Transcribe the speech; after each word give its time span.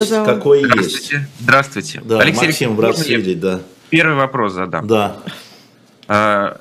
какой 0.00 0.64
Здравствуйте. 0.64 1.16
есть. 1.16 1.22
Здравствуйте. 1.40 2.02
Да, 2.04 2.20
Алексей 2.20 2.46
Максим, 2.46 2.80
рад 2.80 3.06
видеть, 3.06 3.40
да. 3.40 3.60
Первый 3.90 4.14
вопрос 4.14 4.52
задам. 4.52 4.86
Да, 4.86 5.16
А, 6.06 6.56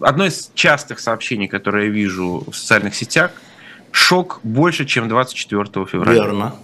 Одно 0.00 0.24
из 0.26 0.50
частых 0.54 0.98
сообщений, 0.98 1.48
которые 1.48 1.86
я 1.88 1.92
вижу 1.92 2.44
в 2.50 2.56
социальных 2.56 2.94
сетях, 2.94 3.32
шок 3.92 4.40
больше, 4.42 4.86
чем 4.86 5.08
24 5.08 5.84
февраля. 5.86 6.12
верно. 6.24 6.54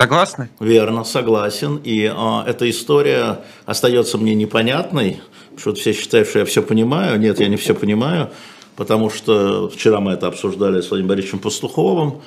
Согласны? 0.00 0.48
Верно, 0.60 1.04
согласен. 1.04 1.76
И 1.84 2.10
а, 2.12 2.44
эта 2.46 2.68
история 2.70 3.40
остается 3.66 4.16
мне 4.18 4.34
непонятной, 4.34 5.20
потому 5.54 5.58
что 5.60 5.74
все 5.74 5.92
считают, 5.92 6.26
что 6.28 6.38
я 6.40 6.44
все 6.46 6.62
понимаю. 6.62 7.20
Нет, 7.20 7.38
я 7.38 7.48
не 7.48 7.56
все 7.56 7.74
понимаю, 7.74 8.30
потому 8.76 9.10
что 9.10 9.68
вчера 9.68 10.00
мы 10.00 10.12
это 10.12 10.26
обсуждали 10.26 10.80
с 10.80 10.88
Владимиром 10.88 11.08
Борисовичем 11.10 11.38
Пастуховым, 11.40 12.22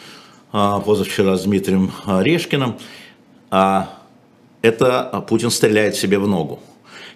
а, 0.52 0.80
позавчера 0.82 1.36
с 1.36 1.44
Дмитрием 1.46 1.92
Решкиным. 2.06 2.78
А, 3.52 3.90
это 4.62 5.02
а, 5.02 5.22
Путин 5.22 5.50
стреляет 5.50 5.96
себе 5.96 6.20
в 6.20 6.28
ногу. 6.28 6.60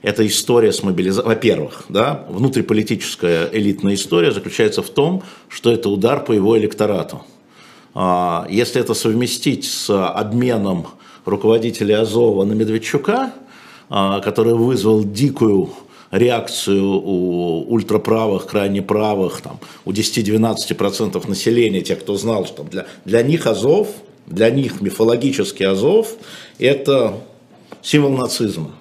Эта 0.01 0.25
история 0.27 0.73
с 0.73 0.83
мобилизацией, 0.83 1.27
во-первых, 1.27 1.85
да, 1.89 2.25
внутриполитическая 2.29 3.49
элитная 3.53 3.93
история 3.93 4.31
заключается 4.31 4.81
в 4.81 4.89
том, 4.89 5.23
что 5.47 5.71
это 5.71 5.89
удар 5.89 6.23
по 6.23 6.33
его 6.33 6.57
электорату. 6.57 7.23
А, 7.93 8.47
Если 8.49 8.81
это 8.81 8.93
совместить 8.93 9.65
с 9.65 9.89
обменом 9.89 10.87
руководителя 11.25 12.01
Азова 12.01 12.43
на 12.43 12.53
Медведчука, 12.53 13.31
а, 13.89 14.19
который 14.19 14.55
вызвал 14.55 15.03
дикую 15.03 15.69
реакцию 16.11 16.85
у 16.85 17.65
ультраправых, 17.73 18.45
крайне 18.45 18.81
правых, 18.81 19.41
там, 19.41 19.59
у 19.85 19.91
10-12% 19.91 21.27
населения, 21.27 21.81
тех, 21.81 21.99
кто 21.99 22.15
знал, 22.15 22.45
что 22.45 22.63
для, 22.63 22.85
для 23.05 23.23
них 23.23 23.47
Азов, 23.47 23.87
для 24.33 24.49
них 24.49 24.81
мифологический 24.81 25.67
Азов– 25.67 26.15
это 26.59 27.15
символ 27.81 28.17
нацизма. 28.17 28.71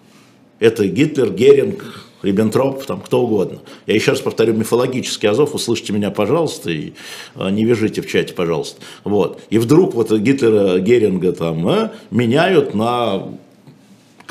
Это 0.58 0.86
Гитлер, 0.86 1.30
Геринг, 1.30 2.06
Риббентроп, 2.22 2.84
там 2.84 3.00
кто 3.00 3.22
угодно. 3.22 3.58
Я 3.86 3.94
еще 3.94 4.12
раз 4.12 4.20
повторю, 4.20 4.54
мифологический 4.54 5.28
Азов, 5.28 5.54
услышьте 5.54 5.92
меня, 5.92 6.10
пожалуйста, 6.10 6.70
и 6.70 6.92
э, 7.34 7.50
не 7.50 7.64
вяжите 7.64 8.00
в 8.00 8.06
чате, 8.06 8.32
пожалуйста. 8.32 8.80
Вот. 9.04 9.40
И 9.50 9.58
вдруг 9.58 9.94
вот 9.94 10.12
Гитлера, 10.12 10.78
Геринга 10.78 11.32
там 11.32 11.68
э, 11.68 11.90
меняют 12.10 12.74
на 12.74 13.28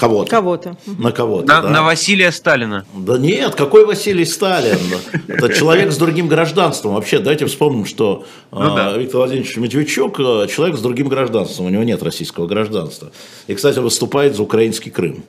кого-то. 0.02 0.30
Кого-то. 0.32 0.78
На 0.98 1.12
кого-то, 1.12 1.48
На, 1.48 1.62
да. 1.62 1.70
на 1.70 1.84
Василия 1.84 2.32
Сталина. 2.32 2.86
Да 2.94 3.18
нет, 3.20 3.54
какой 3.56 3.86
Василий 3.86 4.26
Сталин? 4.26 4.80
Это 5.28 5.54
человек 5.54 5.92
с 5.92 5.98
другим 5.98 6.28
гражданством. 6.28 6.96
Вообще, 6.96 7.20
давайте 7.20 7.46
вспомним, 7.46 7.86
что 7.86 8.26
э, 8.52 8.56
Ну 8.56 8.76
да. 8.76 8.98
Виктор 8.98 9.18
Владимирович 9.18 9.56
Медведчук 9.58 10.20
э, 10.20 10.48
человек 10.48 10.78
с 10.78 10.82
другим 10.82 11.08
гражданством, 11.08 11.68
у 11.68 11.70
него 11.70 11.84
нет 11.84 12.02
российского 12.02 12.48
гражданства. 12.48 13.12
И, 13.48 13.54
кстати, 13.54 13.78
выступает 13.80 14.36
за 14.36 14.42
украинский 14.42 14.92
Крым. 14.92 15.24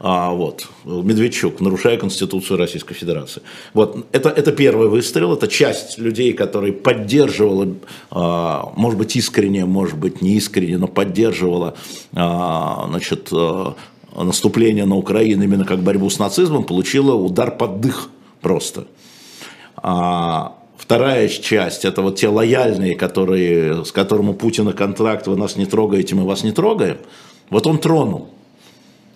А, 0.00 0.30
вот, 0.30 0.68
Медведчук, 0.84 1.60
нарушая 1.60 1.96
Конституцию 1.96 2.58
Российской 2.58 2.94
Федерации. 2.94 3.42
Вот, 3.74 4.06
это, 4.12 4.28
это 4.28 4.52
первый 4.52 4.88
выстрел, 4.88 5.32
это 5.32 5.48
часть 5.48 5.98
людей, 5.98 6.34
которые 6.34 6.72
поддерживала, 6.72 7.66
а, 8.10 8.72
может 8.76 8.98
быть, 8.98 9.16
искренне, 9.16 9.64
может 9.64 9.98
быть, 9.98 10.22
не 10.22 10.36
искренне, 10.36 10.78
но 10.78 10.86
поддерживала, 10.86 11.74
а, 12.14 12.86
значит, 12.88 13.28
э, 13.32 13.72
наступление 14.24 14.84
на 14.84 14.96
Украину 14.96 15.44
именно 15.44 15.64
как 15.64 15.80
борьбу 15.80 16.10
с 16.10 16.18
нацизмом, 16.18 16.64
получила 16.64 17.14
удар 17.14 17.56
под 17.56 17.80
дых 17.80 18.10
просто. 18.40 18.86
А 19.76 20.54
вторая 20.76 21.28
часть, 21.28 21.84
это 21.84 22.02
вот 22.02 22.16
те 22.16 22.28
лояльные, 22.28 22.94
которые, 22.94 23.84
с 23.84 23.92
которым 23.92 24.30
у 24.30 24.34
Путина 24.34 24.72
контракт, 24.72 25.26
вы 25.26 25.36
нас 25.36 25.56
не 25.56 25.66
трогаете, 25.66 26.14
мы 26.14 26.24
вас 26.24 26.42
не 26.42 26.52
трогаем. 26.52 26.98
Вот 27.50 27.66
он 27.66 27.78
тронул. 27.78 28.28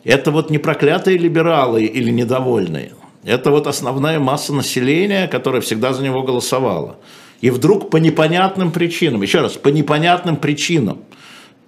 Это 0.05 0.31
вот 0.31 0.51
не 0.51 0.59
проклятые 0.59 1.17
либералы 1.19 1.85
или 1.85 2.11
недовольные. 2.11 2.93
Это 3.25 3.51
вот 3.51 3.67
основная 3.67 4.19
масса 4.19 4.53
населения, 4.53 5.29
которая 5.29 5.61
всегда 5.61 5.93
за 5.93 6.03
него 6.03 6.23
голосовала. 6.23 6.97
И 7.41 7.51
вдруг 7.51 7.91
по 7.91 7.97
непонятным 7.97 8.73
причинам, 8.73 9.23
еще 9.23 9.41
раз, 9.41 9.53
по 9.53 9.69
непонятным 9.69 10.37
причинам, 10.37 10.99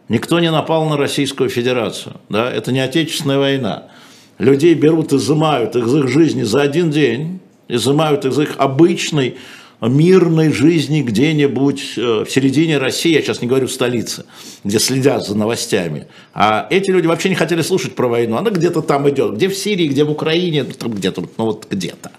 никто 0.08 0.40
не 0.40 0.50
напал 0.50 0.88
на 0.88 0.96
Российскую 0.96 1.48
Федерацию. 1.48 2.16
Да? 2.28 2.50
Это 2.50 2.72
не 2.72 2.80
Отечественная 2.80 3.38
война. 3.38 3.84
Людей 4.38 4.74
берут, 4.74 5.12
изымают 5.12 5.76
из 5.76 5.94
их 5.94 6.08
жизни 6.08 6.42
за 6.42 6.62
один 6.62 6.90
день, 6.90 7.40
изымают 7.68 8.24
из 8.24 8.38
их 8.38 8.54
обычной 8.58 9.36
мирной 9.80 10.52
жизни 10.52 11.02
где-нибудь 11.02 11.94
э, 11.96 12.24
в 12.24 12.30
середине 12.30 12.78
России, 12.78 13.12
я 13.12 13.22
сейчас 13.22 13.42
не 13.42 13.48
говорю 13.48 13.68
столице, 13.68 14.24
где 14.62 14.78
следят 14.78 15.26
за 15.26 15.36
новостями. 15.36 16.06
А 16.32 16.66
эти 16.70 16.90
люди 16.90 17.06
вообще 17.06 17.28
не 17.28 17.34
хотели 17.34 17.62
слушать 17.62 17.94
про 17.94 18.08
войну. 18.08 18.36
Она 18.36 18.50
где-то 18.50 18.82
там 18.82 19.08
идет, 19.10 19.34
где 19.34 19.48
в 19.48 19.54
Сирии, 19.54 19.88
где 19.88 20.04
в 20.04 20.10
Украине, 20.10 20.64
там 20.64 20.92
где-то, 20.92 21.22
ну 21.36 21.44
вот 21.44 21.66
где-то. 21.70 22.12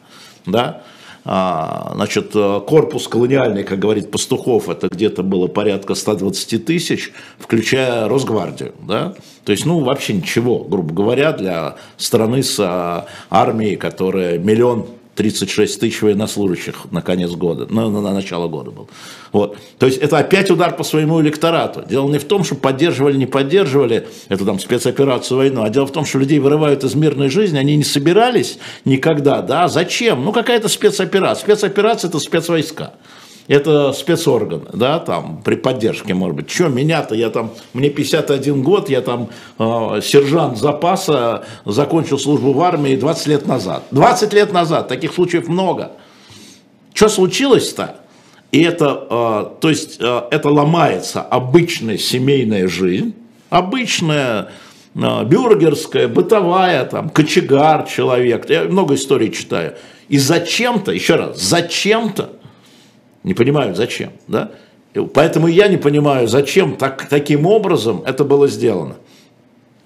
Да? 0.46 0.84
А, 1.28 1.92
значит, 1.96 2.36
э, 2.36 2.62
корпус 2.68 3.08
колониальный, 3.08 3.64
как 3.64 3.80
говорит 3.80 4.12
Пастухов, 4.12 4.70
это 4.70 4.90
где-то 4.90 5.24
было 5.24 5.48
порядка 5.48 5.96
120 5.96 6.64
тысяч, 6.66 7.12
включая 7.40 8.08
Росгвардию. 8.08 8.76
Да? 8.88 9.16
То 9.44 9.52
есть, 9.52 9.66
ну, 9.66 9.80
вообще 9.80 10.14
ничего, 10.14 10.60
грубо 10.60 10.94
говоря, 10.94 11.32
для 11.32 11.78
страны 11.98 12.44
с 12.44 12.58
а, 12.60 13.08
армией, 13.32 13.76
которая 13.76 14.38
миллион 14.38 14.86
36 15.16 15.80
тысяч 15.80 16.02
военнослужащих 16.02 16.92
на 16.92 17.02
конец 17.02 17.32
года, 17.32 17.68
ну, 17.70 17.90
на, 17.90 18.02
на 18.02 18.14
начало 18.14 18.48
года 18.48 18.72
был. 18.72 18.90
Вот. 19.32 19.58
То 19.80 19.86
есть 19.86 19.98
это 20.00 20.18
опять 20.18 20.52
удар 20.52 20.76
по 20.76 20.84
своему 20.84 21.22
электорату. 21.22 21.84
Дело 21.88 22.10
не 22.10 22.20
в 22.20 22.26
том, 22.26 22.44
что 22.44 22.56
поддерживали, 22.56 23.18
не 23.18 23.26
поддерживали 23.26 24.08
эту 24.28 24.46
там 24.46 24.60
спецоперацию 24.60 25.38
войну, 25.38 25.64
а 25.64 25.70
дело 25.70 25.88
в 25.88 25.92
том, 25.92 26.06
что 26.06 26.20
людей 26.20 26.40
вырывают 26.40 26.84
из 26.84 26.96
мирной 26.96 27.30
жизни, 27.30 27.58
они 27.58 27.76
не 27.78 27.84
собирались 27.84 28.60
никогда, 28.84 29.42
да, 29.42 29.68
зачем? 29.68 30.24
Ну 30.24 30.34
какая-то 30.34 30.68
спецоперация. 30.68 31.44
Спецоперация 31.44 32.10
это 32.10 32.20
спецвойска. 32.20 32.94
Это 33.48 33.94
спецорганы, 33.94 34.70
да, 34.74 34.98
там, 34.98 35.42
при 35.44 35.56
поддержке, 35.56 36.16
может 36.16 36.36
быть. 36.36 36.48
Че, 36.48 36.68
меня-то, 36.68 37.14
я 37.14 37.30
там, 37.30 37.52
мне 37.74 37.92
51 37.92 38.64
год, 38.64 38.90
я 38.90 39.02
там 39.02 39.30
э, 39.60 40.02
сержант 40.02 40.58
запаса, 40.58 41.46
закончил 41.64 42.18
службу 42.18 42.54
в 42.54 42.62
армии 42.62 42.96
20 42.96 43.28
лет 43.28 43.46
назад. 43.46 43.84
20 43.92 44.34
лет 44.34 44.52
назад, 44.52 44.88
таких 44.88 45.14
случаев 45.14 45.48
много. 45.48 45.92
Что 46.96 47.08
случилось-то? 47.08 47.98
И 48.52 48.64
это, 48.64 49.06
э, 49.10 49.60
то 49.62 49.70
есть, 49.70 49.98
э, 50.00 50.22
это 50.32 50.50
ломается 50.50 51.22
обычная 51.22 52.00
семейная 52.00 52.68
жизнь, 52.68 53.14
обычная 53.52 54.50
э, 54.96 55.24
бюргерская, 55.24 56.08
бытовая, 56.08 56.86
там, 56.86 57.10
кочегар 57.10 57.84
человек. 57.84 58.50
Я 58.50 58.64
много 58.64 58.96
историй 58.96 59.32
читаю. 59.32 59.76
И 60.10 60.18
зачем-то, 60.18 60.92
еще 60.92 61.16
раз, 61.16 61.40
зачем-то 61.40 62.32
не 63.26 63.34
понимают, 63.34 63.76
зачем. 63.76 64.12
Да? 64.28 64.52
Поэтому 65.14 65.48
я 65.48 65.68
не 65.68 65.78
понимаю, 65.78 66.28
зачем 66.28 66.78
так, 66.78 67.10
таким 67.10 67.46
образом 67.48 68.04
это 68.06 68.24
было 68.24 68.48
сделано. 68.48 68.96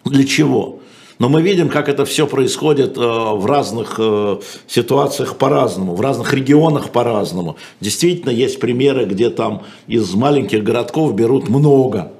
Для 0.05 0.25
чего? 0.25 0.79
Но 1.19 1.29
мы 1.29 1.41
видим, 1.41 1.69
как 1.69 1.89
это 1.89 2.05
все 2.05 2.27
происходит 2.27 2.97
э, 2.97 3.01
в 3.01 3.45
разных 3.45 3.95
э, 3.97 4.39
ситуациях 4.67 5.37
по-разному, 5.37 5.95
в 5.95 6.01
разных 6.01 6.33
регионах 6.33 6.91
по-разному. 6.91 7.57
Действительно, 7.81 8.29
есть 8.29 8.59
примеры, 8.59 9.05
где 9.05 9.29
там 9.29 9.63
из 9.87 10.13
маленьких 10.13 10.63
городков 10.63 11.15
берут 11.15 11.49
много. 11.49 12.11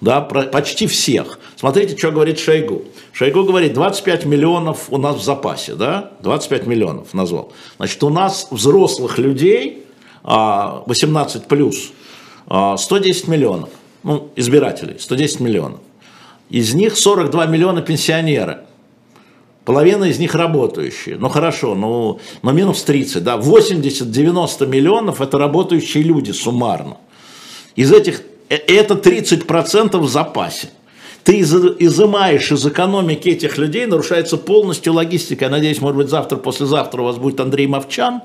Да, 0.00 0.20
почти 0.20 0.86
всех. 0.86 1.38
Смотрите, 1.56 1.96
что 1.96 2.10
говорит 2.10 2.38
Шойгу. 2.38 2.84
Шойгу 3.12 3.44
говорит, 3.44 3.74
25 3.74 4.24
миллионов 4.24 4.86
у 4.88 4.96
нас 4.96 5.16
в 5.16 5.22
запасе, 5.22 5.74
да? 5.74 6.12
25 6.22 6.66
миллионов 6.66 7.12
назвал. 7.12 7.52
Значит, 7.76 8.02
у 8.02 8.08
нас 8.08 8.48
взрослых 8.50 9.18
людей 9.18 9.84
18 10.22 11.46
плюс, 11.46 11.92
а, 12.46 12.76
110 12.76 13.28
миллионов, 13.28 13.70
ну, 14.02 14.30
избирателей, 14.36 14.98
110 14.98 15.40
миллионов. 15.40 15.80
Из 16.50 16.74
них 16.74 16.96
42 16.96 17.46
миллиона 17.46 17.80
пенсионеры. 17.80 18.58
Половина 19.64 20.04
из 20.04 20.18
них 20.18 20.34
работающие. 20.34 21.16
Ну 21.16 21.28
хорошо, 21.28 21.74
ну, 21.74 22.18
но 22.42 22.52
минус 22.52 22.82
30, 22.82 23.22
да. 23.22 23.36
80-90 23.36 24.66
миллионов 24.66 25.20
это 25.20 25.38
работающие 25.38 26.02
люди 26.02 26.32
суммарно. 26.32 26.96
Из 27.76 27.92
этих, 27.92 28.22
э, 28.48 28.56
это 28.56 28.94
30% 28.94 29.98
в 29.98 30.08
запасе. 30.08 30.70
Ты 31.24 31.38
из- 31.38 31.54
изымаешь 31.54 32.50
из 32.50 32.66
экономики 32.66 33.28
этих 33.28 33.58
людей, 33.58 33.86
нарушается 33.86 34.36
полностью 34.36 34.94
логистика. 34.94 35.44
Я 35.46 35.50
надеюсь, 35.50 35.80
может 35.80 35.96
быть, 35.96 36.08
завтра, 36.08 36.36
послезавтра 36.36 37.02
у 37.02 37.04
вас 37.04 37.16
будет 37.18 37.40
Андрей 37.40 37.66
Мовчан, 37.66 38.22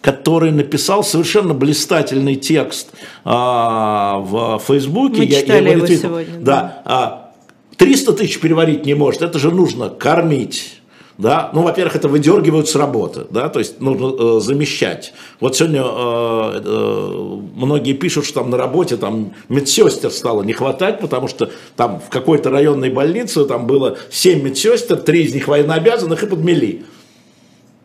который 0.00 0.50
написал 0.52 1.02
совершенно 1.04 1.54
блистательный 1.54 2.36
текст 2.36 2.88
а, 3.24 4.18
в 4.18 4.60
Фейсбуке. 4.66 5.22
Мы 5.22 5.26
читали 5.28 5.70
его 5.70 5.82
ретвитнул. 5.84 6.10
сегодня, 6.20 6.38
Да. 6.40 6.82
а, 6.84 7.30
300 7.76 8.12
тысяч 8.12 8.38
переварить 8.40 8.84
не 8.86 8.94
может, 8.94 9.22
это 9.22 9.38
же 9.38 9.50
нужно 9.50 9.88
кормить, 9.88 10.80
да, 11.16 11.50
ну, 11.52 11.62
во-первых, 11.62 11.94
это 11.94 12.08
выдергивают 12.08 12.68
с 12.68 12.74
работы, 12.74 13.26
да, 13.30 13.48
то 13.48 13.60
есть 13.60 13.80
нужно 13.80 14.14
э, 14.18 14.40
замещать. 14.40 15.12
Вот 15.38 15.54
сегодня 15.54 15.82
э, 15.84 16.60
э, 16.64 17.38
многие 17.54 17.92
пишут, 17.92 18.24
что 18.24 18.40
там 18.40 18.50
на 18.50 18.56
работе 18.56 18.96
там 18.96 19.32
медсестер 19.48 20.10
стало 20.10 20.42
не 20.42 20.52
хватать, 20.52 20.98
потому 20.98 21.28
что 21.28 21.50
там 21.76 22.00
в 22.00 22.10
какой-то 22.10 22.50
районной 22.50 22.90
больнице 22.90 23.44
там 23.44 23.68
было 23.68 23.96
7 24.10 24.42
медсестер, 24.42 24.96
3 24.96 25.22
из 25.22 25.34
них 25.34 25.46
военнообязанных 25.46 26.24
и 26.24 26.26
подмели. 26.26 26.84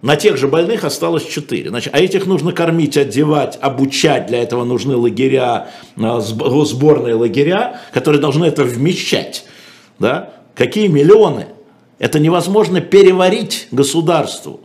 На 0.01 0.15
тех 0.15 0.37
же 0.37 0.47
больных 0.47 0.83
осталось 0.83 1.25
4. 1.25 1.69
Значит, 1.69 1.93
а 1.93 1.99
этих 1.99 2.25
нужно 2.25 2.53
кормить, 2.53 2.97
одевать, 2.97 3.59
обучать. 3.61 4.27
Для 4.27 4.41
этого 4.41 4.63
нужны 4.63 4.95
лагеря, 4.95 5.69
э, 5.97 6.19
сборные 6.21 7.13
лагеря, 7.13 7.81
которые 7.93 8.21
должны 8.21 8.45
это 8.45 8.63
вмещать. 8.63 9.43
Да? 9.99 10.33
Какие 10.55 10.87
миллионы? 10.87 11.47
Это 11.99 12.19
невозможно 12.19 12.81
переварить 12.81 13.67
государству. 13.71 14.61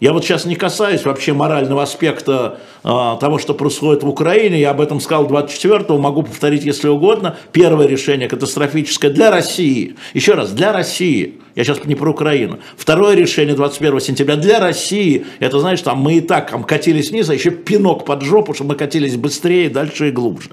Я 0.00 0.12
вот 0.12 0.24
сейчас 0.24 0.46
не 0.46 0.56
касаюсь 0.56 1.04
вообще 1.04 1.32
морального 1.32 1.84
аспекта 1.84 2.58
а, 2.82 3.16
того, 3.18 3.38
что 3.38 3.54
происходит 3.54 4.02
в 4.02 4.08
Украине. 4.08 4.58
Я 4.58 4.70
об 4.70 4.80
этом 4.80 4.98
сказал 5.00 5.28
24-го, 5.28 5.96
могу 5.96 6.24
повторить, 6.24 6.64
если 6.64 6.88
угодно. 6.88 7.36
Первое 7.52 7.86
решение 7.86 8.28
катастрофическое 8.28 9.12
для 9.12 9.30
России. 9.30 9.94
Еще 10.12 10.32
раз, 10.34 10.50
для 10.50 10.72
России. 10.72 11.34
Я 11.54 11.62
сейчас 11.62 11.84
не 11.84 11.94
про 11.94 12.10
Украину. 12.10 12.58
Второе 12.76 13.14
решение 13.14 13.54
21 13.54 14.00
сентября 14.00 14.34
для 14.34 14.58
России. 14.58 15.24
Это, 15.38 15.60
знаешь, 15.60 15.82
там 15.82 15.98
мы 15.98 16.14
и 16.14 16.20
так 16.20 16.50
там, 16.50 16.64
катились 16.64 17.10
вниз, 17.10 17.30
а 17.30 17.34
еще 17.34 17.52
пинок 17.52 18.04
под 18.04 18.22
жопу, 18.22 18.54
чтобы 18.54 18.70
мы 18.70 18.74
катились 18.74 19.16
быстрее, 19.16 19.68
дальше 19.68 20.08
и 20.08 20.10
глубже. 20.10 20.50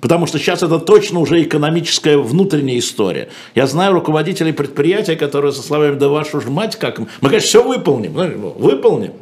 Потому 0.00 0.26
что 0.26 0.38
сейчас 0.38 0.62
это 0.62 0.78
точно 0.78 1.18
уже 1.20 1.42
экономическая 1.42 2.18
внутренняя 2.18 2.78
история. 2.78 3.28
Я 3.54 3.66
знаю 3.66 3.92
руководителей 3.94 4.52
предприятия, 4.52 5.16
которые 5.16 5.52
со 5.52 5.62
словами 5.62 5.96
«да 5.96 6.08
вашу 6.08 6.40
ж 6.40 6.46
мать, 6.46 6.76
как...» 6.76 6.98
Мы, 6.98 7.06
конечно, 7.20 7.48
все 7.48 7.64
выполним. 7.64 8.12
Выполним. 8.12 9.12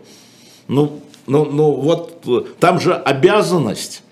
Ну, 0.69 1.01
ну, 1.27 1.45
ну 1.45 1.73
вот 1.73 2.25
там 2.61 2.81
же 2.81 2.95
обязанность 2.95 4.03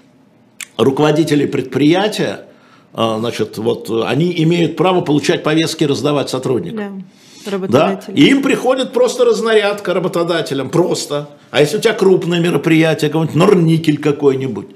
руководителей 0.77 1.47
предприятия, 1.47 2.47
а, 2.93 3.19
значит, 3.19 3.59
вот 3.59 3.91
они 4.07 4.33
имеют 4.43 4.77
право 4.77 5.01
получать 5.01 5.43
повестки, 5.43 5.85
раздавать 5.85 6.31
сотрудникам. 6.31 7.05
Да. 7.47 7.59
Да? 7.69 8.01
И 8.15 8.29
им 8.29 8.43
приходит 8.43 8.93
просто 8.93 9.27
разнарядка 9.27 9.93
работодателям, 9.93 10.71
просто. 10.71 11.29
А 11.51 11.61
если 11.61 11.77
у 11.77 11.81
тебя 11.81 11.93
крупное 11.93 12.41
мероприятие, 12.41 13.11
какой-нибудь 13.11 13.37
Норникель 13.37 13.99
какой-нибудь, 13.99 14.69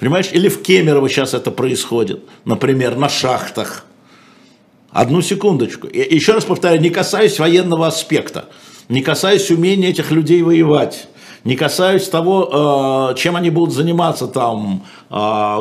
Понимаешь, 0.00 0.30
или 0.32 0.48
в 0.48 0.62
Кемерово 0.62 1.10
сейчас 1.10 1.34
это 1.34 1.50
происходит, 1.50 2.22
например, 2.46 2.96
на 2.96 3.10
шахтах. 3.10 3.84
Одну 4.90 5.20
секундочку. 5.20 5.86
И 5.88 6.14
еще 6.14 6.32
раз 6.32 6.44
повторяю, 6.46 6.80
не 6.80 6.88
касаясь 6.88 7.38
военного 7.38 7.86
аспекта, 7.86 8.46
не 8.88 9.02
касаясь 9.02 9.50
умения 9.50 9.90
этих 9.90 10.10
людей 10.10 10.42
воевать, 10.42 11.06
не 11.44 11.54
касаюсь 11.54 12.08
того, 12.08 13.10
э, 13.12 13.18
чем 13.18 13.36
они 13.36 13.50
будут 13.50 13.74
заниматься 13.74 14.26
там, 14.26 14.86
э, 15.10 15.14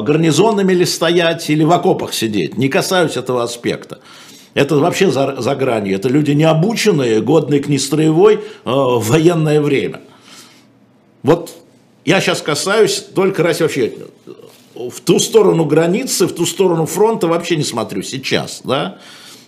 гарнизонными 0.04 0.72
ли 0.72 0.86
стоять 0.86 1.50
или 1.50 1.66
в 1.66 1.72
окопах 1.74 2.14
сидеть. 2.14 2.58
Не 2.58 2.70
касаюсь 2.70 3.18
этого 3.18 3.44
аспекта. 3.44 4.00
Это 4.54 4.78
вообще 4.78 5.12
за, 5.12 5.36
за 5.42 5.54
гранью. 5.54 5.96
Это 5.96 6.08
люди 6.08 6.32
необученные, 6.32 7.22
годные 7.22 7.60
к 7.62 7.68
нестроевой 7.68 8.36
э, 8.36 8.40
в 8.66 9.04
военное 9.06 9.60
время. 9.60 10.00
Вот 11.24 11.59
я 12.10 12.22
сейчас 12.22 12.42
касаюсь 12.42 13.06
только 13.14 13.44
раз 13.44 13.60
вообще 13.60 13.94
в 14.74 15.00
ту 15.02 15.20
сторону 15.20 15.66
границы, 15.66 16.26
в 16.26 16.34
ту 16.34 16.48
сторону 16.48 16.88
фронта 16.88 17.28
вообще 17.28 17.56
не 17.56 17.64
смотрю 17.64 18.02
сейчас, 18.02 18.62
да. 18.64 18.98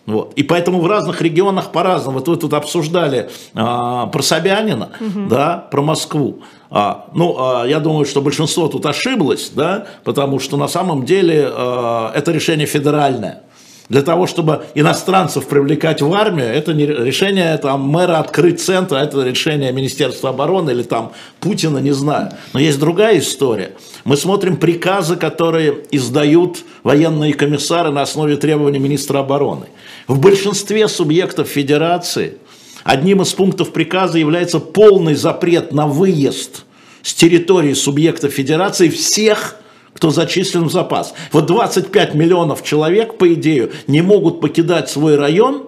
Вот. 0.05 0.33
И 0.35 0.43
поэтому 0.43 0.79
в 0.79 0.85
разных 0.85 1.23
регионах 1.23 1.71
по-разному. 1.71 2.19
Вот 2.19 2.27
вы 2.27 2.37
тут 2.37 2.53
обсуждали 2.53 3.31
а, 3.55 4.05
про 4.07 4.21
Собянина, 4.21 4.89
угу. 4.99 5.27
да, 5.27 5.67
про 5.71 5.81
Москву. 5.81 6.43
А, 6.69 7.07
ну, 7.15 7.35
а, 7.39 7.65
я 7.65 7.79
думаю, 7.79 8.05
что 8.05 8.21
большинство 8.21 8.67
тут 8.67 8.85
ошиблось, 8.85 9.49
да, 9.55 9.87
потому 10.03 10.37
что 10.37 10.55
на 10.55 10.67
самом 10.67 11.03
деле 11.03 11.49
а, 11.51 12.11
это 12.13 12.31
решение 12.31 12.67
федеральное 12.67 13.41
для 13.89 14.01
того, 14.01 14.25
чтобы 14.25 14.65
иностранцев 14.73 15.47
привлекать 15.47 16.01
в 16.01 16.13
армию, 16.13 16.47
это 16.47 16.73
не 16.73 16.85
решение 16.85 17.57
там, 17.57 17.81
мэра 17.81 18.19
открыть 18.19 18.61
центр, 18.61 18.95
это 18.95 19.21
решение 19.23 19.71
Министерства 19.71 20.29
обороны 20.29 20.71
или 20.71 20.83
там 20.83 21.11
Путина, 21.39 21.79
не 21.79 21.91
знаю. 21.91 22.31
Но 22.53 22.59
есть 22.59 22.79
другая 22.79 23.19
история. 23.19 23.71
Мы 24.05 24.17
смотрим 24.17 24.57
приказы, 24.57 25.15
которые 25.17 25.83
издают 25.91 26.59
военные 26.83 27.33
комиссары 27.33 27.91
на 27.91 28.01
основе 28.01 28.37
требований 28.37 28.79
министра 28.79 29.19
обороны. 29.19 29.67
В 30.07 30.19
большинстве 30.19 30.87
субъектов 30.87 31.47
федерации 31.47 32.37
одним 32.83 33.21
из 33.21 33.33
пунктов 33.33 33.71
приказа 33.71 34.17
является 34.17 34.59
полный 34.59 35.15
запрет 35.15 35.73
на 35.73 35.87
выезд 35.87 36.63
с 37.03 37.13
территории 37.13 37.73
субъекта 37.73 38.29
федерации 38.29 38.89
всех 38.89 39.57
кто 40.01 40.09
зачислен 40.09 40.63
в 40.63 40.71
запас. 40.71 41.13
Вот 41.31 41.45
25 41.45 42.15
миллионов 42.15 42.63
человек, 42.63 43.19
по 43.19 43.31
идее, 43.35 43.69
не 43.85 44.01
могут 44.01 44.41
покидать 44.41 44.89
свой 44.89 45.15
район, 45.15 45.67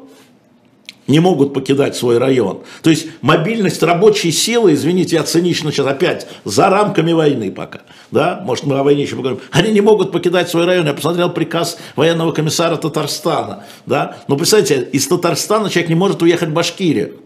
не 1.05 1.19
могут 1.19 1.53
покидать 1.53 1.95
свой 1.95 2.17
район. 2.17 2.61
То 2.81 2.89
есть 2.89 3.05
мобильность 3.21 3.83
рабочей 3.83 4.31
силы, 4.31 4.73
извините, 4.73 5.17
я 5.17 5.23
цинично 5.23 5.71
сейчас 5.71 5.85
опять, 5.85 6.25
за 6.45 6.71
рамками 6.71 7.11
войны 7.11 7.51
пока, 7.51 7.81
да, 8.09 8.41
может 8.43 8.65
мы 8.65 8.79
о 8.79 8.83
войне 8.83 9.03
еще 9.03 9.17
поговорим, 9.17 9.39
они 9.51 9.71
не 9.71 9.81
могут 9.81 10.11
покидать 10.11 10.49
свой 10.49 10.65
район. 10.65 10.87
Я 10.87 10.95
посмотрел 10.95 11.29
приказ 11.29 11.77
военного 11.95 12.31
комиссара 12.31 12.75
Татарстана, 12.77 13.65
да, 13.85 14.17
но 14.27 14.35
представьте, 14.35 14.89
из 14.93 15.07
Татарстана 15.07 15.69
человек 15.69 15.89
не 15.89 15.95
может 15.95 16.23
уехать 16.23 16.49
в 16.49 16.53
Башкирию. 16.53 17.19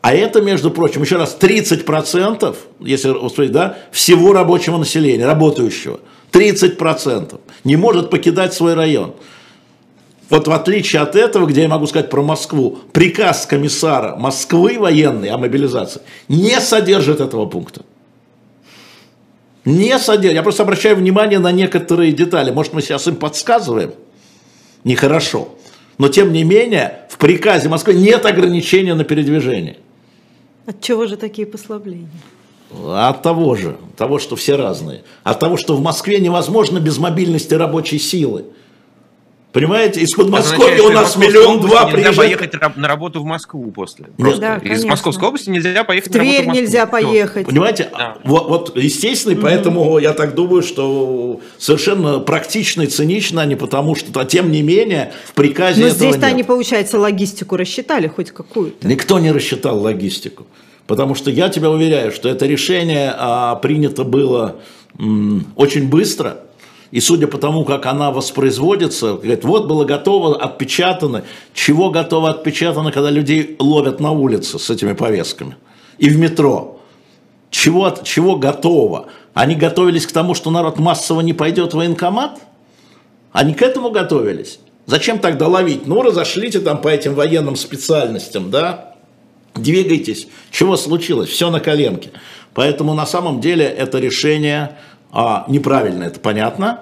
А 0.00 0.14
это, 0.14 0.40
между 0.40 0.70
прочим, 0.70 1.02
еще 1.02 1.16
раз, 1.16 1.36
30%, 1.38 2.56
если 2.80 3.10
усмотреть, 3.10 3.52
да, 3.52 3.76
всего 3.92 4.32
рабочего 4.32 4.78
населения, 4.78 5.26
работающего. 5.26 6.00
30% 6.32 7.40
не 7.64 7.76
может 7.76 8.10
покидать 8.10 8.54
свой 8.54 8.74
район. 8.74 9.14
Вот 10.30 10.48
в 10.48 10.52
отличие 10.52 11.02
от 11.02 11.14
этого, 11.14 11.46
где 11.46 11.62
я 11.62 11.68
могу 11.68 11.86
сказать 11.86 12.08
про 12.08 12.22
Москву, 12.22 12.78
приказ 12.92 13.44
комиссара 13.44 14.16
Москвы 14.16 14.78
военный 14.78 15.28
о 15.28 15.36
мобилизации 15.36 16.00
не 16.28 16.58
содержит 16.60 17.20
этого 17.20 17.44
пункта. 17.44 17.82
Не 19.64 19.98
содержит. 19.98 20.34
Я 20.34 20.42
просто 20.42 20.62
обращаю 20.62 20.96
внимание 20.96 21.38
на 21.38 21.52
некоторые 21.52 22.12
детали. 22.12 22.50
Может, 22.50 22.72
мы 22.72 22.80
сейчас 22.80 23.06
им 23.06 23.16
подсказываем? 23.16 23.92
Нехорошо. 24.84 25.48
Но, 25.98 26.08
тем 26.08 26.32
не 26.32 26.44
менее, 26.44 27.02
в 27.10 27.18
приказе 27.18 27.68
Москвы 27.68 27.94
нет 27.94 28.24
ограничения 28.26 28.94
на 28.94 29.04
передвижение. 29.04 29.76
От 30.66 30.80
чего 30.80 31.06
же 31.06 31.16
такие 31.16 31.46
послабления? 31.46 32.08
От 32.84 33.22
того 33.22 33.54
же, 33.54 33.76
того, 33.96 34.18
что 34.18 34.36
все 34.36 34.56
разные. 34.56 35.02
От 35.22 35.38
того, 35.40 35.56
что 35.56 35.76
в 35.76 35.82
Москве 35.82 36.18
невозможно 36.18 36.78
без 36.78 36.98
мобильности 36.98 37.54
рабочей 37.54 37.98
силы. 37.98 38.44
Понимаете, 39.52 40.00
из 40.00 40.14
Подмосковья 40.14 40.82
у 40.82 40.88
нас 40.90 41.14
миллион 41.16 41.60
два 41.60 41.84
приезжает. 41.84 42.16
Нельзя 42.16 42.38
поехать 42.38 42.76
на 42.76 42.88
работу 42.88 43.20
в 43.20 43.24
Москву 43.24 43.70
после. 43.70 44.06
Просто. 44.16 44.40
Да, 44.40 44.56
из 44.56 44.62
конечно. 44.62 44.88
Московской 44.88 45.28
области 45.28 45.50
нельзя 45.50 45.84
поехать 45.84 46.08
в 46.08 46.12
Тверь 46.12 46.24
на 46.24 46.30
работу 46.30 46.44
в 46.44 46.46
Москву. 46.46 46.62
нельзя 46.62 46.86
поехать. 46.86 47.46
Понимаете, 47.46 47.90
да. 47.92 48.16
вот, 48.24 48.48
вот 48.48 48.76
естественно, 48.78 49.34
угу. 49.34 49.42
поэтому 49.42 49.98
я 49.98 50.14
так 50.14 50.34
думаю, 50.34 50.62
что 50.62 51.40
совершенно 51.58 52.18
практично 52.20 52.82
и 52.82 52.86
цинично, 52.86 53.42
а 53.42 53.44
не 53.44 53.56
потому 53.56 53.94
что, 53.94 54.18
а 54.18 54.24
тем 54.24 54.50
не 54.50 54.62
менее, 54.62 55.12
в 55.26 55.32
приказе 55.32 55.82
Но 55.82 55.90
здесь-то 55.90 56.26
они, 56.26 56.44
получается, 56.44 56.98
логистику 56.98 57.58
рассчитали 57.58 58.06
хоть 58.06 58.30
какую-то. 58.30 58.88
Никто 58.88 59.18
не 59.18 59.32
рассчитал 59.32 59.78
логистику. 59.78 60.46
Потому 60.86 61.14
что 61.14 61.30
я 61.30 61.48
тебя 61.48 61.70
уверяю, 61.70 62.12
что 62.12 62.28
это 62.28 62.46
решение 62.46 63.14
а, 63.16 63.56
принято 63.56 64.04
было 64.04 64.56
м, 64.98 65.46
очень 65.56 65.88
быстро– 65.88 66.38
и 66.92 67.00
судя 67.00 67.26
по 67.26 67.38
тому, 67.38 67.64
как 67.64 67.86
она 67.86 68.10
воспроизводится, 68.10 69.14
говорит, 69.14 69.44
вот 69.44 69.66
было 69.66 69.84
готово, 69.84 70.36
отпечатано. 70.36 71.24
Чего 71.54 71.90
готово 71.90 72.28
отпечатано, 72.28 72.92
когда 72.92 73.08
людей 73.08 73.56
ловят 73.58 73.98
на 73.98 74.12
улице 74.12 74.58
с 74.58 74.68
этими 74.68 74.92
повестками? 74.92 75.56
И 75.96 76.10
в 76.10 76.18
метро. 76.18 76.80
Чего, 77.50 77.94
чего 78.04 78.36
готово? 78.36 79.06
Они 79.32 79.54
готовились 79.54 80.06
к 80.06 80.12
тому, 80.12 80.34
что 80.34 80.50
народ 80.50 80.78
массово 80.78 81.22
не 81.22 81.32
пойдет 81.32 81.72
в 81.72 81.78
военкомат? 81.78 82.40
Они 83.32 83.54
к 83.54 83.62
этому 83.62 83.90
готовились? 83.90 84.58
Зачем 84.84 85.18
тогда 85.18 85.48
ловить? 85.48 85.86
Ну, 85.86 86.02
разошлите 86.02 86.60
там 86.60 86.78
по 86.78 86.88
этим 86.88 87.14
военным 87.14 87.56
специальностям, 87.56 88.50
да? 88.50 88.91
Двигайтесь. 89.54 90.28
Чего 90.50 90.76
случилось? 90.76 91.28
Все 91.28 91.50
на 91.50 91.60
коленке. 91.60 92.10
Поэтому 92.54 92.94
на 92.94 93.06
самом 93.06 93.40
деле 93.40 93.64
это 93.64 93.98
решение 93.98 94.78
а, 95.10 95.44
неправильно, 95.48 96.04
это 96.04 96.20
понятно. 96.20 96.80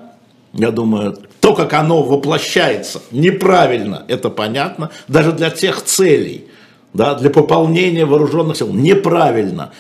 Я 0.52 0.70
думаю, 0.70 1.16
то, 1.40 1.54
как 1.54 1.72
оно 1.74 2.02
воплощается, 2.02 3.02
неправильно, 3.12 4.04
это 4.08 4.30
понятно. 4.30 4.90
Даже 5.08 5.32
для 5.32 5.50
тех 5.50 5.82
целей, 5.82 6.46
да, 6.92 7.14
для 7.14 7.30
пополнения 7.30 8.04
вооруженных 8.04 8.56
сил, 8.56 8.72
неправильно. 8.72 9.72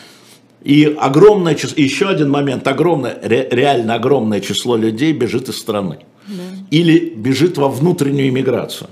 И 0.62 0.96
огромное 0.98 1.54
число, 1.54 1.74
еще 1.76 2.08
один 2.08 2.30
момент, 2.30 2.66
огромное, 2.68 3.18
ре, 3.22 3.48
реально 3.50 3.94
огромное 3.94 4.40
число 4.40 4.76
людей 4.76 5.12
бежит 5.12 5.48
из 5.48 5.58
страны. 5.58 6.00
Да. 6.26 6.34
Или 6.70 7.14
бежит 7.16 7.56
во 7.56 7.68
внутреннюю 7.68 8.28
иммиграцию. 8.28 8.90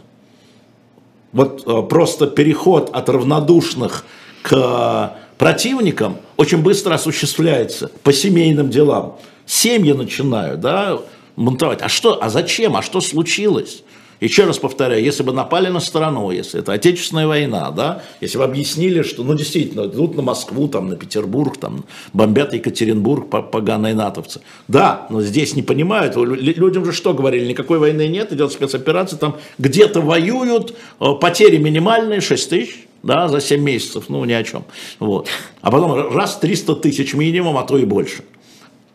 Вот 1.32 1.64
э, 1.66 1.82
просто 1.88 2.26
переход 2.26 2.90
от 2.92 3.08
равнодушных 3.08 4.04
к 4.42 5.16
противникам 5.36 6.18
очень 6.36 6.58
быстро 6.58 6.94
осуществляется 6.94 7.90
по 8.02 8.12
семейным 8.12 8.70
делам. 8.70 9.18
Семьи 9.46 9.92
начинают, 9.92 10.60
да, 10.60 10.98
бунтовать. 11.36 11.82
А 11.82 11.88
что, 11.88 12.22
а 12.22 12.28
зачем, 12.28 12.76
а 12.76 12.82
что 12.82 13.00
случилось? 13.00 13.82
Еще 14.20 14.44
раз 14.44 14.58
повторяю, 14.58 15.02
если 15.02 15.22
бы 15.22 15.32
напали 15.32 15.68
на 15.68 15.80
страну, 15.80 16.30
если 16.30 16.60
это 16.60 16.72
Отечественная 16.72 17.26
война, 17.26 17.70
да, 17.70 18.02
если 18.20 18.38
бы 18.38 18.44
объяснили, 18.44 19.02
что, 19.02 19.22
ну, 19.22 19.34
действительно, 19.34 19.86
идут 19.86 20.16
на 20.16 20.22
Москву, 20.22 20.66
там, 20.68 20.88
на 20.88 20.96
Петербург, 20.96 21.56
там, 21.56 21.84
бомбят 22.12 22.52
Екатеринбург, 22.52 23.28
поганые 23.28 23.94
натовцы. 23.94 24.40
Да, 24.66 25.06
но 25.10 25.22
здесь 25.22 25.54
не 25.54 25.62
понимают, 25.62 26.16
людям 26.16 26.84
же 26.84 26.92
что 26.92 27.14
говорили, 27.14 27.46
никакой 27.46 27.78
войны 27.78 28.08
нет, 28.08 28.32
идет 28.32 28.52
спецоперация, 28.52 29.18
там 29.18 29.36
где-то 29.58 30.00
воюют, 30.00 30.74
э, 31.00 31.12
потери 31.20 31.58
минимальные, 31.58 32.20
6 32.20 32.50
тысяч, 32.50 32.86
да, 33.02 33.28
за 33.28 33.40
7 33.40 33.62
месяцев, 33.62 34.06
ну, 34.08 34.24
ни 34.24 34.32
о 34.32 34.42
чем. 34.42 34.64
Вот. 34.98 35.28
А 35.60 35.70
потом 35.70 36.14
раз 36.14 36.38
300 36.38 36.74
тысяч 36.76 37.14
минимум, 37.14 37.56
а 37.56 37.62
то 37.62 37.78
и 37.78 37.84
больше. 37.84 38.24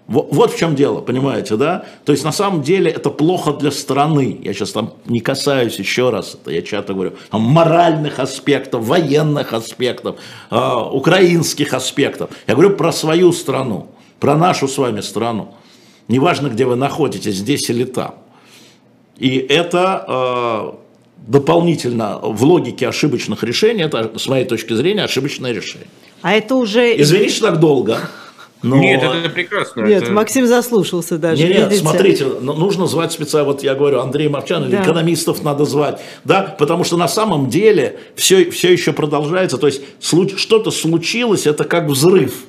Вот 0.08 0.54
в 0.54 0.58
чем 0.58 0.76
дело, 0.76 1.00
понимаете, 1.00 1.56
да? 1.56 1.86
То 2.04 2.12
есть 2.12 2.26
на 2.26 2.34
самом 2.34 2.62
деле 2.62 2.92
это 2.92 3.10
плохо 3.10 3.54
для 3.54 3.72
страны. 3.72 4.38
Я 4.44 4.54
сейчас 4.54 4.72
там 4.72 4.94
не 5.06 5.22
касаюсь 5.22 5.80
еще 5.80 6.10
раз, 6.10 6.36
это 6.36 6.52
я 6.52 6.62
часто 6.62 6.94
говорю, 6.94 7.14
там, 7.32 7.42
моральных 7.42 8.20
аспектов, 8.20 8.86
военных 8.86 9.54
аспектов, 9.54 10.18
э, 10.52 10.76
украинских 10.92 11.74
аспектов. 11.74 12.32
Я 12.48 12.56
говорю 12.56 12.76
про 12.76 12.92
свою 12.92 13.32
страну, 13.32 13.88
про 14.20 14.36
нашу 14.36 14.68
с 14.68 14.78
вами 14.78 15.00
страну. 15.00 15.56
Неважно, 16.10 16.50
где 16.50 16.66
вы 16.66 16.76
находитесь, 16.76 17.36
здесь 17.36 17.70
или 17.70 17.86
там. 17.86 18.16
И 19.18 19.38
это 19.38 20.06
э, 20.06 20.72
дополнительно 21.28 22.20
в 22.22 22.44
логике 22.44 22.90
ошибочных 22.90 23.42
решений, 23.44 23.84
это 23.84 24.12
с 24.20 24.28
моей 24.28 24.46
точки 24.46 24.74
зрения 24.74 25.06
ошибочное 25.06 25.54
решение. 25.54 25.88
А 26.22 26.34
это 26.34 26.56
уже... 26.56 27.02
Извините, 27.02 27.36
что 27.36 27.48
так 27.48 27.60
долго. 27.60 28.00
Но... 28.64 28.78
Нет, 28.78 29.04
это 29.04 29.30
прекрасно. 29.30 29.82
Нет, 29.82 30.04
это... 30.04 30.12
Максим 30.14 30.48
заслушался 30.48 31.18
даже. 31.18 31.46
Нет, 31.46 31.70
нет, 31.70 31.80
смотрите, 31.80 32.26
нужно 32.26 32.88
звать 32.88 33.12
специально, 33.12 33.52
вот 33.52 33.62
я 33.62 33.76
говорю, 33.76 34.00
Андрей 34.00 34.30
Мовчан, 34.30 34.70
да. 34.70 34.82
экономистов 34.82 35.44
надо 35.44 35.66
звать, 35.66 36.00
да, 36.24 36.56
потому 36.58 36.86
что 36.86 36.96
на 36.96 37.10
самом 37.10 37.50
деле 37.50 38.00
все, 38.16 38.50
все 38.52 38.72
еще 38.72 38.94
продолжается, 38.94 39.58
то 39.58 39.68
есть 39.68 39.82
что-то 40.00 40.72
случилось, 40.72 41.46
это 41.46 41.66
как 41.66 41.88
взрыв, 41.88 42.46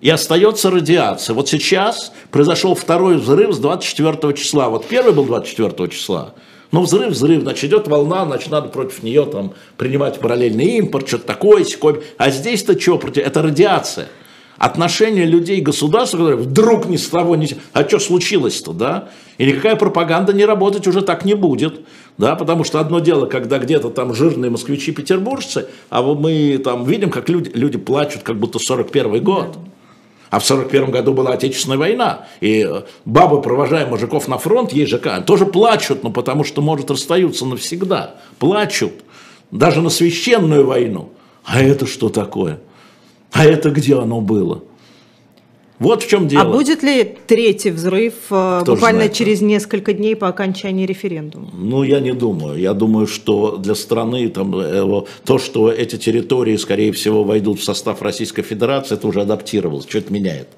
и 0.00 0.08
остается 0.08 0.70
радиация. 0.70 1.34
Вот 1.34 1.48
сейчас 1.48 2.12
произошел 2.30 2.76
второй 2.76 3.16
взрыв 3.16 3.54
с 3.54 3.58
24 3.58 4.34
числа, 4.34 4.68
вот 4.68 4.86
первый 4.86 5.12
был 5.12 5.24
24 5.24 5.88
числа, 5.90 6.34
но 6.70 6.82
взрыв, 6.82 7.10
взрыв, 7.10 7.42
значит, 7.42 7.64
идет 7.64 7.88
волна, 7.88 8.24
значит, 8.24 8.52
надо 8.52 8.68
против 8.68 9.02
нее 9.02 9.26
там 9.26 9.54
принимать 9.78 10.20
параллельный 10.20 10.76
импорт, 10.78 11.08
что-то 11.08 11.26
такое, 11.26 11.64
секое. 11.64 12.02
А 12.18 12.30
здесь-то 12.30 12.80
что 12.80 12.98
против? 12.98 13.26
Это 13.26 13.42
радиация 13.42 14.06
отношение 14.64 15.26
людей 15.26 15.60
к 15.60 15.66
государству, 15.66 16.16
которые 16.18 16.38
вдруг 16.38 16.86
ни 16.86 16.96
с 16.96 17.08
того, 17.08 17.36
ни 17.36 17.46
а 17.74 17.86
что 17.86 17.98
случилось-то, 17.98 18.72
да? 18.72 19.08
И 19.36 19.44
никакая 19.44 19.76
пропаганда 19.76 20.32
не 20.32 20.46
работать 20.46 20.86
уже 20.86 21.02
так 21.02 21.26
не 21.26 21.34
будет, 21.34 21.82
да, 22.16 22.34
потому 22.34 22.64
что 22.64 22.80
одно 22.80 23.00
дело, 23.00 23.26
когда 23.26 23.58
где-то 23.58 23.90
там 23.90 24.14
жирные 24.14 24.50
москвичи-петербуржцы, 24.50 25.66
а 25.90 26.00
вот 26.00 26.18
мы 26.18 26.56
там 26.64 26.84
видим, 26.84 27.10
как 27.10 27.28
люди, 27.28 27.50
люди 27.52 27.76
плачут, 27.76 28.22
как 28.22 28.38
будто 28.38 28.58
41 28.58 29.22
год. 29.22 29.58
А 30.30 30.38
в 30.38 30.46
41 30.46 30.90
году 30.90 31.12
была 31.12 31.34
Отечественная 31.34 31.76
война, 31.76 32.26
и 32.40 32.66
бабы, 33.04 33.42
провожая 33.42 33.86
мужиков 33.86 34.28
на 34.28 34.38
фронт, 34.38 34.72
есть 34.72 34.90
же 34.90 34.98
тоже 35.26 35.44
плачут, 35.44 36.02
ну 36.02 36.10
потому 36.10 36.42
что, 36.42 36.62
может, 36.62 36.90
расстаются 36.90 37.44
навсегда. 37.44 38.14
Плачут, 38.38 38.92
даже 39.50 39.82
на 39.82 39.90
священную 39.90 40.66
войну. 40.66 41.10
А 41.44 41.60
это 41.60 41.86
что 41.86 42.08
такое? 42.08 42.60
А 43.34 43.44
это 43.44 43.70
где 43.70 43.98
оно 43.98 44.20
было? 44.20 44.62
Вот 45.80 46.04
в 46.04 46.08
чем 46.08 46.28
дело. 46.28 46.44
А 46.44 46.50
будет 46.50 46.84
ли 46.84 47.16
третий 47.26 47.70
взрыв 47.70 48.14
э, 48.30 48.60
Кто 48.62 48.74
буквально 48.74 49.00
знает, 49.00 49.12
через 49.12 49.40
несколько 49.40 49.92
дней 49.92 50.14
по 50.14 50.28
окончании 50.28 50.86
референдума? 50.86 51.50
Ну, 51.52 51.82
я 51.82 51.98
не 51.98 52.12
думаю. 52.12 52.60
Я 52.60 52.74
думаю, 52.74 53.08
что 53.08 53.56
для 53.56 53.74
страны 53.74 54.28
там, 54.28 54.54
э, 54.56 55.02
то, 55.24 55.38
что 55.38 55.70
эти 55.72 55.96
территории, 55.96 56.56
скорее 56.56 56.92
всего, 56.92 57.24
войдут 57.24 57.58
в 57.58 57.64
состав 57.64 58.02
Российской 58.02 58.42
Федерации, 58.42 58.94
это 58.94 59.08
уже 59.08 59.22
адаптировалось. 59.22 59.86
Что 59.88 59.98
это 59.98 60.12
меняет? 60.12 60.48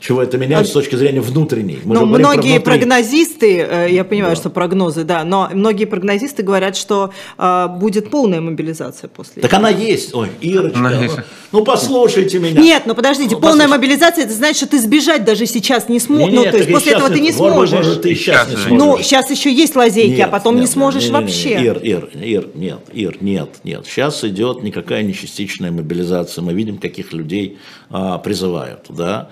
Чего 0.00 0.22
это 0.22 0.36
меняет 0.36 0.66
а... 0.66 0.68
с 0.68 0.72
точки 0.72 0.96
зрения 0.96 1.20
внутренней. 1.20 1.78
Мы 1.84 1.94
но 1.94 2.06
многие 2.06 2.60
про 2.60 2.74
прогнозисты, 2.74 3.58
э, 3.58 3.88
я 3.90 4.04
понимаю, 4.04 4.34
да. 4.34 4.40
что 4.40 4.50
прогнозы, 4.50 5.04
да, 5.04 5.24
но 5.24 5.48
многие 5.52 5.84
прогнозисты 5.86 6.42
говорят, 6.42 6.76
что 6.76 7.10
э, 7.38 7.68
будет 7.68 8.10
полная 8.10 8.40
мобилизация 8.40 9.08
после. 9.08 9.42
Так 9.42 9.52
этого. 9.52 9.68
она 9.68 9.78
есть. 9.78 10.14
Ой, 10.14 10.28
Ирочка, 10.40 10.78
она... 10.78 10.90
ну, 10.90 11.10
ну 11.52 11.64
послушайте 11.64 12.38
меня. 12.38 12.60
Нет, 12.60 12.82
ну 12.86 12.94
подождите, 12.94 13.36
ну, 13.36 13.40
полная 13.40 13.66
послушайте. 13.66 13.78
мобилизация, 13.78 14.24
это 14.24 14.34
значит, 14.34 14.56
что 14.56 14.68
ты 14.68 14.78
сбежать 14.80 15.24
даже 15.24 15.46
сейчас 15.46 15.88
не 15.88 16.00
сможешь. 16.00 16.34
Ну, 16.34 16.42
то 16.44 16.56
есть 16.56 16.70
после 16.70 16.92
этого 16.92 17.10
ты 17.10 17.20
не 17.20 17.32
сможешь. 17.32 17.74
Может, 17.74 18.02
ты 18.02 18.14
сейчас 18.14 18.48
не 18.48 18.56
сможешь. 18.56 18.78
Ну, 18.78 18.98
сейчас 18.98 19.30
еще 19.30 19.52
есть 19.52 19.76
лазейки, 19.76 20.18
нет, 20.18 20.28
а 20.28 20.30
потом 20.30 20.56
нет, 20.56 20.62
не 20.62 20.66
сможешь 20.66 21.04
нет, 21.04 21.12
вообще. 21.12 21.60
Нет, 21.60 21.62
Ир, 21.62 21.78
Ир, 21.82 22.08
Ир, 22.14 22.48
нет, 22.54 22.80
Ир, 22.92 23.16
нет, 23.20 23.48
нет. 23.64 23.86
Сейчас 23.86 24.22
идет 24.24 24.62
никакая 24.62 25.02
не 25.02 25.14
частичная 25.14 25.70
мобилизация. 25.70 26.42
Мы 26.42 26.52
видим, 26.52 26.78
каких 26.78 27.12
людей 27.12 27.58
а, 27.90 28.18
призывают, 28.18 28.86
да. 28.88 29.28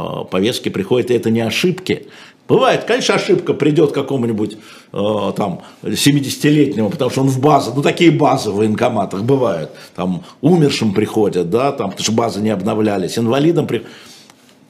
А, 0.00 0.24
повестки 0.24 0.68
приходят, 0.68 1.10
и 1.10 1.14
это 1.14 1.30
не 1.30 1.40
ошибки. 1.40 2.06
Бывает, 2.48 2.84
конечно, 2.84 3.14
ошибка 3.14 3.54
придет 3.54 3.92
какому-нибудь 3.92 4.56
э, 4.92 5.32
там 5.36 5.62
70-летнему, 5.84 6.90
потому 6.90 7.10
что 7.10 7.20
он 7.20 7.28
в 7.28 7.40
базу, 7.40 7.72
ну 7.76 7.82
такие 7.82 8.10
базы 8.10 8.50
в 8.50 8.56
военкоматах 8.56 9.22
бывают, 9.22 9.70
там 9.94 10.24
умершим 10.40 10.92
приходят, 10.92 11.48
да, 11.48 11.70
там, 11.70 11.90
потому 11.90 12.02
что 12.02 12.12
базы 12.12 12.40
не 12.40 12.50
обновлялись, 12.50 13.18
инвалидам 13.18 13.68
приходят. 13.68 13.92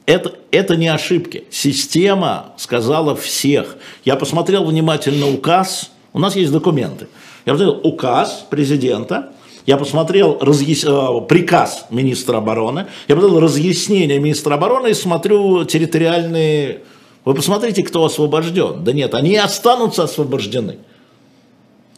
Это, 0.05 0.33
это 0.51 0.75
не 0.75 0.89
ошибки. 0.89 1.45
Система 1.49 2.53
сказала 2.57 3.15
всех. 3.15 3.77
Я 4.03 4.15
посмотрел 4.15 4.65
внимательно 4.65 5.27
указ, 5.27 5.91
у 6.13 6.19
нас 6.19 6.35
есть 6.35 6.51
документы. 6.51 7.07
Я 7.45 7.53
посмотрел 7.53 7.81
указ 7.83 8.45
президента, 8.49 9.31
я 9.65 9.77
посмотрел 9.77 10.37
разъяс... 10.39 10.83
Э, 10.83 11.21
приказ 11.27 11.85
министра 11.89 12.37
обороны, 12.37 12.87
я 13.07 13.15
посмотрел 13.15 13.39
разъяснение 13.39 14.19
министра 14.19 14.55
обороны 14.55 14.89
и 14.91 14.93
смотрю 14.93 15.65
территориальные... 15.65 16.81
Вы 17.23 17.35
посмотрите, 17.35 17.83
кто 17.83 18.03
освобожден. 18.03 18.83
Да 18.83 18.93
нет, 18.93 19.13
они 19.13 19.37
останутся 19.37 20.03
освобождены. 20.03 20.77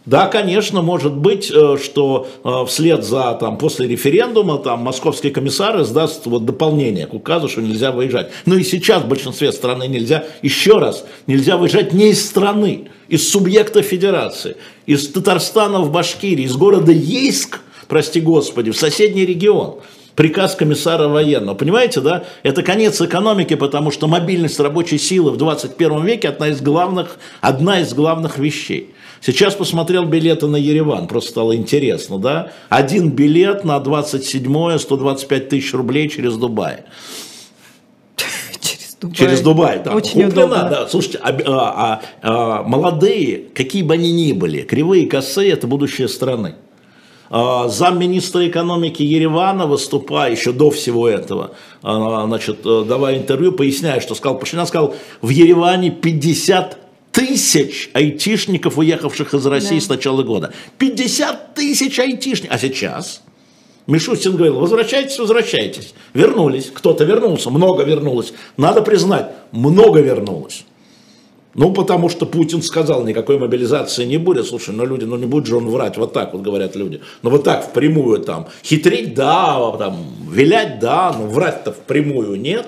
Да, 0.05 0.27
конечно, 0.27 0.81
может 0.81 1.15
быть, 1.15 1.49
э, 1.49 1.77
что 1.81 2.27
э, 2.43 2.65
вслед 2.67 3.05
за, 3.05 3.37
там, 3.39 3.57
после 3.57 3.87
референдума, 3.87 4.57
там, 4.57 4.81
московский 4.81 5.29
комиссар 5.29 5.81
издаст 5.81 6.25
вот 6.25 6.43
дополнение 6.43 7.07
к 7.07 7.13
указу, 7.13 7.47
что 7.47 7.61
нельзя 7.61 7.93
выезжать. 7.93 8.29
Ну 8.45 8.57
и 8.57 8.63
сейчас 8.63 9.03
в 9.03 9.07
большинстве 9.07 9.53
страны 9.53 9.87
нельзя, 9.87 10.25
еще 10.41 10.77
раз, 10.77 11.05
нельзя 11.25 11.55
выезжать 11.55 11.93
не 11.93 12.09
из 12.09 12.25
страны, 12.25 12.89
из 13.13 13.29
субъекта 13.29 13.83
федерации, 13.83 14.55
из 14.87 15.07
Татарстана 15.07 15.81
в 15.81 15.91
Башкирии, 15.91 16.45
из 16.45 16.55
города 16.55 16.91
Ейск, 16.91 17.59
прости 17.87 18.19
господи, 18.19 18.71
в 18.71 18.75
соседний 18.75 19.23
регион 19.23 19.75
приказ 20.15 20.55
комиссара 20.55 21.07
военного. 21.07 21.55
Понимаете, 21.55 22.01
да? 22.01 22.23
Это 22.41 22.63
конец 22.63 22.99
экономики, 22.99 23.53
потому 23.53 23.91
что 23.91 24.07
мобильность 24.07 24.59
рабочей 24.59 24.97
силы 24.97 25.29
в 25.29 25.37
21 25.37 26.03
веке 26.03 26.29
одна 26.29 26.47
из 26.47 26.59
главных, 26.59 27.17
одна 27.39 27.81
из 27.81 27.93
главных 27.93 28.39
вещей. 28.39 28.95
Сейчас 29.21 29.53
посмотрел 29.53 30.05
билеты 30.05 30.47
на 30.47 30.55
Ереван, 30.55 31.07
просто 31.07 31.29
стало 31.29 31.55
интересно, 31.55 32.17
да? 32.17 32.51
Один 32.69 33.11
билет 33.11 33.63
на 33.63 33.77
27-е 33.77 34.79
125 34.79 35.49
тысяч 35.49 35.71
рублей 35.75 36.09
через 36.09 36.35
Дубай. 36.35 36.79
Через 39.11 39.41
Дубай. 39.41 39.73
Через 39.73 39.81
Дубай, 39.81 39.81
да. 39.83 39.91
Очень 39.93 40.23
Куплено, 40.23 40.45
удобно. 40.45 40.69
да. 40.69 40.87
Слушайте, 40.87 41.19
а, 41.21 41.31
а, 41.45 42.01
а, 42.21 42.63
молодые, 42.63 43.43
какие 43.53 43.83
бы 43.83 43.93
они 43.95 44.11
ни 44.11 44.33
были, 44.33 44.61
кривые 44.61 45.07
косые– 45.07 45.51
это 45.53 45.67
будущее 45.67 46.07
страны. 46.07 46.55
А, 47.29 47.67
замминистра 47.67 48.47
экономики 48.47 49.01
Еревана, 49.01 49.65
выступая 49.65 50.31
еще 50.31 50.51
до 50.51 50.69
всего 50.69 51.07
этого, 51.07 51.55
а, 51.81 52.25
значит, 52.27 52.59
э, 52.63 52.83
давая 52.87 53.17
интервью, 53.17 53.53
поясняя, 53.53 53.99
что 54.01 54.13
сказал 54.13 54.37
Пашинян, 54.37 54.67
сказал, 54.67 54.95
в 55.21 55.29
Ереване 55.29 55.89
50 55.89 56.77
тысяч 57.11 57.89
айтишников, 57.93 58.77
уехавших 58.77 59.33
из 59.33 59.45
России 59.45 59.79
да. 59.79 59.85
с 59.85 59.89
начала 59.89 60.23
года. 60.23 60.53
50 60.77 61.55
тысяч 61.55 61.97
айтишников. 61.99 62.55
А 62.55 62.59
сейчас 62.59 63.23
Мишустин 63.87 64.35
говорил, 64.35 64.59
возвращайтесь, 64.59 65.19
возвращайтесь. 65.19 65.93
Вернулись. 66.13 66.71
Кто-то 66.73 67.03
вернулся, 67.03 67.49
много 67.49 67.83
вернулось. 67.83 68.33
Надо 68.55 68.81
признать, 68.81 69.31
много 69.51 69.99
вернулось. 69.99 70.65
Ну, 71.55 71.71
потому 71.71 72.09
что 72.09 72.25
Путин 72.25 72.63
сказал, 72.63 73.05
никакой 73.05 73.37
мобилизации 73.37 74.05
не 74.05 74.17
будет. 74.17 74.47
Слушай, 74.47 74.73
ну 74.73 74.85
люди, 74.85 75.03
ну 75.03 75.17
не 75.17 75.27
будет 75.27 75.45
же 75.45 75.57
он 75.57 75.69
врать, 75.69 75.97
вот 75.97 76.11
так 76.11 76.33
вот 76.33 76.41
говорят 76.41 76.75
люди. 76.75 77.01
Ну 77.21 77.29
вот 77.29 77.43
так 77.43 77.63
впрямую 77.63 78.21
там, 78.21 78.47
хитрить, 78.63 79.13
да, 79.13 79.71
там, 79.77 79.97
вилять, 80.31 80.79
да, 80.79 81.13
но 81.15 81.27
врать-то 81.27 81.71
впрямую 81.71 82.39
нет. 82.39 82.67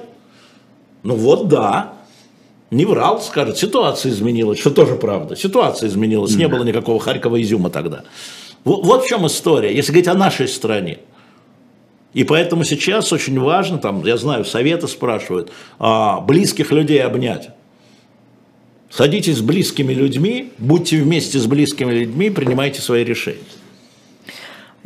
Ну 1.01 1.15
вот 1.15 1.48
да, 1.48 1.93
не 2.69 2.86
врал, 2.86 3.22
скажет, 3.22 3.57
ситуация 3.57 4.12
изменилась, 4.12 4.60
что 4.60 4.69
тоже 4.69 4.95
правда. 4.95 5.36
Ситуация 5.36 5.89
изменилась, 5.89 6.36
не 6.36 6.48
было 6.48 6.63
никакого 6.63 7.00
Харькова 7.00 7.41
изюма 7.41 7.72
тогда. 7.72 8.03
Вот, 8.65 8.84
вот 8.84 9.05
в 9.05 9.07
чем 9.07 9.25
история, 9.27 9.74
если 9.74 9.91
говорить 9.91 10.10
о 10.10 10.15
нашей 10.15 10.50
стране. 10.50 10.98
И 12.13 12.24
поэтому 12.24 12.63
сейчас 12.63 13.13
очень 13.13 13.39
важно, 13.39 13.77
там, 13.77 14.03
я 14.05 14.17
знаю, 14.17 14.43
советы 14.43 14.88
спрашивают, 14.88 15.51
а, 15.79 16.19
близких 16.22 16.72
людей 16.72 17.01
обнять. 17.01 17.50
Садитесь 18.89 19.38
с 19.38 19.41
близкими 19.41 19.93
людьми, 19.93 20.51
будьте 20.57 20.98
вместе 21.01 21.38
с 21.38 21.45
близкими 21.45 21.91
людьми, 21.91 22.29
принимайте 22.29 22.81
свои 22.81 23.03
решения. 23.03 23.39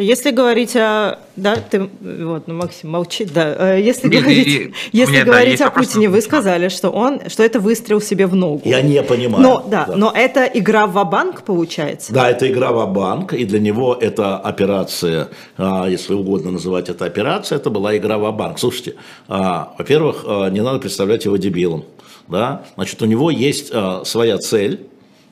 Если 0.01 0.31
говорить 0.31 0.77
о... 0.77 1.19
Да, 1.35 1.57
ты... 1.57 1.89
Вот, 1.99 2.47
ну, 2.47 2.53
Максим 2.53 2.91
молчит, 2.91 3.33
да. 3.33 3.73
Э, 3.73 3.81
если 3.81 4.07
Нет, 4.07 4.23
говорить, 4.23 4.47
и, 4.47 4.73
если 4.93 5.23
говорить 5.23 5.59
да, 5.59 5.67
о 5.67 5.71
Путине, 5.71 6.07
вы 6.07 6.21
сказали, 6.21 6.69
что 6.69 6.89
он, 6.89 7.19
что 7.27 7.43
это 7.43 7.59
выстрел 7.59 7.99
себе 7.99 8.25
в 8.25 8.33
ногу. 8.33 8.61
Я 8.63 8.81
не 8.81 9.03
понимаю. 9.03 9.43
Но, 9.43 9.67
да, 9.69 9.87
да. 9.89 9.97
но 9.97 10.13
это 10.15 10.45
игра 10.45 10.87
в 10.87 11.03
банк 11.03 11.43
получается? 11.43 12.13
Да, 12.13 12.29
это 12.29 12.49
игра 12.49 12.71
в 12.71 12.93
банк 12.93 13.33
и 13.33 13.43
для 13.43 13.59
него 13.59 13.93
это 13.93 14.37
операция, 14.37 15.27
а, 15.57 15.85
если 15.89 16.13
угодно 16.13 16.51
называть 16.51 16.87
это 16.87 17.03
операцией, 17.03 17.59
это 17.59 17.69
была 17.69 17.97
игра 17.97 18.17
в 18.17 18.31
банк 18.31 18.57
Слушайте, 18.57 18.95
а, 19.27 19.73
во-первых, 19.77 20.23
а, 20.25 20.49
не 20.49 20.61
надо 20.61 20.79
представлять 20.79 21.25
его 21.25 21.35
дебилом. 21.35 21.83
Да? 22.29 22.63
Значит, 22.75 23.01
у 23.01 23.05
него 23.05 23.31
есть 23.31 23.73
своя 24.05 24.37
цель. 24.37 24.87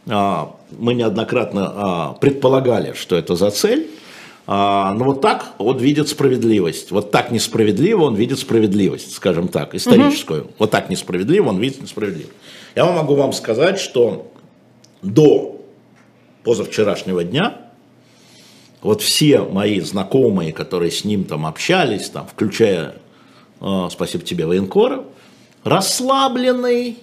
Мы 0.05 0.93
неоднократно 0.93 2.17
предполагали, 2.19 2.93
что 2.93 3.15
это 3.15 3.35
за 3.35 3.51
цель. 3.51 3.87
А, 4.49 4.93
но 4.93 4.99
ну, 4.99 5.05
вот 5.11 5.21
так 5.21 5.53
он 5.57 5.77
видит 5.77 6.07
справедливость. 6.07 6.91
Вот 6.91 7.11
так 7.11 7.31
несправедливо 7.31 8.05
он 8.05 8.15
видит 8.15 8.39
справедливость, 8.39 9.13
скажем 9.13 9.49
так, 9.49 9.75
историческую. 9.75 10.45
Угу. 10.45 10.51
Вот 10.59 10.71
так 10.71 10.89
несправедливо 10.89 11.49
он 11.49 11.59
видит 11.59 11.81
несправедливость. 11.81 12.33
Я 12.73 12.85
могу 12.85 13.15
вам 13.15 13.33
сказать, 13.33 13.77
что 13.77 14.31
до 15.01 15.59
позавчерашнего 16.43 17.25
дня 17.25 17.57
вот 18.81 19.01
все 19.01 19.41
мои 19.41 19.81
знакомые, 19.81 20.53
которые 20.53 20.91
с 20.91 21.03
ним 21.03 21.25
там 21.25 21.45
общались, 21.45 22.09
там, 22.09 22.25
включая, 22.25 22.95
э, 23.59 23.87
спасибо 23.91 24.23
тебе, 24.23 24.45
военкоров, 24.45 25.03
расслабленный, 25.65 26.99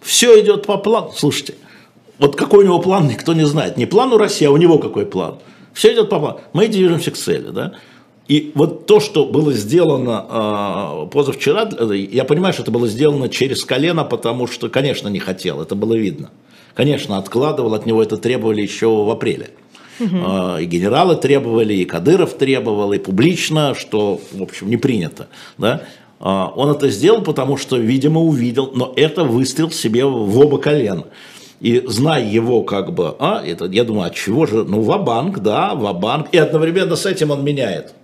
все 0.00 0.40
идет 0.40 0.66
по 0.66 0.76
плану. 0.76 1.10
Слушайте, 1.16 1.54
вот 2.18 2.36
какой 2.36 2.60
у 2.60 2.66
него 2.66 2.78
план, 2.78 3.08
никто 3.08 3.34
не 3.34 3.44
знает. 3.44 3.76
Не 3.76 3.86
план 3.86 4.12
у 4.12 4.18
России, 4.18 4.46
а 4.46 4.52
у 4.52 4.56
него 4.56 4.78
какой 4.78 5.04
план. 5.04 5.40
Все 5.78 5.92
идет 5.92 6.10
по 6.10 6.18
плану. 6.18 6.40
Мы 6.54 6.66
движемся 6.66 7.12
к 7.12 7.16
цели. 7.16 7.50
Да? 7.50 7.74
И 8.26 8.50
вот 8.56 8.86
то, 8.86 8.98
что 8.98 9.26
было 9.26 9.52
сделано 9.52 10.26
э, 10.28 11.06
позавчера, 11.12 11.70
я 11.94 12.24
понимаю, 12.24 12.52
что 12.52 12.62
это 12.62 12.72
было 12.72 12.88
сделано 12.88 13.28
через 13.28 13.64
колено, 13.64 14.02
потому 14.02 14.48
что, 14.48 14.68
конечно, 14.68 15.06
не 15.06 15.20
хотел, 15.20 15.62
это 15.62 15.76
было 15.76 15.94
видно. 15.94 16.30
Конечно, 16.74 17.16
откладывал, 17.16 17.74
от 17.74 17.86
него 17.86 18.02
это 18.02 18.16
требовали 18.16 18.60
еще 18.60 18.88
в 18.88 19.08
апреле. 19.08 19.50
Угу. 20.00 20.58
И 20.58 20.64
генералы 20.64 21.14
требовали, 21.14 21.74
и 21.74 21.84
Кадыров 21.84 22.36
требовал, 22.36 22.92
и 22.92 22.98
публично, 22.98 23.76
что, 23.76 24.20
в 24.32 24.42
общем, 24.42 24.68
не 24.70 24.78
принято. 24.78 25.28
Да? 25.58 25.82
Он 26.18 26.70
это 26.72 26.90
сделал, 26.90 27.22
потому 27.22 27.56
что, 27.56 27.76
видимо, 27.76 28.20
увидел, 28.20 28.72
но 28.74 28.92
это 28.96 29.22
выстрел 29.22 29.70
себе 29.70 30.04
в 30.04 30.36
оба 30.40 30.58
колена. 30.58 31.04
И 31.60 31.82
зная 31.86 32.24
его 32.24 32.62
как 32.62 32.92
бы, 32.92 33.16
а, 33.18 33.42
это, 33.44 33.66
я 33.66 33.84
думаю, 33.84 34.06
от 34.06 34.14
чего 34.14 34.46
же, 34.46 34.64
ну, 34.64 34.80
ва-банк, 34.80 35.40
да, 35.40 35.74
ва-банк. 35.74 36.28
И 36.30 36.38
одновременно 36.38 36.94
с 36.94 37.04
этим 37.04 37.30
он 37.30 37.44
меняет 37.44 37.94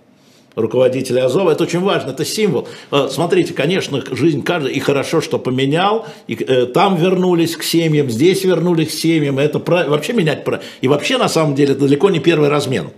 руководителя 0.55 1.25
Азова. 1.25 1.51
Это 1.51 1.63
очень 1.63 1.81
важно, 1.81 2.11
это 2.11 2.25
символ. 2.25 2.67
Э, 2.91 3.07
смотрите, 3.11 3.53
конечно, 3.53 4.01
жизнь 4.11 4.43
каждый, 4.43 4.73
и 4.73 4.79
хорошо, 4.79 5.21
что 5.21 5.37
поменял, 5.37 6.07
и 6.27 6.35
э, 6.35 6.65
там 6.65 6.95
вернулись 6.95 7.55
к 7.55 7.63
семьям, 7.63 8.09
здесь 8.09 8.43
вернулись 8.43 8.89
к 8.89 8.91
семьям, 8.91 9.37
это 9.37 9.59
про, 9.59 9.85
вообще 9.85 10.13
менять, 10.13 10.43
про, 10.43 10.61
и 10.81 10.87
вообще 10.87 11.17
на 11.17 11.29
самом 11.29 11.55
деле 11.55 11.73
это 11.73 11.81
далеко 11.81 12.09
не 12.09 12.19
первый 12.19 12.49
размен. 12.49 12.89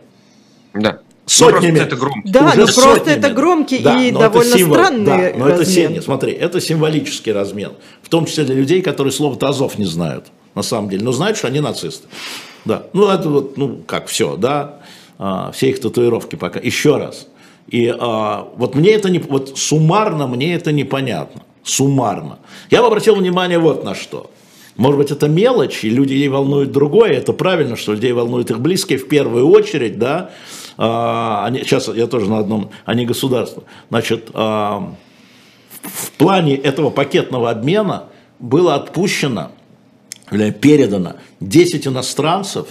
Да. 0.74 1.00
Сотнями. 1.26 1.80
Ну, 1.80 1.84
это 1.84 1.96
громко. 1.98 2.22
Да, 2.24 2.54
но 2.56 2.66
просто 2.66 3.10
это 3.12 3.30
громкий 3.32 3.80
да, 3.80 4.02
и 4.02 4.12
довольно 4.12 4.48
это 4.48 4.58
символ, 4.58 4.76
странный 4.76 5.06
да, 5.06 5.38
но 5.38 5.48
размен. 5.48 5.94
Это, 5.94 6.02
смотри, 6.02 6.32
это 6.32 6.62
символический 6.62 7.34
размен, 7.34 7.74
в 8.02 8.08
том 8.08 8.26
числе 8.26 8.46
для 8.46 8.56
людей, 8.56 8.82
которые 8.82 9.12
слово 9.12 9.38
Азов 9.46 9.78
не 9.78 9.86
знают 9.86 10.28
на 10.58 10.64
самом 10.64 10.90
деле, 10.90 11.04
но 11.04 11.12
знают, 11.12 11.38
что 11.38 11.48
они 11.48 11.62
нацисты. 11.62 12.08
Да, 12.66 12.88
ну 12.92 13.08
это 13.08 13.30
вот, 13.30 13.58
ну 13.58 13.82
как 13.86 14.08
все, 14.08 14.36
да, 14.36 14.80
а, 15.18 15.52
все 15.52 15.70
их 15.70 15.80
татуировки 15.80 16.36
пока. 16.36 16.60
Еще 16.60 16.98
раз. 16.98 17.28
И 17.68 17.94
а, 17.98 18.48
вот 18.56 18.76
мне 18.76 18.92
это 18.92 19.10
не, 19.10 19.20
вот 19.20 19.58
суммарно 19.58 20.28
мне 20.28 20.56
это 20.56 20.72
непонятно, 20.72 21.44
суммарно. 21.64 22.40
Я 22.70 22.82
бы 22.82 22.88
обратил 22.88 23.16
внимание 23.16 23.60
вот 23.60 23.86
на 23.86 23.96
что. 23.96 24.32
Может 24.76 24.98
быть, 25.00 25.12
это 25.12 25.28
мелочь, 25.28 25.84
и 25.84 25.90
людей 25.90 26.28
волнует 26.28 26.72
другое, 26.72 27.14
это 27.14 27.34
правильно, 27.34 27.76
что 27.76 27.94
людей 27.94 28.12
волнует 28.12 28.52
их 28.52 28.60
близкие 28.60 29.00
в 29.00 29.08
первую 29.08 29.48
очередь, 29.50 29.98
да, 29.98 30.32
а, 30.78 31.46
они, 31.46 31.60
сейчас 31.60 31.88
я 31.88 32.08
тоже 32.08 32.30
на 32.30 32.40
одном, 32.40 32.70
они 32.86 33.06
государство. 33.06 33.64
Значит, 33.90 34.30
а, 34.34 34.94
в 35.82 36.12
плане 36.12 36.56
этого 36.56 36.90
пакетного 36.90 37.50
обмена 37.50 38.06
было 38.40 38.76
отпущено 38.76 39.52
передано 40.30 41.16
10 41.40 41.88
иностранцев, 41.88 42.68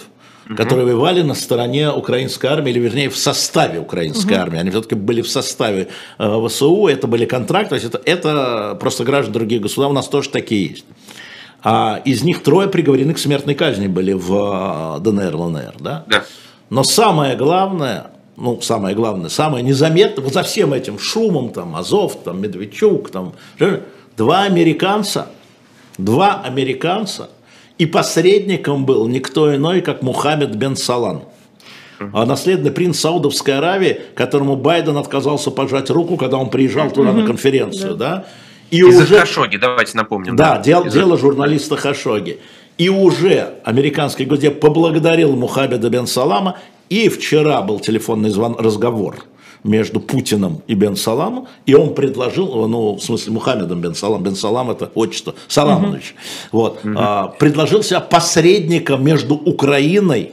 угу. 0.47 0.57
которые 0.57 0.87
воевали 0.87 1.23
на 1.23 1.35
стороне 1.35 1.91
украинской 1.91 2.47
армии, 2.47 2.71
или 2.71 2.81
вернее 2.81 3.11
в 3.11 3.17
составе 3.17 3.81
украинской 3.81 4.33
угу. 4.33 4.43
армии. 4.43 4.59
Они 4.59 4.71
все-таки 4.71 4.95
были 4.95 5.23
в 5.23 5.29
составе 5.29 5.89
э, 6.19 6.47
ВСУ, 6.49 6.87
это 6.87 7.07
были 7.07 7.25
контракты, 7.25 7.71
то 7.71 7.75
есть 7.77 7.87
это, 7.87 8.01
это 8.05 8.77
просто 8.81 9.05
граждане 9.05 9.35
других 9.35 9.63
государств, 9.63 9.91
у 9.91 9.95
нас 9.95 10.09
тоже 10.09 10.31
такие 10.31 10.69
есть. 10.69 10.85
А 11.63 12.01
из 12.05 12.23
них 12.23 12.43
трое 12.43 12.69
приговорены 12.69 13.15
к 13.15 13.19
смертной 13.19 13.55
казни 13.55 13.89
были 13.89 14.13
в 14.13 14.99
э, 14.99 15.01
ДНР, 15.01 15.35
ЛНР, 15.35 15.75
да? 15.81 16.05
Да. 16.07 16.25
Но 16.71 16.83
самое 16.83 17.37
главное, 17.37 18.09
ну, 18.37 18.61
самое 18.61 18.95
главное, 18.95 19.31
самое 19.31 19.65
незаметное, 19.65 20.23
вот 20.23 20.35
за 20.35 20.43
всем 20.43 20.73
этим 20.73 20.99
шумом, 20.99 21.51
там, 21.51 21.75
Азов, 21.77 22.23
там, 22.25 22.41
Медведчук, 22.41 23.11
там, 23.11 23.33
два 24.17 24.43
американца, 24.43 25.29
два 25.99 26.41
американца 26.43 27.31
и 27.79 27.87
посредником 27.87 28.87
был 28.87 29.07
никто 29.09 29.55
иной, 29.55 29.81
как 29.81 30.03
Мухаммед 30.03 30.55
бен 30.57 30.77
Салан. 30.77 31.23
А 32.13 32.27
наследный 32.27 32.71
принц 32.71 32.99
Саудовской 32.99 33.57
Аравии, 33.57 34.01
которому 34.15 34.57
Байден 34.57 34.99
отказался 34.99 35.51
пожать 35.51 35.89
руку, 35.89 36.17
когда 36.17 36.37
он 36.37 36.51
приезжал 36.51 36.91
туда 36.91 37.13
на 37.13 37.27
конференцию, 37.27 37.95
да? 37.95 38.27
И 38.71 38.81
Из-за 38.81 39.05
уже... 39.05 39.19
Хашоги, 39.21 39.57
давайте 39.57 39.97
напомним. 39.97 40.37
Да, 40.37 40.57
да. 40.57 40.63
Дел, 40.63 40.85
Из-за... 40.85 40.99
дело 40.99 41.17
журналиста 41.17 41.77
Хашоги. 41.77 42.41
И 42.77 42.91
уже 42.91 43.55
американский 43.65 44.27
государство 44.27 44.61
поблагодарил 44.61 45.35
Мухаммеда 45.37 45.89
бен 45.89 46.07
Салама, 46.07 46.59
и 46.91 47.09
вчера 47.09 47.63
был 47.63 47.81
телефонный 47.81 48.29
звон, 48.29 48.57
разговор– 48.59 49.25
между 49.67 50.01
Путиным 50.01 50.63
и 50.67 50.75
Бен 50.75 50.97
Саламом, 50.97 51.49
и 51.67 51.75
он 51.75 51.95
предложил, 51.95 52.67
ну, 52.69 52.95
в 52.95 53.03
смысле, 53.03 53.33
Мухаммедом 53.33 53.81
Бен 53.81 53.95
Салам, 53.95 54.23
Бен 54.23 54.37
Салам 54.37 54.71
это 54.71 54.91
отчество, 54.95 55.35
Саламович, 55.49 56.15
угу. 56.53 56.61
вот, 56.61 56.85
угу. 56.85 56.95
А, 56.97 57.29
предложил 57.39 57.83
себя 57.83 58.01
посредником 58.01 59.05
между 59.05 59.35
Украиной 59.35 60.33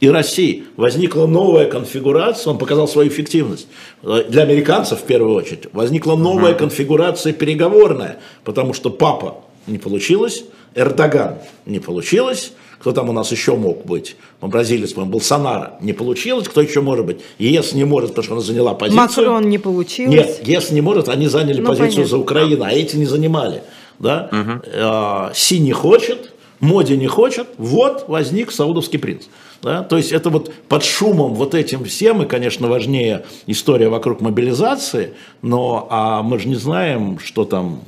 и 0.00 0.08
Россией. 0.08 0.64
Возникла 0.76 1.26
новая 1.26 1.66
конфигурация, 1.66 2.52
он 2.52 2.58
показал 2.58 2.88
свою 2.88 3.08
эффективность. 3.08 3.66
Для 4.02 4.42
американцев, 4.42 5.00
в 5.00 5.04
первую 5.04 5.34
очередь, 5.34 5.66
возникла 5.72 6.16
новая 6.16 6.52
угу. 6.52 6.60
конфигурация 6.60 7.32
переговорная, 7.32 8.18
потому 8.44 8.72
что 8.72 8.90
папа 8.90 9.36
не 9.66 9.78
получилось, 9.78 10.44
Эрдоган 10.74 11.38
не 11.66 11.80
получилось, 11.80 12.52
кто 12.80 12.92
там 12.92 13.10
у 13.10 13.12
нас 13.12 13.30
еще 13.30 13.56
мог 13.56 13.84
быть? 13.84 14.16
Бразилец, 14.40 14.94
по-моему, 14.94 15.18
Болсонaro. 15.18 15.72
Не 15.82 15.92
получилось. 15.92 16.48
Кто 16.48 16.62
еще 16.62 16.80
может 16.80 17.04
быть? 17.04 17.20
ЕС 17.38 17.74
не 17.74 17.84
может, 17.84 18.10
потому 18.10 18.24
что 18.24 18.32
она 18.34 18.42
заняла 18.42 18.72
позицию. 18.72 19.02
Макрон 19.02 19.48
не 19.50 19.58
получилось. 19.58 20.14
Нет, 20.14 20.40
ЕС 20.48 20.70
не 20.70 20.80
может, 20.80 21.10
они 21.10 21.28
заняли 21.28 21.60
ну, 21.60 21.68
позицию 21.68 21.90
понятно. 21.90 22.06
за 22.06 22.18
Украину, 22.18 22.64
а 22.64 22.72
эти 22.72 22.96
не 22.96 23.04
занимали. 23.04 23.62
Да? 23.98 24.30
Угу. 24.32 25.34
Си 25.34 25.58
не 25.58 25.72
хочет, 25.72 26.32
Моди 26.60 26.96
не 26.96 27.06
хочет, 27.06 27.48
вот 27.58 28.04
возник 28.08 28.50
саудовский 28.50 28.98
принц. 28.98 29.24
Да? 29.62 29.82
То 29.82 29.98
есть 29.98 30.10
это 30.12 30.30
вот 30.30 30.50
под 30.68 30.82
шумом 30.82 31.34
вот 31.34 31.54
этим 31.54 31.84
всем, 31.84 32.22
и, 32.22 32.26
конечно, 32.26 32.68
важнее 32.68 33.26
история 33.46 33.90
вокруг 33.90 34.22
мобилизации, 34.22 35.12
но 35.42 35.86
а 35.90 36.22
мы 36.22 36.38
же 36.38 36.48
не 36.48 36.56
знаем, 36.56 37.18
что 37.18 37.44
там 37.44 37.82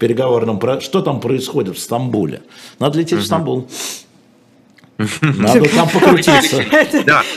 переговорном... 0.00 0.60
Что 0.80 1.02
там 1.02 1.20
происходит 1.20 1.76
в 1.76 1.80
Стамбуле? 1.80 2.42
Надо 2.80 2.98
лететь 2.98 3.14
угу. 3.14 3.22
в 3.22 3.26
Стамбул. 3.26 3.68
Надо 5.22 5.68
там 5.68 5.88
покрутиться. 5.94 6.62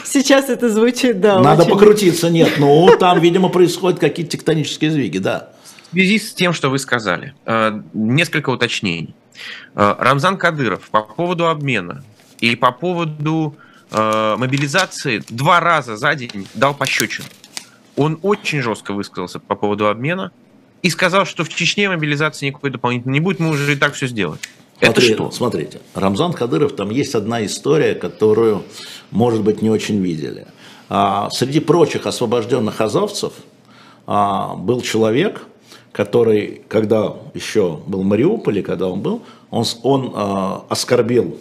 Сейчас 0.04 0.50
это 0.50 0.70
звучит, 0.70 1.22
да. 1.22 1.40
Надо 1.40 1.66
покрутиться, 1.66 2.30
нет. 2.30 2.54
Но 2.58 2.96
там, 2.98 3.20
видимо, 3.20 3.50
происходят 3.50 4.00
какие-то 4.00 4.32
тектонические 4.32 4.92
сдвиги, 4.92 5.20
да. 5.20 5.50
В 5.92 5.94
связи 5.94 6.18
с 6.18 6.34
тем, 6.34 6.54
что 6.54 6.70
вы 6.70 6.80
сказали, 6.80 7.36
э, 7.46 7.82
несколько 7.94 8.50
уточнений. 8.50 9.14
Э, 9.76 9.96
Рамзан 10.00 10.38
Кадыров 10.38 10.90
по 10.90 11.04
поводу 11.04 11.48
обмена 11.48 12.04
и 12.40 12.56
по 12.56 12.72
поводу 12.72 13.56
э, 13.92 14.36
мобилизации 14.38 15.24
два 15.30 15.60
раза 15.60 15.96
за 15.96 16.16
день 16.16 16.48
дал 16.56 16.74
пощечину. 16.74 17.28
Он 17.96 18.20
очень 18.24 18.62
жестко 18.62 18.94
высказался 18.94 19.40
по 19.40 19.56
поводу 19.56 19.88
обмена 19.88 20.32
и 20.84 20.90
сказал, 20.92 21.26
что 21.26 21.44
в 21.44 21.50
Чечне 21.50 21.90
мобилизации 21.90 22.48
никакой 22.48 22.70
дополнительной 22.70 23.14
не 23.14 23.20
будет, 23.20 23.40
мы 23.40 23.50
уже 23.50 23.74
и 23.74 23.76
так 23.76 23.96
все 23.96 24.06
сделали. 24.06 24.40
Это 24.80 25.00
Смотри, 25.00 25.14
что? 25.14 25.32
Смотрите, 25.32 25.82
Рамзан 25.96 26.34
Кадыров, 26.34 26.76
там 26.76 26.92
есть 26.92 27.16
одна 27.16 27.44
история, 27.46 27.96
которую 27.96 28.64
может 29.14 29.44
быть, 29.44 29.62
не 29.62 29.70
очень 29.70 30.02
видели. 30.02 30.48
А, 30.90 31.30
среди 31.32 31.60
прочих 31.60 32.06
освобожденных 32.08 32.82
азовцев 32.82 33.34
а, 34.08 34.56
был 34.56 34.82
человек, 34.82 35.46
который, 35.92 36.64
когда 36.68 37.14
еще 37.36 37.80
был 37.86 38.02
в 38.02 38.06
Мариуполе, 38.06 38.64
когда 38.64 38.88
он 38.88 39.02
был, 39.02 39.22
он, 39.52 39.66
он 39.84 40.12
а, 40.16 40.66
оскорбил 40.68 41.38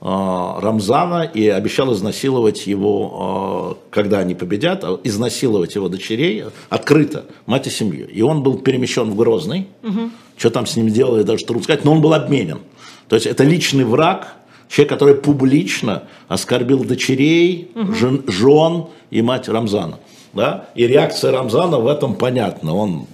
Рамзана 0.00 1.24
и 1.24 1.46
обещал 1.48 1.92
изнасиловать 1.92 2.66
его, 2.66 3.12
а, 3.12 3.76
когда 3.90 4.20
они 4.20 4.34
победят, 4.34 4.82
а, 4.82 4.98
изнасиловать 5.04 5.74
его 5.74 5.90
дочерей 5.90 6.44
открыто, 6.70 7.26
мать 7.44 7.66
и 7.66 7.70
семью. 7.70 8.08
И 8.08 8.22
он 8.22 8.42
был 8.42 8.58
перемещен 8.58 9.10
в 9.10 9.14
Грозный. 9.14 9.68
Угу. 9.82 10.10
Что 10.38 10.50
там 10.50 10.64
с 10.64 10.74
ним 10.76 10.88
делали, 10.88 11.22
даже 11.22 11.44
трудно 11.44 11.64
сказать, 11.64 11.84
но 11.84 11.92
он 11.92 12.00
был 12.00 12.14
обменен. 12.14 12.60
То 13.08 13.16
есть 13.16 13.26
это 13.26 13.44
личный 13.44 13.84
враг, 13.84 14.36
человек, 14.70 14.90
который 14.90 15.16
публично 15.16 16.04
оскорбил 16.28 16.82
дочерей, 16.84 17.70
угу. 17.74 17.92
жен, 17.92 18.22
жен 18.26 18.86
и 19.10 19.20
мать 19.20 19.48
Рамзана. 19.48 19.98
Да? 20.32 20.68
И 20.74 20.86
реакция 20.86 21.30
Рамзана 21.30 21.78
в 21.78 21.86
этом 21.86 22.14
понятна. 22.14 22.74
Он, 22.74 23.06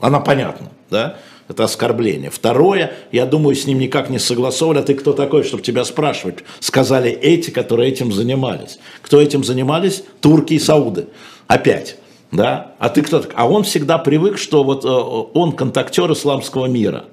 она 0.00 0.18
понятна. 0.18 0.70
Да? 0.90 1.18
Это 1.48 1.64
оскорбление. 1.64 2.30
Второе, 2.30 2.92
я 3.12 3.24
думаю, 3.24 3.54
с 3.54 3.66
ним 3.66 3.78
никак 3.78 4.10
не 4.10 4.18
согласовали. 4.18 4.78
А 4.78 4.82
ты 4.82 4.94
кто 4.94 5.12
такой, 5.12 5.44
чтобы 5.44 5.62
тебя 5.62 5.84
спрашивать? 5.84 6.38
Сказали 6.60 7.10
эти, 7.10 7.50
которые 7.50 7.90
этим 7.90 8.12
занимались. 8.12 8.78
Кто 9.02 9.20
этим 9.20 9.44
занимались? 9.44 10.02
Турки 10.20 10.54
и 10.54 10.58
Сауды. 10.58 11.06
Опять. 11.46 11.98
Да? 12.32 12.72
А 12.78 12.88
ты 12.88 13.02
кто 13.02 13.24
А 13.34 13.48
он 13.48 13.62
всегда 13.62 13.98
привык, 13.98 14.38
что 14.38 14.64
вот 14.64 14.84
э, 14.84 14.88
он 14.88 15.52
контактер 15.52 16.10
исламского 16.12 16.66
мира. 16.66 17.04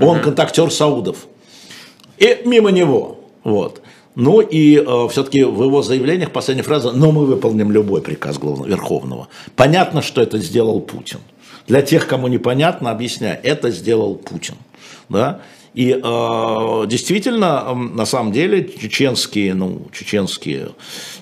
Он 0.00 0.20
контактер 0.20 0.70
Саудов. 0.70 1.26
И 2.18 2.42
мимо 2.44 2.70
него. 2.70 3.18
Вот. 3.42 3.82
Ну 4.14 4.40
и 4.40 4.76
э, 4.76 5.08
все-таки 5.10 5.44
в 5.44 5.62
его 5.62 5.82
заявлениях 5.82 6.32
последняя 6.32 6.62
фраза 6.62 6.92
«но 6.92 7.12
мы 7.12 7.24
выполним 7.24 7.70
любой 7.70 8.02
приказ 8.02 8.38
главного, 8.38 8.68
Верховного». 8.68 9.28
Понятно, 9.54 10.02
что 10.02 10.20
это 10.20 10.38
сделал 10.38 10.80
Путин. 10.80 11.18
Для 11.68 11.82
тех, 11.82 12.06
кому 12.06 12.28
непонятно, 12.28 12.90
объясняю, 12.90 13.38
это 13.42 13.70
сделал 13.70 14.14
Путин. 14.16 14.54
Да? 15.08 15.40
И 15.74 15.90
э, 15.92 16.86
действительно, 16.86 17.74
на 17.74 18.06
самом 18.06 18.32
деле, 18.32 18.68
чеченские, 18.68 19.54
ну, 19.54 19.82
чеченские, 19.92 20.70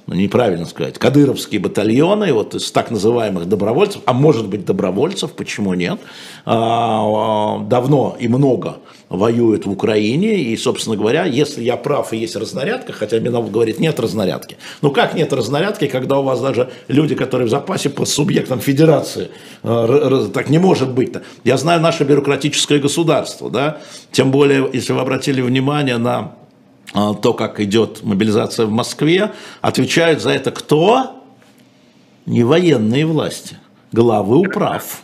ну, 0.06 0.14
неправильно 0.14 0.64
сказать, 0.64 0.98
кадыровские 0.98 1.60
батальоны, 1.60 2.32
вот 2.32 2.54
из 2.54 2.70
так 2.70 2.90
называемых 2.90 3.46
добровольцев, 3.46 4.02
а 4.06 4.12
может 4.12 4.46
быть 4.48 4.64
добровольцев, 4.64 5.32
почему 5.32 5.74
нет, 5.74 5.98
э, 6.46 6.48
давно 6.48 8.16
и 8.18 8.28
много 8.28 8.78
воюют 9.08 9.66
в 9.66 9.70
Украине, 9.70 10.34
и, 10.34 10.56
собственно 10.56 10.96
говоря, 10.96 11.24
если 11.24 11.62
я 11.62 11.76
прав 11.76 12.12
и 12.12 12.16
есть 12.16 12.34
разнарядка, 12.34 12.92
хотя 12.92 13.18
Минов 13.20 13.50
говорит, 13.50 13.78
нет 13.78 14.00
разнарядки. 14.00 14.56
Ну 14.82 14.90
как 14.90 15.14
нет 15.14 15.32
разнарядки, 15.32 15.86
когда 15.86 16.18
у 16.18 16.22
вас 16.22 16.40
даже 16.40 16.70
люди, 16.88 17.14
которые 17.14 17.46
в 17.46 17.50
запасе 17.50 17.88
по 17.88 18.04
субъектам 18.04 18.58
федерации, 18.58 19.30
э, 19.62 20.28
так 20.34 20.48
не 20.48 20.58
может 20.58 20.90
быть-то. 20.90 21.22
Я 21.44 21.56
знаю 21.56 21.80
наше 21.80 22.02
бюрократическое 22.04 22.80
государство, 22.80 23.48
да, 23.48 23.78
тем 24.10 24.32
более, 24.32 24.68
если 24.72 24.92
вы 24.92 25.00
обратили 25.00 25.40
внимание 25.40 25.98
на 25.98 26.34
э, 26.92 27.12
то, 27.22 27.32
как 27.32 27.60
идет 27.60 28.02
мобилизация 28.02 28.66
в 28.66 28.70
Москве, 28.70 29.32
отвечают 29.60 30.20
за 30.20 30.30
это 30.30 30.50
кто? 30.50 31.22
Не 32.26 32.42
военные 32.42 33.06
власти, 33.06 33.56
главы 33.92 34.38
управ. 34.38 35.02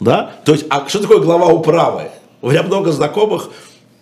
Да? 0.00 0.32
То 0.44 0.52
есть, 0.52 0.66
а 0.70 0.88
что 0.88 1.00
такое 1.00 1.20
глава 1.20 1.46
управы? 1.46 2.10
У 2.40 2.50
меня 2.50 2.62
много 2.62 2.92
знакомых, 2.92 3.50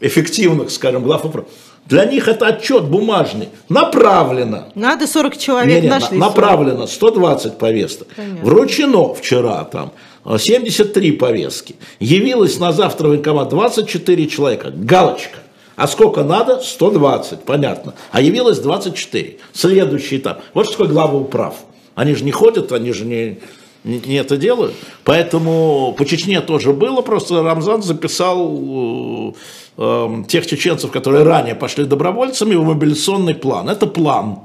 эффективных, 0.01 0.71
скажем, 0.71 1.03
глав 1.03 1.25
управ. 1.25 1.47
Для 1.87 2.05
них 2.05 2.27
это 2.27 2.49
отчет 2.49 2.85
бумажный. 2.85 3.49
Направлено. 3.69 4.65
Надо 4.75 5.07
40 5.07 5.39
человек 5.39 5.77
не, 5.77 5.83
не, 5.83 5.89
нашли. 5.89 6.19
Направлено 6.19 6.87
120 6.87 7.59
повесток. 7.59 8.09
Понятно. 8.17 8.45
Вручено 8.45 9.15
вчера 9.15 9.65
там 9.65 9.93
73 10.39 11.13
повестки. 11.13 11.77
Явилось 12.01 12.59
на 12.59 12.73
завтра 12.73 13.09
военкомат 13.09 13.49
24 13.51 14.27
человека. 14.27 14.73
Галочка. 14.75 15.39
А 15.77 15.87
сколько 15.87 16.25
надо? 16.25 16.61
120, 16.61 17.41
понятно. 17.41 17.95
А 18.11 18.21
явилось 18.21 18.59
24. 18.59 19.37
Следующий 19.53 20.17
этап. 20.17 20.43
Вот 20.55 20.67
что 20.67 20.79
такое 20.79 20.89
глава 20.89 21.19
управ. 21.19 21.55
Они 21.95 22.15
же 22.15 22.25
не 22.25 22.33
ходят, 22.33 22.73
они 22.73 22.93
же 22.93 23.05
не, 23.05 23.39
не, 23.87 24.17
это 24.17 24.37
делают. 24.37 24.75
Поэтому 25.05 25.95
по 25.97 26.05
Чечне 26.05 26.41
тоже 26.41 26.73
было, 26.73 27.03
просто 27.03 27.43
Рамзан 27.43 27.83
записал 27.83 28.51
э, 28.51 29.33
э, 29.79 30.25
тех 30.29 30.47
чеченцев, 30.47 30.91
которые 30.91 31.23
ранее 31.23 31.55
пошли 31.55 31.85
добровольцами, 31.85 32.57
в 32.57 32.65
мобилизационный 32.65 33.35
план. 33.35 33.69
Это 33.69 33.87
план. 33.87 34.41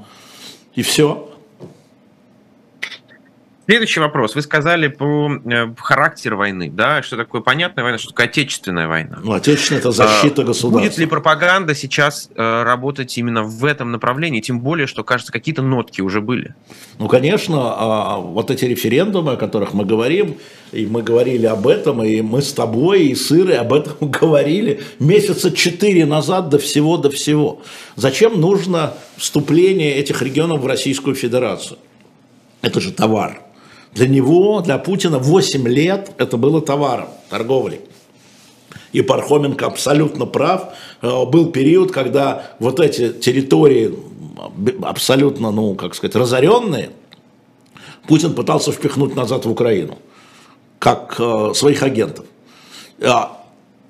И 0.76 0.82
все. 0.82 1.28
Следующий 3.64 4.00
вопрос. 4.00 4.34
Вы 4.34 4.42
сказали 4.42 4.88
по 4.88 5.30
э, 5.30 5.72
характеру 5.78 6.36
войны, 6.36 6.68
да, 6.68 7.00
что 7.02 7.16
такое 7.16 7.42
понятная 7.42 7.84
война, 7.84 7.96
что 7.98 8.08
такое 8.08 8.26
отечественная 8.26 8.88
война. 8.88 9.20
Ну, 9.22 9.32
отечественная– 9.32 9.78
это 9.80 9.92
защита 9.92 10.42
а, 10.42 10.44
государства. 10.44 10.80
Будет 10.80 10.98
ли 10.98 11.06
пропаганда 11.06 11.76
сейчас 11.76 12.28
э, 12.34 12.62
работать 12.64 13.16
именно 13.16 13.44
в 13.44 13.64
этом 13.64 13.92
направлении, 13.92 14.40
тем 14.40 14.60
более, 14.60 14.88
что, 14.88 15.04
кажется, 15.04 15.32
какие-то 15.32 15.62
нотки 15.62 16.00
уже 16.00 16.20
были? 16.20 16.56
Ну, 16.98 17.06
конечно, 17.06 17.56
а, 17.56 18.16
вот 18.16 18.50
эти 18.50 18.64
референдумы, 18.64 19.34
о 19.34 19.36
которых 19.36 19.74
мы 19.74 19.84
говорим, 19.84 20.38
и 20.72 20.84
мы 20.84 21.02
говорили 21.02 21.46
об 21.46 21.68
этом, 21.68 22.02
и 22.02 22.20
мы 22.20 22.42
с 22.42 22.52
тобой, 22.52 23.04
и 23.04 23.14
с 23.14 23.30
Ирой 23.30 23.58
об 23.58 23.72
этом 23.72 23.94
говорили 24.10 24.82
месяца 24.98 25.52
четыре 25.52 26.04
назад 26.04 26.48
до 26.48 26.58
всего, 26.58 26.96
до 26.96 27.10
всего. 27.10 27.62
Зачем 27.94 28.40
нужно 28.40 28.94
вступление 29.16 29.94
этих 29.94 30.20
регионов 30.20 30.62
в 30.62 30.66
Российскую 30.66 31.14
Федерацию? 31.14 31.78
Это 32.60 32.80
же 32.80 32.90
товар. 32.90 33.40
Для 33.94 34.08
него, 34.08 34.60
для 34.60 34.78
Путина 34.78 35.18
8 35.18 35.68
лет 35.68 36.12
это 36.16 36.36
было 36.36 36.62
товаром, 36.62 37.08
торговлей. 37.28 37.80
И 38.92 39.02
Пархоменко 39.02 39.66
абсолютно 39.66 40.26
прав. 40.26 40.74
Э, 41.02 41.24
был 41.26 41.50
период, 41.50 41.92
когда 41.92 42.52
вот 42.58 42.80
эти 42.80 43.12
территории 43.12 43.94
абсолютно, 44.82 45.50
ну, 45.50 45.74
как 45.74 45.94
сказать, 45.94 46.16
разоренные, 46.16 46.90
Путин 48.06 48.34
пытался 48.34 48.72
впихнуть 48.72 49.14
назад 49.14 49.44
в 49.44 49.50
Украину, 49.50 49.98
как 50.78 51.16
э, 51.18 51.52
своих 51.54 51.82
агентов. 51.82 52.24
А, 53.00 53.44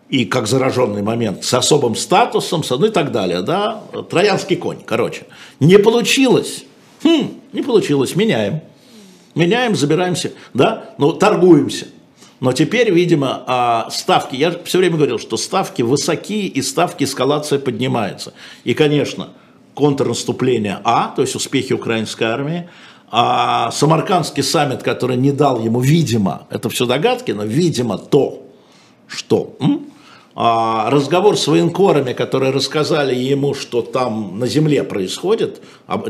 и 0.08 0.24
как 0.24 0.46
зараженный 0.46 1.02
момент, 1.02 1.44
с 1.44 1.54
особым 1.54 1.94
статусом, 1.96 2.62
ну 2.68 2.86
и 2.86 2.90
так 2.90 3.12
далее, 3.12 3.42
да, 3.42 3.82
троянский 4.10 4.56
конь, 4.56 4.78
короче. 4.84 5.26
Не 5.58 5.78
получилось. 5.78 6.64
Хм, 7.02 7.40
не 7.52 7.62
получилось, 7.62 8.14
меняем 8.14 8.60
меняем, 9.35 9.75
забираемся, 9.75 10.33
да, 10.55 10.95
но 10.99 11.12
торгуемся. 11.12 11.87
Но 12.40 12.53
теперь, 12.53 12.90
видимо, 12.90 13.45
а, 13.47 13.88
ставки, 13.90 14.35
я 14.35 14.51
все 14.64 14.79
время 14.79 14.97
говорил, 14.97 15.21
что 15.21 15.37
ставки 15.37 15.83
высокие 15.83 16.49
и 16.49 16.61
ставки 16.61 17.05
эскалация 17.05 17.61
поднимается. 17.61 18.35
И, 18.64 18.75
конечно, 18.75 19.29
контрнаступление 19.75 20.81
А, 20.83 21.12
то 21.14 21.23
есть 21.23 21.37
успехи 21.37 21.73
украинской 21.73 22.25
армии, 22.25 22.68
а 23.11 23.71
Самаркандский 23.71 24.42
саммит, 24.42 24.83
который 24.83 25.16
не 25.16 25.33
дал 25.33 25.61
ему, 25.62 25.81
видимо, 25.81 26.47
это 26.51 26.68
все 26.68 26.87
догадки, 26.87 27.31
но, 27.31 27.45
видимо, 27.45 27.99
то, 27.99 28.42
что 29.07 29.55
м? 29.61 29.91
А 30.35 30.88
разговор 30.90 31.37
с 31.37 31.47
военкорами, 31.47 32.14
которые 32.14 32.53
рассказали 32.53 33.14
ему, 33.14 33.53
что 33.53 33.83
там 33.83 34.38
на 34.38 34.47
земле 34.47 34.83
происходит, 34.83 35.61
а, 35.87 36.03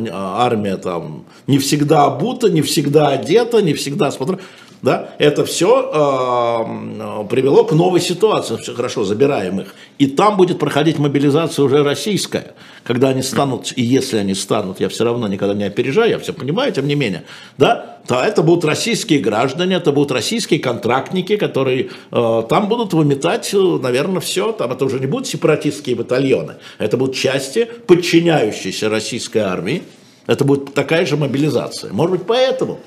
армия 0.45 0.77
там 0.77 1.25
не 1.49 1.59
всегда 1.59 2.05
обута, 2.05 2.49
не 2.49 2.63
всегда 2.63 3.09
одета, 3.09 3.61
не 3.63 3.75
всегда 3.75 4.13
смотрит, 4.13 4.41
да, 4.83 5.11
это 5.19 5.45
все 5.45 5.91
э, 5.95 7.29
привело 7.31 7.63
к 7.63 7.73
новой 7.73 8.01
ситуации. 8.01 8.57
Все 8.57 8.75
хорошо, 8.75 9.05
забираем 9.05 9.61
их. 9.61 9.75
И 9.99 10.09
там 10.09 10.37
будет 10.37 10.59
проходить 10.59 10.99
мобилизация 10.99 11.65
уже 11.65 11.85
российская, 11.85 12.55
когда 12.83 13.11
они 13.11 13.23
станут, 13.23 13.73
и 13.77 13.83
если 13.83 14.19
они 14.19 14.35
станут, 14.35 14.81
я 14.81 14.89
все 14.89 15.05
равно 15.05 15.29
никогда 15.29 15.55
не 15.55 15.63
опережаю, 15.65 16.11
я 16.11 16.19
все 16.19 16.33
понимаю, 16.33 16.73
тем 16.73 16.89
не 16.89 16.97
менее, 16.97 17.23
да, 17.59 18.01
то 18.09 18.21
это 18.21 18.43
будут 18.43 18.65
российские 18.65 19.21
граждане, 19.21 19.77
это 19.77 19.93
будут 19.93 20.11
российские 20.11 20.59
контрактники, 20.59 21.37
которые 21.37 21.91
э, 22.11 22.43
там 22.49 22.69
будут 22.69 22.93
выметать, 22.93 23.53
наверное, 23.53 24.21
все. 24.21 24.51
Там 24.51 24.73
это 24.73 24.85
уже 24.85 24.99
не 24.99 25.07
будут 25.07 25.29
сепаратистские 25.29 25.95
батальоны, 25.95 26.55
это 26.79 26.97
будут 26.97 27.15
части, 27.15 27.69
подчиняющиеся 27.87 28.89
российской 28.89 29.39
армии. 29.39 29.85
Это 30.27 30.45
будет 30.45 30.75
такая 30.75 31.07
же 31.07 31.17
мобилизация. 31.17 31.93
Может 31.93 32.19
быть, 32.19 32.27
поэтому. 32.27 32.81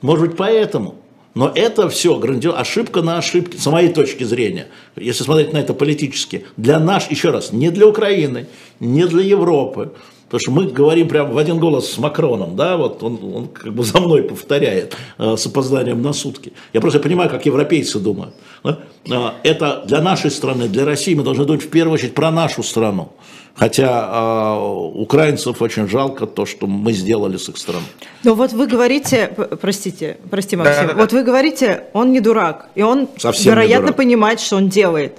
Может 0.00 0.28
быть, 0.28 0.36
поэтому. 0.36 1.01
Но 1.34 1.50
это 1.54 1.88
все 1.88 2.18
грандиоз, 2.18 2.54
ошибка 2.58 3.02
на 3.02 3.18
ошибке, 3.18 3.58
с 3.58 3.66
моей 3.66 3.92
точки 3.92 4.24
зрения, 4.24 4.68
если 4.96 5.24
смотреть 5.24 5.52
на 5.52 5.58
это 5.58 5.72
политически, 5.72 6.46
для 6.56 6.78
нас, 6.78 7.10
еще 7.10 7.30
раз, 7.30 7.52
не 7.52 7.70
для 7.70 7.86
Украины, 7.86 8.46
не 8.80 9.06
для 9.06 9.22
Европы, 9.22 9.92
Потому 10.32 10.40
что 10.40 10.50
мы 10.52 10.72
говорим 10.72 11.08
прямо 11.08 11.30
в 11.30 11.36
один 11.36 11.58
голос 11.58 11.92
с 11.92 11.98
Макроном, 11.98 12.56
да, 12.56 12.78
вот 12.78 13.02
он, 13.02 13.18
он 13.22 13.48
как 13.48 13.74
бы 13.74 13.84
за 13.84 14.00
мной 14.00 14.22
повторяет 14.22 14.96
э, 15.18 15.36
с 15.36 15.44
опозданием 15.44 16.00
на 16.00 16.14
сутки. 16.14 16.54
Я 16.72 16.80
просто 16.80 17.00
понимаю, 17.00 17.28
как 17.28 17.44
европейцы 17.44 17.98
думают. 17.98 18.34
Да? 18.64 18.78
Э, 19.10 19.32
это 19.42 19.82
для 19.86 20.00
нашей 20.00 20.30
страны, 20.30 20.68
для 20.68 20.86
России 20.86 21.12
мы 21.12 21.22
должны 21.22 21.44
думать 21.44 21.62
в 21.62 21.68
первую 21.68 21.96
очередь 21.96 22.14
про 22.14 22.30
нашу 22.30 22.62
страну. 22.62 23.12
Хотя 23.54 24.56
э, 24.56 25.00
украинцев 25.00 25.60
очень 25.60 25.88
жалко 25.88 26.26
то, 26.26 26.46
что 26.46 26.66
мы 26.66 26.92
сделали 26.92 27.36
с 27.36 27.48
их 27.48 27.58
страной. 27.58 27.84
Но 28.24 28.34
вот 28.34 28.52
вы 28.52 28.66
говорите, 28.66 29.30
простите, 29.60 30.16
прости, 30.30 30.56
Максим, 30.56 30.74
да, 30.74 30.88
да, 30.88 30.94
да. 30.94 31.00
вот 31.00 31.12
вы 31.12 31.22
говорите, 31.22 31.84
он 31.92 32.12
не 32.12 32.20
дурак, 32.20 32.68
и 32.74 32.82
он, 32.82 33.08
Совсем 33.18 33.52
вероятно, 33.52 33.92
понимает, 33.92 34.40
что 34.40 34.56
он 34.56 34.68
делает. 34.68 35.18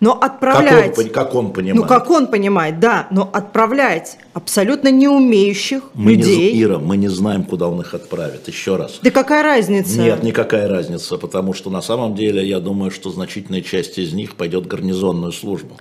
Но 0.00 0.12
отправлять... 0.12 0.94
Как 0.94 0.98
он, 0.98 1.08
как 1.08 1.34
он 1.34 1.52
понимает. 1.52 1.76
Ну, 1.76 1.86
как 1.86 2.10
он 2.10 2.26
понимает, 2.26 2.80
да. 2.80 3.06
Но 3.10 3.30
отправлять 3.32 4.18
абсолютно 4.32 4.90
не 4.90 5.08
умеющих 5.08 5.82
мы 5.94 6.12
людей... 6.12 6.52
Не, 6.52 6.62
Ира, 6.62 6.78
мы 6.78 6.96
не 6.96 7.08
знаем, 7.08 7.44
куда 7.44 7.68
он 7.68 7.80
их 7.80 7.94
отправит. 7.94 8.48
Еще 8.48 8.76
раз. 8.76 8.98
Да 9.02 9.10
какая 9.10 9.42
разница? 9.42 9.98
Нет, 10.00 10.22
никакая 10.22 10.68
разница. 10.68 11.16
Потому 11.16 11.54
что 11.54 11.70
на 11.70 11.80
самом 11.80 12.14
деле 12.14 12.46
я 12.46 12.60
думаю, 12.60 12.90
что 12.90 13.10
значительная 13.10 13.62
часть 13.62 13.98
из 13.98 14.12
них 14.12 14.34
пойдет 14.34 14.64
в 14.64 14.66
гарнизонную 14.66 15.32
службу 15.32 15.76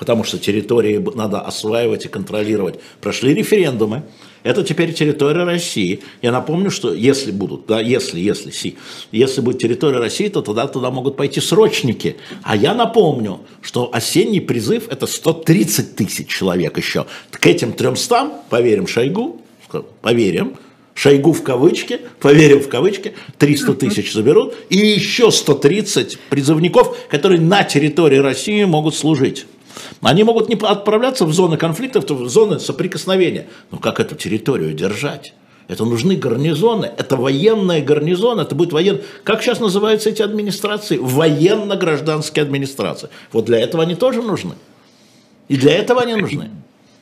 потому 0.00 0.24
что 0.24 0.38
территории 0.38 0.96
надо 1.14 1.42
осваивать 1.42 2.06
и 2.06 2.08
контролировать. 2.08 2.80
Прошли 3.02 3.34
референдумы, 3.34 4.02
это 4.42 4.64
теперь 4.64 4.94
территория 4.94 5.44
России. 5.44 6.00
Я 6.22 6.32
напомню, 6.32 6.70
что 6.70 6.94
если 6.94 7.30
будут, 7.30 7.66
да, 7.66 7.80
если, 7.80 8.18
если, 8.18 8.50
си, 8.50 8.78
если 9.12 9.42
будет 9.42 9.58
территория 9.58 9.98
России, 9.98 10.28
то 10.28 10.40
тогда 10.40 10.66
туда 10.68 10.90
могут 10.90 11.18
пойти 11.18 11.42
срочники. 11.42 12.16
А 12.42 12.56
я 12.56 12.72
напомню, 12.72 13.40
что 13.60 13.90
осенний 13.92 14.40
призыв 14.40 14.88
это 14.88 15.06
130 15.06 15.96
тысяч 15.96 16.28
человек 16.28 16.78
еще. 16.78 17.04
К 17.30 17.46
этим 17.46 17.74
300, 17.74 18.44
поверим 18.48 18.86
Шойгу, 18.86 19.42
поверим, 20.00 20.56
Шойгу 20.94 21.34
в 21.34 21.42
кавычки, 21.42 22.00
поверим 22.20 22.62
в 22.62 22.70
кавычки, 22.70 23.12
300 23.36 23.74
тысяч 23.74 24.14
заберут, 24.14 24.54
и 24.70 24.78
еще 24.78 25.30
130 25.30 26.18
призывников, 26.30 26.96
которые 27.10 27.42
на 27.42 27.64
территории 27.64 28.16
России 28.16 28.64
могут 28.64 28.94
служить. 28.94 29.44
Они 30.02 30.24
могут 30.24 30.48
не 30.48 30.54
отправляться 30.54 31.24
в 31.24 31.32
зоны 31.32 31.56
конфликтов, 31.56 32.08
в 32.08 32.28
зоны 32.28 32.58
соприкосновения. 32.58 33.46
Но 33.70 33.78
как 33.78 34.00
эту 34.00 34.14
территорию 34.14 34.74
держать? 34.74 35.34
Это 35.68 35.84
нужны 35.84 36.16
гарнизоны, 36.16 36.90
это 36.96 37.16
военные 37.16 37.80
гарнизоны, 37.80 38.40
это 38.40 38.56
будет 38.56 38.72
воен... 38.72 39.02
Как 39.22 39.40
сейчас 39.40 39.60
называются 39.60 40.10
эти 40.10 40.20
администрации? 40.20 40.98
Военно-гражданские 40.98 42.42
администрации. 42.42 43.08
Вот 43.30 43.44
для 43.44 43.60
этого 43.60 43.84
они 43.84 43.94
тоже 43.94 44.20
нужны. 44.20 44.54
И 45.46 45.56
для 45.56 45.76
этого 45.76 46.02
они 46.02 46.16
нужны. 46.16 46.50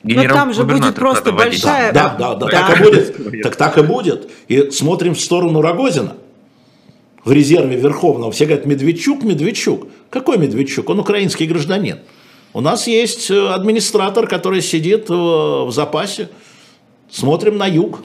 Но 0.03 0.23
там 0.25 0.53
же 0.53 0.63
будет 0.63 0.93
просто 0.93 1.31
большая... 1.31 1.91
Да, 1.93 2.15
да, 2.17 2.35
да, 2.35 2.45
да, 2.45 2.47
так 2.47 2.79
и 2.79 2.83
будет. 2.83 3.41
Так 3.43 3.55
так 3.55 3.77
и 3.79 3.81
будет. 3.81 4.29
И 4.47 4.69
смотрим 4.69 5.15
в 5.15 5.19
сторону 5.19 5.61
Рогозина. 5.61 6.17
В 7.25 7.31
резерве 7.31 7.75
Верховного 7.75 8.31
все 8.31 8.45
говорят, 8.45 8.65
Медведчук, 8.65 9.23
Медведчук. 9.23 9.87
Какой 10.09 10.37
Медведчук? 10.37 10.89
Он 10.89 10.99
украинский 10.99 11.47
гражданин. 11.47 11.99
У 12.53 12.61
нас 12.61 12.87
есть 12.87 13.29
э, 13.29 13.47
администратор, 13.49 14.27
который 14.27 14.61
сидит 14.61 15.09
э, 15.09 15.13
в 15.13 15.71
запасе. 15.71 16.29
Смотрим 17.11 17.57
на 17.57 17.67
юг. 17.67 18.01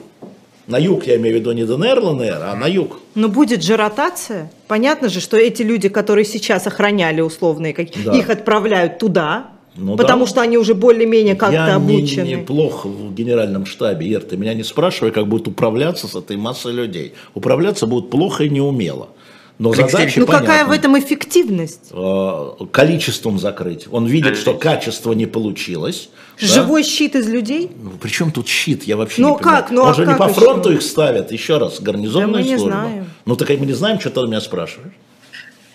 На 0.67 0.77
юг, 0.77 1.05
я 1.05 1.17
имею 1.17 1.37
в 1.37 1.39
виду 1.39 1.51
не 1.51 1.63
ДНР, 1.63 1.99
ЛНР, 1.99 2.41
а 2.41 2.55
на 2.55 2.65
юг. 2.67 2.99
Но 3.13 3.29
будет 3.29 3.63
же 3.63 3.77
ротация. 3.77 4.51
Понятно 4.67 5.09
же, 5.09 5.19
что 5.19 5.37
эти 5.37 5.61
люди, 5.61 5.89
которые 5.89 6.25
сейчас 6.25 6.65
охраняли 6.65 7.21
условные, 7.21 7.75
да. 8.03 8.17
их 8.17 8.29
отправляют 8.31 8.97
туда, 8.97 9.51
ну, 9.75 9.95
потому 9.95 10.25
да. 10.25 10.31
что 10.31 10.41
они 10.41 10.57
уже 10.57 10.73
более-менее 10.73 11.35
как-то 11.35 11.75
обучены. 11.75 12.27
Я 12.27 12.37
неплохо 12.37 12.87
в 12.87 13.13
генеральном 13.13 13.65
штабе, 13.65 14.07
Ир, 14.07 14.21
ты 14.21 14.37
меня 14.37 14.53
не 14.53 14.63
спрашивай, 14.63 15.11
как 15.11 15.27
будет 15.27 15.47
управляться 15.47 16.07
с 16.07 16.15
этой 16.15 16.37
массой 16.37 16.73
людей. 16.73 17.13
Управляться 17.33 17.85
будут 17.85 18.09
плохо 18.09 18.45
и 18.45 18.49
неумело. 18.49 19.09
Но 19.57 19.73
задача 19.73 20.19
Ну 20.19 20.25
понятна. 20.25 20.47
какая 20.47 20.65
в 20.65 20.71
этом 20.71 20.99
эффективность? 20.99 21.91
Э, 21.91 22.51
количеством 22.71 23.39
закрыть. 23.39 23.87
Он 23.89 24.05
видит, 24.05 24.37
что 24.37 24.53
качество 24.53 25.13
не 25.13 25.25
получилось. 25.25 26.09
Живой 26.37 26.83
да? 26.83 26.89
щит 26.89 27.15
из 27.15 27.29
людей? 27.29 27.71
Ну, 27.81 27.91
причем 28.01 28.31
тут 28.31 28.49
щит? 28.49 28.83
Я 28.83 28.97
вообще 28.97 29.21
ну, 29.21 29.37
не 29.37 29.43
как? 29.43 29.69
понимаю. 29.69 29.75
Ну, 29.75 29.81
Он 29.83 29.89
а 29.89 29.93
же 29.93 30.05
не 30.05 30.15
по 30.15 30.27
фронту 30.27 30.69
еще? 30.69 30.77
их 30.79 30.83
ставят. 30.83 31.31
Еще 31.31 31.57
раз, 31.57 31.79
гарнизонная 31.79 32.43
да 32.43 32.49
мы 32.51 32.57
служба. 32.57 32.65
Не 32.65 32.71
знаем. 32.71 33.09
Ну 33.25 33.35
так 33.37 33.49
мы 33.49 33.65
не 33.65 33.73
знаем, 33.73 33.99
что 33.99 34.09
ты 34.09 34.21
меня 34.27 34.41
спрашиваешь. 34.41 34.93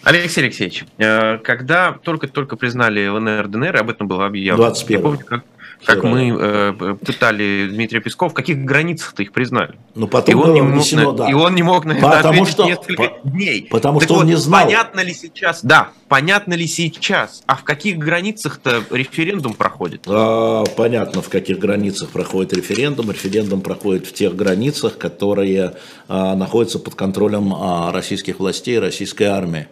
Алексей 0.03 0.43
Алексеевич, 0.43 0.85
э, 0.99 1.39
когда 1.39 1.93
только-только 1.93 2.57
признали 2.57 3.07
ЛНР, 3.07 3.49
ДНР, 3.49 3.77
об 3.77 3.91
этом 3.91 4.09
было 4.09 4.27
объявлено. 4.27 4.69
21 4.69 4.97
Я 4.99 5.03
помню, 5.03 5.25
как, 5.25 5.45
как 5.85 6.03
мы 6.05 6.37
э, 6.39 6.97
пытали 7.05 7.69
Дмитрия 7.71 8.01
Пескова, 8.01 8.31
в 8.31 8.35
каких 8.35 8.59
границах-то 8.59 9.23
их 9.23 9.33
признали? 9.33 9.77
Ну, 9.95 10.07
потом 10.09 10.35
и 10.35 10.39
он, 10.39 10.55
не 10.55 10.61
мог, 10.61 10.93
на, 10.93 11.13
да. 11.13 11.31
и 11.31 11.33
он 11.33 11.55
не 11.55 11.63
мог 11.63 11.85
на 11.85 11.93
это 11.93 12.01
потому 12.01 12.43
ответить 12.43 12.53
что, 12.53 12.65
несколько 12.67 13.03
по, 13.03 13.29
дней. 13.29 13.67
Потому 13.71 13.99
так 13.99 14.07
что 14.07 14.15
вот, 14.15 14.21
он 14.23 14.27
не 14.29 14.37
знал. 14.37 14.65
Понятно 14.65 15.01
ли 15.01 15.15
сейчас, 15.15 15.65
да, 15.65 15.91
понятно 16.09 16.55
ли 16.55 16.67
сейчас, 16.67 17.43
а 17.47 17.57
в 17.57 17.65
каких 17.65 17.99
границах-то 17.99 18.83
референдум 18.91 19.55
проходит? 19.55 20.05
А, 20.07 20.65
понятно, 20.77 21.23
в 21.23 21.29
каких 21.29 21.59
границах 21.59 22.11
проходит 22.11 22.53
референдум. 22.53 23.11
Референдум 23.11 23.63
проходит 23.63 24.07
в 24.07 24.13
тех 24.13 24.37
границах, 24.37 24.99
которые 24.99 25.75
а, 26.09 26.35
находятся 26.37 26.79
под 26.79 26.95
контролем 26.95 27.55
а, 27.55 27.91
российских 27.93 28.39
властей, 28.39 28.79
российской 28.79 29.25
армии. 29.25 29.67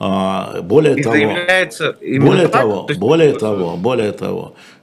А, 0.00 0.62
более 0.62 0.96
и 0.96 1.02
того, 1.02 1.12
более 2.20 2.48
так? 2.48 2.52
того, 2.52 2.82
То 2.82 2.90
есть... 2.90 3.00
более 3.00 3.32
того, 3.32 3.76
более 3.76 4.12
того, 4.12 4.54
а, 4.54 4.77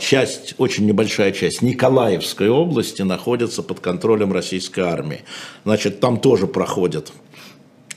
часть, 0.00 0.54
очень 0.58 0.86
небольшая 0.86 1.32
часть 1.32 1.62
Николаевской 1.62 2.48
области 2.48 3.02
находится 3.02 3.62
под 3.62 3.80
контролем 3.80 4.32
российской 4.32 4.80
армии. 4.80 5.22
Значит, 5.64 6.00
там 6.00 6.18
тоже 6.18 6.46
проходит 6.46 7.12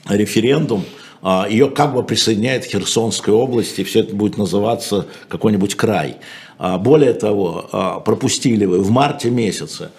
референдум, 0.08 0.84
а, 1.22 1.46
ее 1.48 1.70
как 1.70 1.94
бы 1.94 2.02
присоединяет 2.02 2.66
к 2.66 2.70
Херсонской 2.70 3.32
области, 3.32 3.84
все 3.84 4.00
это 4.00 4.14
будет 4.14 4.36
называться 4.38 5.06
какой-нибудь 5.28 5.74
край. 5.74 6.16
Более 6.58 7.12
того, 7.12 8.02
пропустили 8.04 8.66
вы 8.66 8.78
в 8.80 8.90
марте 8.90 9.30
месяце, 9.30 9.90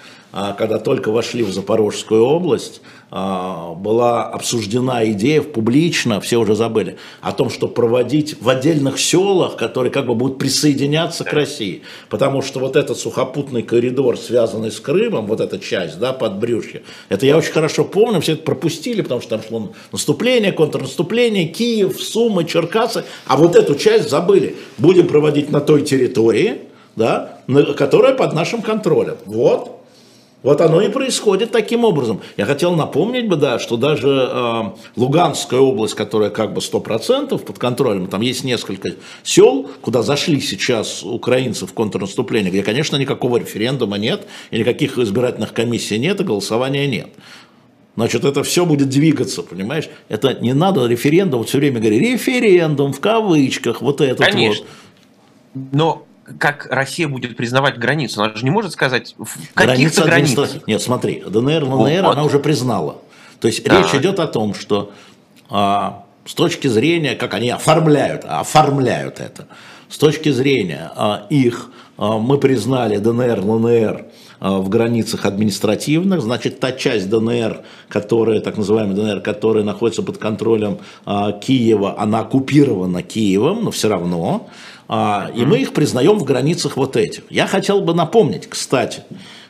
когда 0.58 0.80
только 0.80 1.12
вошли 1.12 1.44
в 1.44 1.54
Запорожскую 1.54 2.24
область, 2.24 2.82
а, 3.16 3.76
была 3.76 4.24
обсуждена 4.24 5.06
идея 5.12 5.44
публично, 5.44 6.20
все 6.20 6.38
уже 6.38 6.56
забыли, 6.56 6.98
о 7.22 7.32
том, 7.32 7.52
что 7.52 7.68
проводить 7.68 8.42
в 8.42 8.50
отдельных 8.50 9.00
селах, 9.00 9.56
которые 9.56 9.92
как 9.92 10.08
бы 10.08 10.16
будут 10.16 10.40
присоединяться 10.40 11.24
к 11.24 11.32
России. 11.32 11.84
Потому 12.10 12.42
что 12.42 12.60
вот 12.60 12.76
этот 12.76 12.98
сухопутный 12.98 13.62
коридор, 13.62 14.18
связанный 14.18 14.72
с 14.72 14.80
Крымом, 14.80 15.28
вот 15.28 15.42
эта 15.42 15.60
часть, 15.60 16.00
да, 16.00 16.12
под 16.12 16.40
брюшье, 16.40 16.82
это 17.10 17.28
я 17.28 17.38
очень 17.38 17.52
хорошо 17.52 17.86
помню, 17.86 18.20
все 18.20 18.34
это 18.34 18.42
пропустили, 18.42 19.04
потому 19.04 19.22
что 19.22 19.38
там 19.38 19.48
шло 19.48 19.74
наступление, 19.92 20.52
контрнаступление, 20.52 21.46
Киев, 21.46 22.02
Сумы, 22.02 22.46
Черкасы, 22.46 23.04
а 23.28 23.38
вот 23.38 23.56
эту 23.56 23.76
часть 23.76 24.10
забыли. 24.10 24.56
Будем 24.80 25.08
проводить 25.08 25.52
на 25.52 25.62
той 25.62 25.84
территории, 25.84 26.62
да, 26.96 27.38
которая 27.78 28.16
под 28.16 28.34
нашим 28.34 28.64
контролем. 28.64 29.18
Вот, 29.28 29.83
вот 30.44 30.60
оно 30.60 30.82
и 30.82 30.90
происходит 30.90 31.52
таким 31.52 31.86
образом. 31.86 32.20
Я 32.36 32.46
хотел 32.46 32.76
напомнить 32.76 33.28
бы, 33.30 33.38
да, 33.38 33.60
что 33.60 33.78
даже 33.78 34.30
э, 34.30 34.64
Луганская 34.98 35.62
область, 35.62 35.96
которая 35.96 36.30
как 36.30 36.54
бы 36.54 36.60
100% 36.60 37.38
под 37.38 37.58
контролем, 37.58 38.08
там 38.08 38.20
есть 38.22 38.44
несколько 38.44 38.92
сел, 39.24 39.70
куда 39.82 40.02
зашли 40.04 40.42
сейчас 40.42 41.02
украинцы 41.02 41.66
в 41.66 41.74
контрнаступление, 41.74 42.52
где, 42.52 42.62
конечно, 42.62 42.98
никакого 42.98 43.38
референдума 43.38 43.98
нет, 43.98 44.28
и 44.52 44.60
никаких 44.60 44.98
избирательных 44.98 45.54
комиссий 45.54 45.98
нет, 45.98 46.20
и 46.20 46.24
голосования 46.26 46.88
нет. 46.88 47.08
Значит, 47.96 48.26
это 48.26 48.44
все 48.44 48.66
будет 48.66 48.90
двигаться, 48.90 49.44
понимаешь? 49.44 49.88
Это 50.10 50.34
не 50.34 50.54
надо 50.54 50.88
референдум, 50.88 51.46
все 51.46 51.60
время 51.60 51.80
говорить, 51.80 52.02
референдум 52.02 52.92
в 52.92 53.00
кавычках, 53.00 53.82
вот 53.82 54.02
этот 54.02 54.28
Конечно. 54.28 54.66
вот. 55.54 55.66
Но 55.72 56.06
как 56.38 56.68
Россия 56.70 57.08
будет 57.08 57.36
признавать 57.36 57.78
границу? 57.78 58.24
Она 58.24 58.36
же 58.36 58.44
не 58.46 58.52
может 58.52 58.72
сказать 58.72 59.16
в 59.18 59.54
каких-то 59.54 60.04
границах. 60.04 60.68
Нет, 60.68 60.82
смотри, 60.82 61.24
ДНР, 61.26 61.64
ЛНР 61.66 62.04
вот. 62.04 62.12
она 62.14 62.24
уже 62.24 62.40
признала. 62.40 62.98
То 63.40 63.48
есть 63.48 63.64
да. 63.64 63.82
речь 63.82 63.94
идет 63.94 64.20
о 64.20 64.28
том, 64.28 64.54
что 64.54 64.92
а, 65.50 66.06
с 66.26 66.34
точки 66.34 66.68
зрения, 66.68 67.16
как 67.16 67.34
они 67.34 67.50
оформляют, 67.50 68.24
оформляют 68.26 69.20
это, 69.20 69.48
с 69.90 69.98
точки 69.98 70.30
зрения 70.30 70.92
а, 70.96 71.28
их, 71.30 71.70
а, 71.98 72.18
мы 72.18 72.38
признали 72.38 72.98
ДНР, 72.98 73.42
ЛНР 73.42 74.06
а, 74.40 74.60
в 74.60 74.70
границах 74.70 75.26
административных, 75.26 76.22
значит, 76.22 76.60
та 76.60 76.72
часть 76.72 77.10
ДНР, 77.10 77.62
которая, 77.90 78.40
так 78.40 78.58
называемая 78.58 78.96
ДНР, 78.96 79.22
которая 79.22 79.64
находится 79.64 80.04
под 80.04 80.18
контролем 80.18 80.80
а, 81.06 81.34
Киева, 81.34 82.00
она 82.00 82.22
оккупирована 82.22 83.04
Киевом, 83.04 83.66
но 83.66 83.72
все 83.72 83.90
равно, 83.90 84.50
а, 84.50 84.54
и 84.90 85.46
мы 85.46 85.60
их 85.60 85.74
признаем 85.74 86.18
в 86.20 86.24
границах 86.24 86.78
вот 86.78 86.98
этих. 86.98 87.24
Я 87.30 87.48
хотел 87.48 87.82
бы 87.82 87.94
напомнить, 87.94 88.48
кстати, 88.48 89.04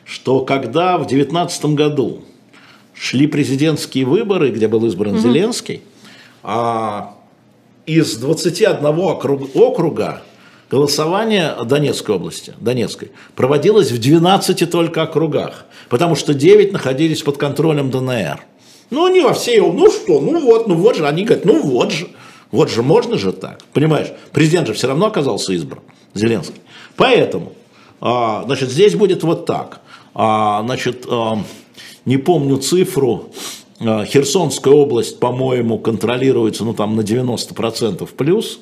что 0.04 0.40
когда 0.40 0.96
в 0.96 1.06
2019 1.06 1.64
году 1.66 2.22
шли 2.94 3.26
президентские 3.26 4.04
выборы, 4.04 4.50
где 4.50 4.68
был 4.68 4.84
избран 4.86 5.14
угу. 5.14 5.20
Зеленский, 5.20 5.82
а, 6.42 7.14
из 7.86 8.16
21 8.16 8.86
округа 9.54 10.22
Голосование 10.70 11.54
Донецкой 11.64 12.16
области, 12.16 12.54
Донецкой, 12.58 13.12
проводилось 13.36 13.92
в 13.92 14.00
12 14.00 14.68
только 14.70 15.02
округах, 15.02 15.66
потому 15.88 16.16
что 16.16 16.34
9 16.34 16.72
находились 16.72 17.22
под 17.22 17.36
контролем 17.36 17.90
ДНР. 17.90 18.40
Ну, 18.90 19.08
не 19.08 19.20
во 19.20 19.34
всей, 19.34 19.60
ну 19.60 19.90
что, 19.90 20.20
ну 20.20 20.40
вот, 20.40 20.66
ну 20.66 20.74
вот 20.74 20.96
же, 20.96 21.06
они 21.06 21.24
говорят, 21.24 21.44
ну 21.44 21.62
вот 21.62 21.92
же, 21.92 22.08
вот 22.50 22.70
же, 22.70 22.82
можно 22.82 23.18
же 23.18 23.32
так, 23.32 23.62
понимаешь, 23.72 24.08
президент 24.32 24.66
же 24.66 24.74
все 24.74 24.86
равно 24.86 25.06
оказался 25.06 25.52
избран, 25.52 25.82
Зеленский. 26.14 26.60
Поэтому, 26.96 27.52
а, 28.00 28.44
значит, 28.44 28.70
здесь 28.70 28.94
будет 28.94 29.22
вот 29.22 29.46
так, 29.46 29.80
а, 30.14 30.62
значит, 30.64 31.06
а, 31.08 31.38
не 32.04 32.16
помню 32.16 32.58
цифру, 32.58 33.30
Херсонская 33.80 34.72
область, 34.72 35.18
по-моему, 35.18 35.78
контролируется, 35.78 36.64
ну, 36.64 36.74
там, 36.74 36.94
на 36.94 37.00
90% 37.00 38.14
плюс, 38.14 38.60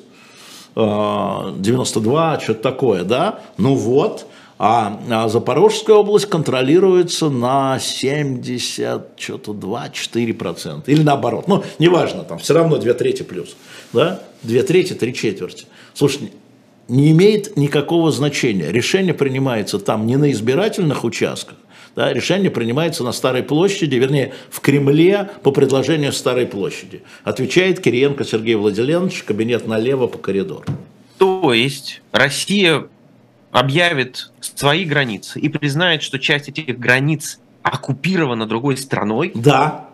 92, 0.75 2.39
что-то 2.39 2.61
такое, 2.61 3.03
да, 3.03 3.39
ну 3.57 3.75
вот, 3.75 4.25
а, 4.65 4.97
а 5.09 5.27
Запорожская 5.27 5.97
область 5.97 6.27
контролируется 6.27 7.29
на 7.29 7.77
70, 7.79 9.07
что-то 9.17 9.51
2-4%. 9.51 10.83
Или 10.85 11.03
наоборот. 11.03 11.49
Ну, 11.49 11.65
неважно, 11.79 12.23
там 12.23 12.39
все 12.39 12.53
равно 12.53 12.77
2 12.77 12.93
трети 12.93 13.23
плюс. 13.23 13.57
Да? 13.91 14.23
2 14.43 14.63
трети, 14.63 14.93
3 14.93 15.13
четверти. 15.13 15.65
Слушай, 15.93 16.31
не 16.87 17.11
имеет 17.11 17.57
никакого 17.57 18.09
значения. 18.13 18.71
Решение 18.71 19.13
принимается 19.13 19.79
там 19.79 20.07
не 20.07 20.15
на 20.15 20.31
избирательных 20.31 21.03
участках, 21.03 21.57
да, 21.97 22.13
решение 22.13 22.49
принимается 22.49 23.03
на 23.03 23.11
Старой 23.11 23.43
площади, 23.43 23.95
вернее, 23.95 24.33
в 24.49 24.61
Кремле 24.61 25.29
по 25.43 25.51
предложению 25.51 26.13
Старой 26.13 26.45
площади. 26.45 27.03
Отвечает 27.25 27.81
Кириенко 27.81 28.23
Сергей 28.23 28.55
Владимирович, 28.55 29.23
кабинет 29.23 29.67
налево 29.67 30.07
по 30.07 30.17
коридору. 30.17 30.63
То 31.17 31.53
есть 31.53 32.01
Россия 32.13 32.87
объявит 33.53 34.31
свои 34.41 34.83
границы 34.83 35.39
и 35.39 35.47
признает, 35.47 36.03
что 36.03 36.19
часть 36.19 36.49
этих 36.49 36.77
границ 36.77 37.39
оккупирована 37.61 38.45
другой 38.45 38.75
страной? 38.75 39.31
Да, 39.35 39.85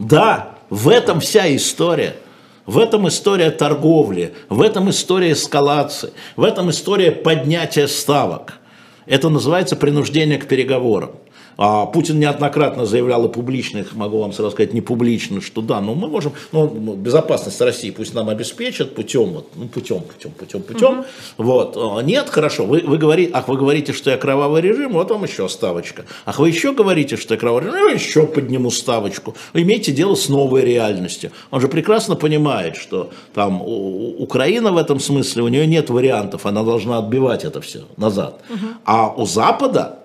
да, 0.00 0.56
в 0.70 0.88
этом 0.88 1.20
вся 1.20 1.54
история. 1.54 2.16
В 2.64 2.78
этом 2.78 3.06
история 3.06 3.52
торговли, 3.52 4.34
в 4.48 4.60
этом 4.60 4.90
история 4.90 5.32
эскалации, 5.32 6.12
в 6.34 6.42
этом 6.42 6.70
история 6.70 7.12
поднятия 7.12 7.86
ставок. 7.86 8.58
Это 9.06 9.28
называется 9.28 9.76
принуждение 9.76 10.38
к 10.38 10.48
переговорам. 10.48 11.12
А 11.56 11.86
Путин 11.86 12.18
неоднократно 12.18 12.84
заявлял 12.84 13.24
и 13.24 13.28
публично, 13.28 13.84
могу 13.92 14.18
вам 14.18 14.32
сразу 14.32 14.50
сказать, 14.50 14.74
не 14.74 14.80
публично, 14.80 15.40
что 15.40 15.62
да, 15.62 15.80
но 15.80 15.94
мы 15.94 16.08
можем, 16.08 16.32
ну, 16.52 16.66
безопасность 16.66 17.60
России 17.60 17.90
пусть 17.90 18.14
нам 18.14 18.28
обеспечат 18.28 18.94
путем, 18.94 19.32
вот, 19.32 19.48
ну, 19.54 19.68
путем, 19.68 20.00
путем, 20.00 20.32
путем, 20.32 20.62
путем. 20.62 20.98
Угу. 20.98 21.06
Вот. 21.38 21.76
А, 21.76 22.00
нет, 22.00 22.28
хорошо, 22.28 22.66
вы, 22.66 22.80
вы 22.80 22.98
говорите, 22.98 23.30
ах, 23.32 23.48
вы 23.48 23.56
говорите, 23.56 23.92
что 23.92 24.10
я 24.10 24.18
кровавый 24.18 24.60
режим, 24.60 24.92
вот 24.92 25.10
вам 25.10 25.24
еще 25.24 25.48
ставочка. 25.48 26.04
Ах, 26.26 26.38
вы 26.38 26.48
еще 26.48 26.72
говорите, 26.72 27.16
что 27.16 27.34
я 27.34 27.40
кровавый 27.40 27.64
режим, 27.64 27.80
ну, 27.80 27.88
еще 27.88 28.26
подниму 28.26 28.70
ставочку. 28.70 29.34
Вы 29.54 29.62
имеете 29.62 29.92
дело 29.92 30.14
с 30.14 30.28
новой 30.28 30.62
реальностью. 30.62 31.30
Он 31.50 31.60
же 31.60 31.68
прекрасно 31.68 32.16
понимает, 32.16 32.76
что 32.76 33.10
там 33.34 33.62
Украина 33.62 34.72
в 34.72 34.76
этом 34.76 35.00
смысле, 35.00 35.42
у 35.42 35.48
нее 35.48 35.66
нет 35.66 35.88
вариантов, 35.88 36.44
она 36.44 36.62
должна 36.62 36.98
отбивать 36.98 37.44
это 37.44 37.60
все 37.60 37.84
назад. 37.96 38.40
Угу. 38.50 38.66
А 38.84 39.14
у 39.16 39.24
Запада 39.24 40.00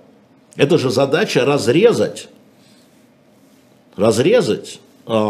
это 0.55 0.77
же 0.77 0.89
задача 0.89 1.45
разрезать, 1.45 2.27
разрезать 3.95 4.79
э, 5.07 5.27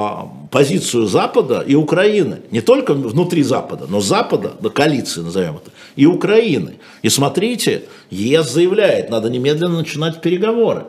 позицию 0.50 1.08
Запада 1.08 1.64
и 1.66 1.76
Украины. 1.76 2.42
Не 2.52 2.62
только 2.62 2.94
внутри 2.94 3.44
Запада, 3.44 3.86
но 3.88 4.02
Запада, 4.02 4.54
до 4.60 4.70
коалиции 4.70 5.22
назовем 5.22 5.58
это, 5.58 5.72
и 5.96 6.06
Украины. 6.06 6.80
И 7.02 7.10
смотрите, 7.10 7.84
ЕС 8.10 8.52
заявляет, 8.52 9.10
надо 9.10 9.30
немедленно 9.30 9.78
начинать 9.78 10.22
переговоры. 10.22 10.86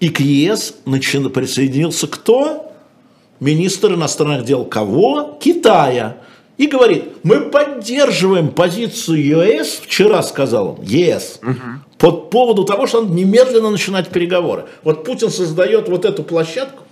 И 0.00 0.08
к 0.08 0.20
ЕС 0.20 0.74
начи- 0.84 1.28
присоединился 1.28 2.06
кто? 2.06 2.72
Министр 3.40 3.94
иностранных 3.94 4.44
дел 4.44 4.64
кого? 4.64 5.38
Китая. 5.40 6.18
И 6.56 6.66
говорит, 6.66 7.04
мы 7.24 7.40
поддерживаем 7.40 8.50
позицию 8.50 9.24
ЕС, 9.24 9.80
вчера 9.82 10.22
сказал 10.22 10.76
он, 10.78 10.84
ЕС, 10.84 11.40
угу 11.42 11.54
по 12.04 12.12
поводу 12.12 12.64
того, 12.64 12.86
что 12.86 13.00
надо 13.00 13.14
немедленно 13.14 13.70
начинать 13.70 14.10
переговоры. 14.10 14.66
Вот 14.82 15.04
Путин 15.04 15.30
создает 15.30 15.88
вот 15.88 16.04
эту 16.04 16.22
площадку, 16.22 16.82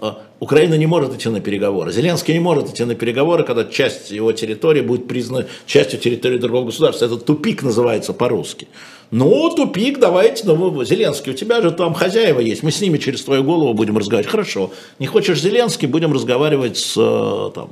а, 0.00 0.18
Украина 0.40 0.74
не 0.74 0.86
может 0.86 1.14
идти 1.14 1.28
на 1.28 1.40
переговоры. 1.40 1.92
Зеленский 1.92 2.34
не 2.34 2.40
может 2.40 2.70
идти 2.70 2.82
на 2.84 2.96
переговоры, 2.96 3.44
когда 3.44 3.64
часть 3.64 4.10
его 4.10 4.32
территории 4.32 4.80
будет 4.80 5.06
признана 5.06 5.46
частью 5.66 6.00
территории 6.00 6.38
другого 6.38 6.66
государства. 6.66 7.04
Это 7.04 7.18
тупик 7.18 7.62
называется 7.62 8.12
по-русски. 8.12 8.66
Ну, 9.12 9.48
тупик, 9.50 10.00
давайте, 10.00 10.44
ну, 10.44 10.84
Зеленский, 10.84 11.30
у 11.30 11.34
тебя 11.36 11.62
же 11.62 11.70
там 11.70 11.94
хозяева 11.94 12.40
есть, 12.40 12.64
мы 12.64 12.72
с 12.72 12.80
ними 12.80 12.98
через 12.98 13.22
твою 13.22 13.44
голову 13.44 13.74
будем 13.74 13.96
разговаривать. 13.96 14.30
Хорошо, 14.30 14.72
не 14.98 15.06
хочешь 15.06 15.40
Зеленский, 15.40 15.86
будем 15.86 16.12
разговаривать 16.12 16.78
с 16.78 16.94
э, 16.96 17.50
там, 17.54 17.70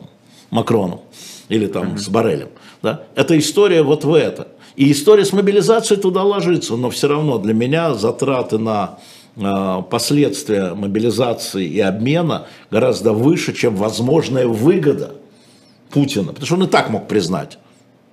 Макроном 0.51 1.01
или 1.49 1.67
там 1.67 1.95
mm-hmm. 1.95 1.99
с 1.99 2.09
Барелем. 2.09 2.49
Да? 2.83 3.03
Это 3.15 3.39
история 3.39 3.83
вот 3.83 4.05
в 4.05 4.13
это. 4.13 4.49
И 4.77 4.93
история 4.93 5.25
с 5.25 5.33
мобилизацией 5.33 6.01
туда 6.01 6.23
ложится, 6.23 6.77
но 6.77 6.91
все 6.91 7.09
равно 7.09 7.39
для 7.39 7.55
меня 7.55 7.95
затраты 7.95 8.59
на 8.59 8.99
а, 9.39 9.83
последствия 9.83 10.75
мобилизации 10.75 11.67
и 11.67 11.81
обмена 11.81 12.47
гораздо 12.71 13.13
выше, 13.13 13.55
чем 13.55 13.77
возможная 13.77 14.47
выгода 14.47 15.15
Путина. 15.91 16.29
Потому 16.29 16.47
что 16.47 16.55
он 16.57 16.65
и 16.65 16.67
так 16.67 16.91
мог 16.91 17.09
признать. 17.09 17.59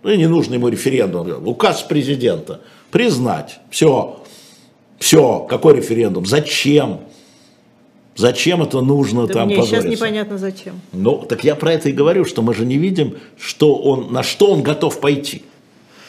Ну 0.04 0.10
и 0.10 0.18
не 0.18 0.28
нужно 0.28 0.56
ему 0.56 0.68
референдум. 0.68 1.48
Указ 1.48 1.82
президента. 1.82 2.62
Признать. 2.92 3.60
Все. 3.70 4.22
Все. 5.00 5.40
Какой 5.50 5.78
референдум? 5.78 6.26
Зачем? 6.26 7.02
Зачем 8.16 8.62
это 8.62 8.82
нужно 8.82 9.28
да 9.28 9.34
там 9.34 9.48
мне 9.48 9.58
позориться? 9.58 9.88
сейчас 9.88 10.00
непонятно 10.00 10.38
зачем. 10.38 10.80
Ну, 10.92 11.26
так 11.28 11.44
я 11.44 11.56
про 11.56 11.74
это 11.74 11.90
и 11.90 11.92
говорю, 11.92 12.26
что 12.26 12.42
мы 12.42 12.54
же 12.54 12.66
не 12.66 12.78
видим, 12.78 13.16
что 13.40 13.76
он, 13.76 14.12
на 14.14 14.24
что 14.24 14.52
он 14.52 14.62
готов 14.62 15.00
пойти. 15.00 15.44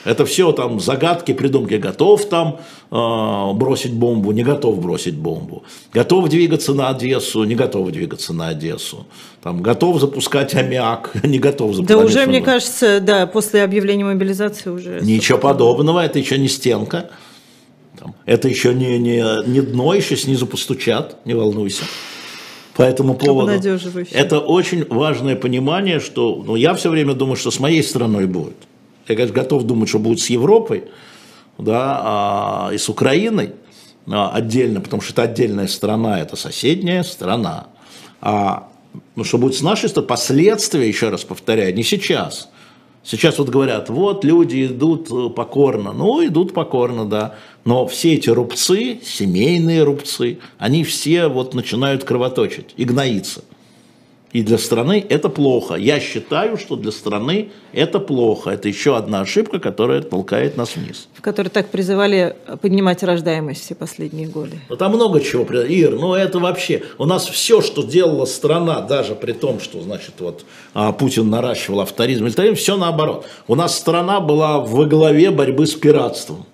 Это 0.05 0.27
все 0.27 0.53
там 0.53 0.81
загадки, 0.81 1.33
придумки. 1.33 1.75
Готов 1.75 2.27
там 2.27 2.61
э, 2.91 3.53
бросить 3.55 3.95
бомбу, 3.95 4.33
не 4.33 4.43
готов 4.43 4.81
бросить 4.81 5.15
бомбу. 5.17 5.65
Готов 5.93 6.29
двигаться 6.29 6.75
на 6.75 6.91
Одессу, 6.91 7.45
не 7.45 7.55
готов 7.55 7.91
двигаться 7.91 8.35
на 8.35 8.49
Одессу. 8.49 9.07
Там, 9.43 9.63
готов 9.63 10.01
запускать 10.01 10.55
аммиак, 10.55 11.13
не 11.25 11.39
готов 11.39 11.75
запускать. 11.75 11.97
Да 11.97 12.05
уже, 12.05 12.27
мне 12.27 12.43
кажется, 12.43 13.01
да, 13.01 13.27
после 13.27 13.63
объявления 13.63 14.05
мобилизации 14.05 14.69
уже... 14.69 15.01
Ничего 15.01 15.39
подобного, 15.39 16.05
это 16.05 16.19
еще 16.19 16.37
не 16.39 16.49
стенка. 16.49 17.11
Там, 18.05 18.15
это 18.27 18.49
еще 18.49 18.75
не, 18.75 18.99
не, 18.99 19.25
не 19.47 19.63
дно, 19.63 19.95
еще 19.95 20.15
снизу 20.15 20.47
постучат, 20.47 21.17
не 21.25 21.33
волнуйся 21.33 21.85
по 22.77 22.83
этому 22.83 23.15
поводу. 23.15 23.53
Это 24.13 24.41
очень 24.41 24.85
важное 24.89 25.37
понимание, 25.37 26.01
что 26.01 26.43
ну, 26.47 26.55
я 26.55 26.75
все 26.75 26.91
время 26.91 27.15
думаю, 27.15 27.37
что 27.37 27.51
с 27.51 27.59
моей 27.59 27.83
стороной 27.83 28.27
будет. 28.27 28.57
Я, 29.09 29.15
конечно, 29.17 29.35
готов 29.35 29.63
думать, 29.63 29.89
что 29.89 29.99
будет 29.99 30.21
с 30.21 30.29
Европой, 30.29 30.85
да, 31.57 32.01
а, 32.03 32.71
и 32.75 32.79
с 32.79 32.91
Украиной 32.91 33.53
а, 34.07 34.31
отдельно, 34.35 34.83
потому 34.83 35.01
что 35.01 35.13
это 35.13 35.23
отдельная 35.23 35.69
страна, 35.69 36.21
это 36.21 36.37
соседняя 36.37 37.05
страна. 37.05 37.69
А, 38.21 38.69
ну, 39.17 39.25
что 39.25 39.39
будет 39.39 39.55
с 39.55 39.63
нашей 39.63 39.89
стороны, 39.89 40.09
последствия, 40.09 40.87
еще 40.87 41.09
раз 41.09 41.25
повторяю, 41.25 41.75
не 41.75 41.83
сейчас. 41.83 42.51
Сейчас 43.05 43.39
вот 43.39 43.51
говорят, 43.51 43.91
вот 43.91 44.25
люди 44.25 44.67
идут 44.67 45.11
э, 45.11 45.29
покорно. 45.29 45.93
Ну, 45.93 46.27
идут 46.27 46.55
покорно, 46.55 47.05
да. 47.05 47.35
Но 47.65 47.87
все 47.87 48.15
эти 48.15 48.31
рубцы, 48.31 48.99
семейные 49.03 49.83
рубцы, 49.83 50.39
они 50.59 50.85
все 50.85 51.29
вот 51.29 51.55
начинают 51.55 52.05
кровоточить 52.05 52.73
и 52.79 52.85
гноиться. 52.85 53.45
И 54.35 54.43
для 54.43 54.59
страны 54.59 55.07
это 55.09 55.29
плохо. 55.29 55.77
Я 55.77 56.01
считаю, 56.01 56.59
что 56.59 56.75
для 56.75 56.91
страны 56.91 57.51
это 57.73 58.01
плохо. 58.01 58.51
Это 58.51 58.67
еще 58.67 58.97
одна 58.97 59.21
ошибка, 59.21 59.61
которая 59.61 60.03
толкает 60.03 60.57
нас 60.57 60.75
вниз. 60.75 61.07
В 61.15 61.23
которой 61.23 61.51
так 61.51 61.69
призывали 61.69 62.35
поднимать 62.61 63.05
рождаемость 63.05 63.63
все 63.63 63.77
последние 63.77 64.27
годы. 64.27 64.59
Ну, 64.69 64.75
там 64.75 64.93
много 64.93 65.21
чего. 65.21 65.45
Ир, 65.63 65.93
ну 65.93 66.15
это 66.15 66.41
вообще... 66.41 66.83
У 66.99 67.05
нас 67.05 67.29
все, 67.29 67.63
что 67.63 67.85
делала 67.85 68.25
страна, 68.25 68.81
даже 68.81 69.15
при 69.15 69.33
том, 69.33 69.61
что, 69.61 69.81
значит, 69.81 70.15
вот 70.19 70.45
а, 70.75 70.91
Путин 70.91 71.31
наращивал 71.31 71.83
авторизм, 71.83 72.27
все 72.57 72.77
наоборот. 72.77 73.27
У 73.47 73.55
нас 73.55 73.79
страна 73.79 74.19
была 74.19 74.59
во 74.59 74.87
главе 74.87 75.31
борьбы 75.31 75.65
с 75.65 75.75
пиратством. 75.75 76.45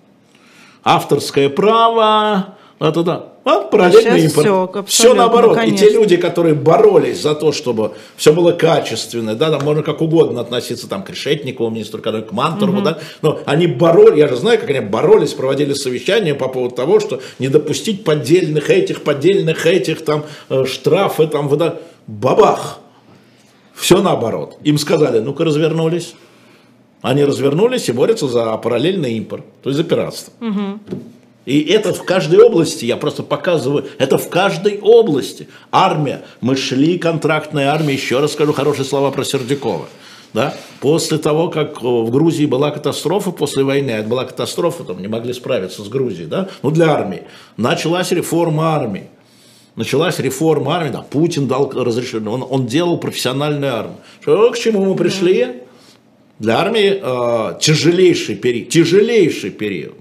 Авторское 0.85 1.49
право, 1.49 2.59
это 2.88 3.03
да. 3.03 3.27
А 3.45 3.69
импорт. 4.16 4.47
Все, 4.47 4.85
все 4.87 5.14
наоборот. 5.14 5.57
Ну, 5.57 5.62
и 5.62 5.77
те 5.77 5.90
люди, 5.90 6.16
которые 6.16 6.55
боролись 6.55 7.21
за 7.21 7.35
то, 7.35 7.53
чтобы 7.53 7.93
все 8.16 8.33
было 8.33 8.53
качественно, 8.53 9.35
да, 9.35 9.51
там 9.51 9.62
можно 9.64 9.83
как 9.83 10.01
угодно 10.01 10.40
относиться 10.40 10.88
там, 10.88 11.03
к 11.03 11.11
Решетникову, 11.11 11.69
министру 11.69 12.00
экономики, 12.00 12.29
к 12.29 12.33
Мантору, 12.33 12.73
угу. 12.73 12.81
да, 12.81 12.98
но 13.21 13.40
они 13.44 13.67
боролись, 13.67 14.19
я 14.19 14.29
же 14.29 14.37
знаю, 14.37 14.59
как 14.59 14.71
они 14.71 14.81
боролись, 14.81 15.35
проводили 15.35 15.75
совещания 15.75 16.35
по 16.35 16.48
поводу 16.48 16.75
того, 16.75 17.00
что 17.00 17.21
не 17.38 17.48
допустить 17.48 18.02
поддельных 18.02 18.71
этих, 18.71 19.02
поддельных 19.02 19.67
этих, 19.67 20.02
там, 20.02 20.25
э, 20.48 20.65
штрафы, 20.65 21.27
там, 21.27 21.48
вода. 21.48 21.77
Бабах! 22.07 22.79
Все 23.75 24.02
наоборот. 24.02 24.57
Им 24.63 24.79
сказали, 24.79 25.21
ну-ка 25.21 25.44
развернулись, 25.44 26.15
Они 27.02 27.25
развернулись 27.25 27.88
и 27.88 27.92
борются 27.92 28.27
за 28.27 28.57
параллельный 28.57 29.15
импорт, 29.15 29.44
то 29.63 29.71
есть 29.71 29.77
за 29.79 29.85
пиратство. 29.85 30.33
Угу. 30.40 31.00
И 31.51 31.65
это 31.65 31.92
в 31.92 32.05
каждой 32.05 32.38
области, 32.38 32.85
я 32.85 32.96
просто 32.96 33.25
показываю, 33.25 33.85
это 33.98 34.19
в 34.19 34.29
каждой 34.29 34.79
области. 34.79 35.48
Армия, 35.73 36.23
мы 36.40 36.55
шли, 36.55 36.96
контрактная 36.96 37.73
армия, 37.73 37.94
еще 37.94 38.21
раз 38.21 38.35
скажу 38.35 38.53
хорошие 38.53 38.85
слова 38.85 39.11
про 39.11 39.25
Сердюкова. 39.25 39.88
Да? 40.33 40.55
После 40.79 41.19
того, 41.19 41.48
как 41.48 41.83
в 41.83 42.09
Грузии 42.13 42.46
была 42.46 42.71
катастрофа 42.71 43.33
после 43.33 43.65
войны, 43.65 43.90
это 43.90 44.09
была 44.09 44.27
катастрофа, 44.27 44.85
там 44.85 45.03
не 45.03 45.09
могли 45.09 45.33
справиться 45.33 45.83
с 45.83 45.88
Грузией, 45.88 46.29
да? 46.29 46.48
ну 46.63 46.71
для 46.71 46.92
армии, 46.92 47.25
началась 47.57 48.13
реформа 48.13 48.77
армии. 48.77 49.09
Началась 49.75 50.21
реформа 50.21 50.77
армии, 50.77 50.90
да, 50.90 51.01
Путин 51.01 51.48
дал 51.48 51.69
разрешение, 51.73 52.31
он, 52.31 52.46
он 52.48 52.69
делал 52.69 52.96
профессиональную 52.98 53.75
армию. 53.75 53.96
Что, 54.21 54.53
к 54.53 54.59
чему 54.59 54.85
мы 54.85 54.94
пришли? 54.94 55.63
Для 56.38 56.61
армии 56.61 57.01
э, 57.03 57.59
тяжелейший 57.59 58.37
период, 58.37 58.69
тяжелейший 58.69 59.51
период. 59.51 59.94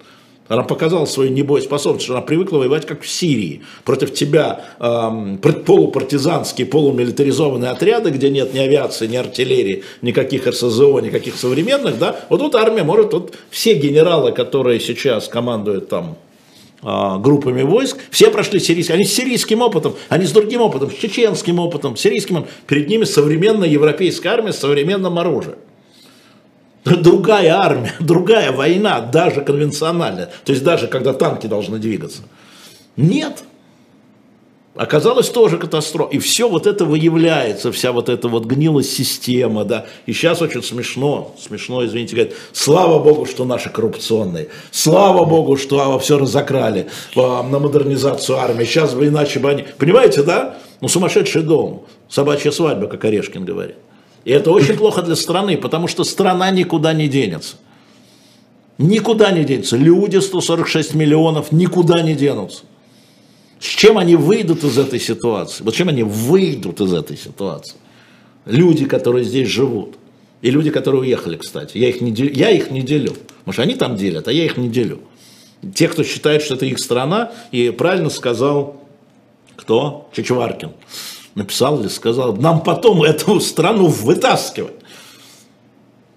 Она 0.49 0.63
показала 0.63 1.05
свою 1.05 1.31
небоеспособность, 1.31 2.05
что 2.05 2.13
она 2.13 2.23
привыкла 2.23 2.57
воевать 2.57 2.87
как 2.87 3.03
в 3.03 3.07
Сирии. 3.07 3.61
Против 3.85 4.11
тебя 4.11 4.65
э, 4.79 5.37
полупартизанские, 5.65 6.65
полумилитаризованные 6.65 7.69
отряды, 7.69 8.09
где 8.09 8.31
нет 8.31 8.53
ни 8.55 8.57
авиации, 8.57 9.05
ни 9.05 9.15
артиллерии, 9.15 9.83
никаких 10.01 10.47
РСЗО, 10.47 10.99
никаких 11.01 11.35
современных. 11.35 11.99
Да? 11.99 12.19
Вот 12.29 12.39
тут 12.39 12.55
армия 12.55 12.83
может, 12.83 13.13
вот 13.13 13.35
все 13.51 13.75
генералы, 13.75 14.31
которые 14.31 14.79
сейчас 14.79 15.27
командуют 15.27 15.87
там 15.87 16.17
а, 16.81 17.19
группами 17.19 17.61
войск, 17.61 17.97
все 18.09 18.31
прошли 18.31 18.59
сирийские, 18.59 18.95
они 18.95 19.05
с 19.05 19.13
сирийским 19.13 19.61
опытом, 19.61 19.93
они 20.09 20.25
с 20.25 20.31
другим 20.31 20.61
опытом, 20.61 20.89
с 20.89 20.95
чеченским 20.95 21.59
опытом, 21.59 21.95
с 21.95 22.01
сирийским, 22.01 22.47
перед 22.65 22.89
ними 22.89 23.03
современная 23.03 23.69
европейская 23.69 24.29
армия 24.29 24.51
с 24.51 24.57
современным 24.57 25.19
оружием 25.19 25.57
другая 26.85 27.55
армия, 27.55 27.93
другая 27.99 28.51
война, 28.51 29.01
даже 29.01 29.41
конвенциональная, 29.41 30.29
то 30.45 30.51
есть 30.51 30.63
даже 30.63 30.87
когда 30.87 31.13
танки 31.13 31.47
должны 31.47 31.79
двигаться. 31.79 32.21
Нет. 32.95 33.43
Оказалось 34.75 35.29
тоже 35.29 35.57
катастрофа. 35.57 36.15
И 36.15 36.19
все 36.19 36.47
вот 36.47 36.65
это 36.65 36.85
выявляется, 36.85 37.71
вся 37.71 37.91
вот 37.91 38.07
эта 38.07 38.29
вот 38.29 38.45
гнилость 38.45 38.95
система, 38.95 39.65
да. 39.65 39.87
И 40.05 40.13
сейчас 40.13 40.41
очень 40.41 40.63
смешно, 40.63 41.35
смешно, 41.37 41.85
извините, 41.85 42.15
говорят, 42.15 42.35
слава 42.53 43.03
богу, 43.03 43.25
что 43.25 43.43
наши 43.43 43.69
коррупционные, 43.69 44.47
слава 44.71 45.25
богу, 45.25 45.57
что 45.57 45.99
все 45.99 46.17
разокрали 46.17 46.87
а, 47.15 47.43
на 47.43 47.59
модернизацию 47.59 48.37
армии. 48.37 48.63
Сейчас 48.63 48.93
бы 48.93 49.07
иначе 49.07 49.39
бы 49.39 49.49
они... 49.49 49.65
Понимаете, 49.77 50.23
да? 50.23 50.57
Ну, 50.79 50.87
сумасшедший 50.87 51.41
дом, 51.41 51.85
собачья 52.07 52.51
свадьба, 52.51 52.87
как 52.87 53.03
Орешкин 53.03 53.43
говорит. 53.43 53.75
И 54.25 54.31
это 54.31 54.51
очень 54.51 54.75
плохо 54.75 55.01
для 55.01 55.15
страны, 55.15 55.57
потому 55.57 55.87
что 55.87 56.03
страна 56.03 56.51
никуда 56.51 56.93
не 56.93 57.07
денется. 57.07 57.55
Никуда 58.77 59.31
не 59.31 59.43
денется. 59.43 59.77
Люди, 59.77 60.17
146 60.17 60.93
миллионов, 60.93 61.51
никуда 61.51 62.01
не 62.01 62.15
денутся. 62.15 62.63
С 63.59 63.65
чем 63.65 63.97
они 63.97 64.15
выйдут 64.15 64.63
из 64.63 64.77
этой 64.77 64.99
ситуации? 64.99 65.63
Вот 65.63 65.75
чем 65.75 65.89
они 65.89 66.03
выйдут 66.03 66.79
из 66.79 66.93
этой 66.93 67.17
ситуации? 67.17 67.75
Люди, 68.45 68.85
которые 68.85 69.25
здесь 69.25 69.49
живут. 69.49 69.95
И 70.41 70.49
люди, 70.49 70.69
которые 70.69 71.01
уехали, 71.01 71.35
кстати. 71.35 71.77
Я 71.77 71.89
их 71.89 71.99
не, 71.99 72.11
делю, 72.11 72.33
я 72.33 72.49
их 72.49 72.71
не 72.71 72.81
делю. 72.81 73.15
Может, 73.43 73.59
они 73.59 73.75
там 73.75 73.97
делят, 73.97 74.29
а 74.29 74.31
я 74.31 74.45
их 74.45 74.55
не 74.55 74.69
делю. 74.69 74.99
Те, 75.75 75.89
кто 75.89 76.03
считает, 76.03 76.41
что 76.41 76.55
это 76.55 76.65
их 76.65 76.79
страна, 76.79 77.33
и 77.51 77.69
правильно 77.71 78.09
сказал 78.09 78.81
кто? 79.57 80.09
Чичваркин 80.15 80.71
написал 81.35 81.79
или 81.79 81.87
сказал, 81.87 82.35
нам 82.35 82.61
потом 82.61 83.03
эту 83.03 83.39
страну 83.39 83.87
вытаскивать 83.87 84.73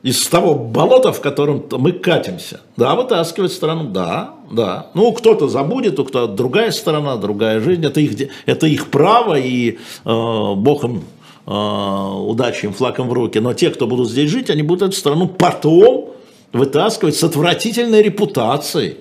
из 0.03 0.27
того 0.27 0.55
болота, 0.55 1.13
в 1.13 1.21
котором 1.21 1.65
мы 1.71 1.93
катимся. 1.93 2.61
Да, 2.77 2.97
вытаскивать 2.97 3.53
страну, 3.53 3.85
да, 3.85 4.35
да. 4.51 4.89
Ну, 4.95 5.13
кто-то 5.13 5.49
забудет, 5.49 5.99
у 6.01 6.05
кто-то 6.05 6.33
другая 6.33 6.73
страна, 6.73 7.17
другая 7.17 7.61
жизнь. 7.61 7.85
Это 7.85 8.01
их, 8.01 8.31
это 8.47 8.67
их 8.67 8.91
право, 8.91 9.39
и 9.39 9.73
э, 9.73 9.75
Бог 10.05 10.85
им 10.85 11.05
э, 11.47 11.53
удачи 11.53 12.67
им 12.67 12.73
флаком 12.73 13.09
в 13.09 13.13
руки. 13.13 13.39
Но 13.39 13.55
те, 13.55 13.71
кто 13.71 13.87
будут 13.87 14.11
здесь 14.11 14.31
жить, 14.31 14.51
они 14.51 14.63
будут 14.63 14.89
эту 14.89 14.97
страну 14.97 15.29
потом 15.29 16.11
вытаскивать 16.53 17.17
с 17.17 17.23
отвратительной 17.23 18.03
репутацией 18.03 18.97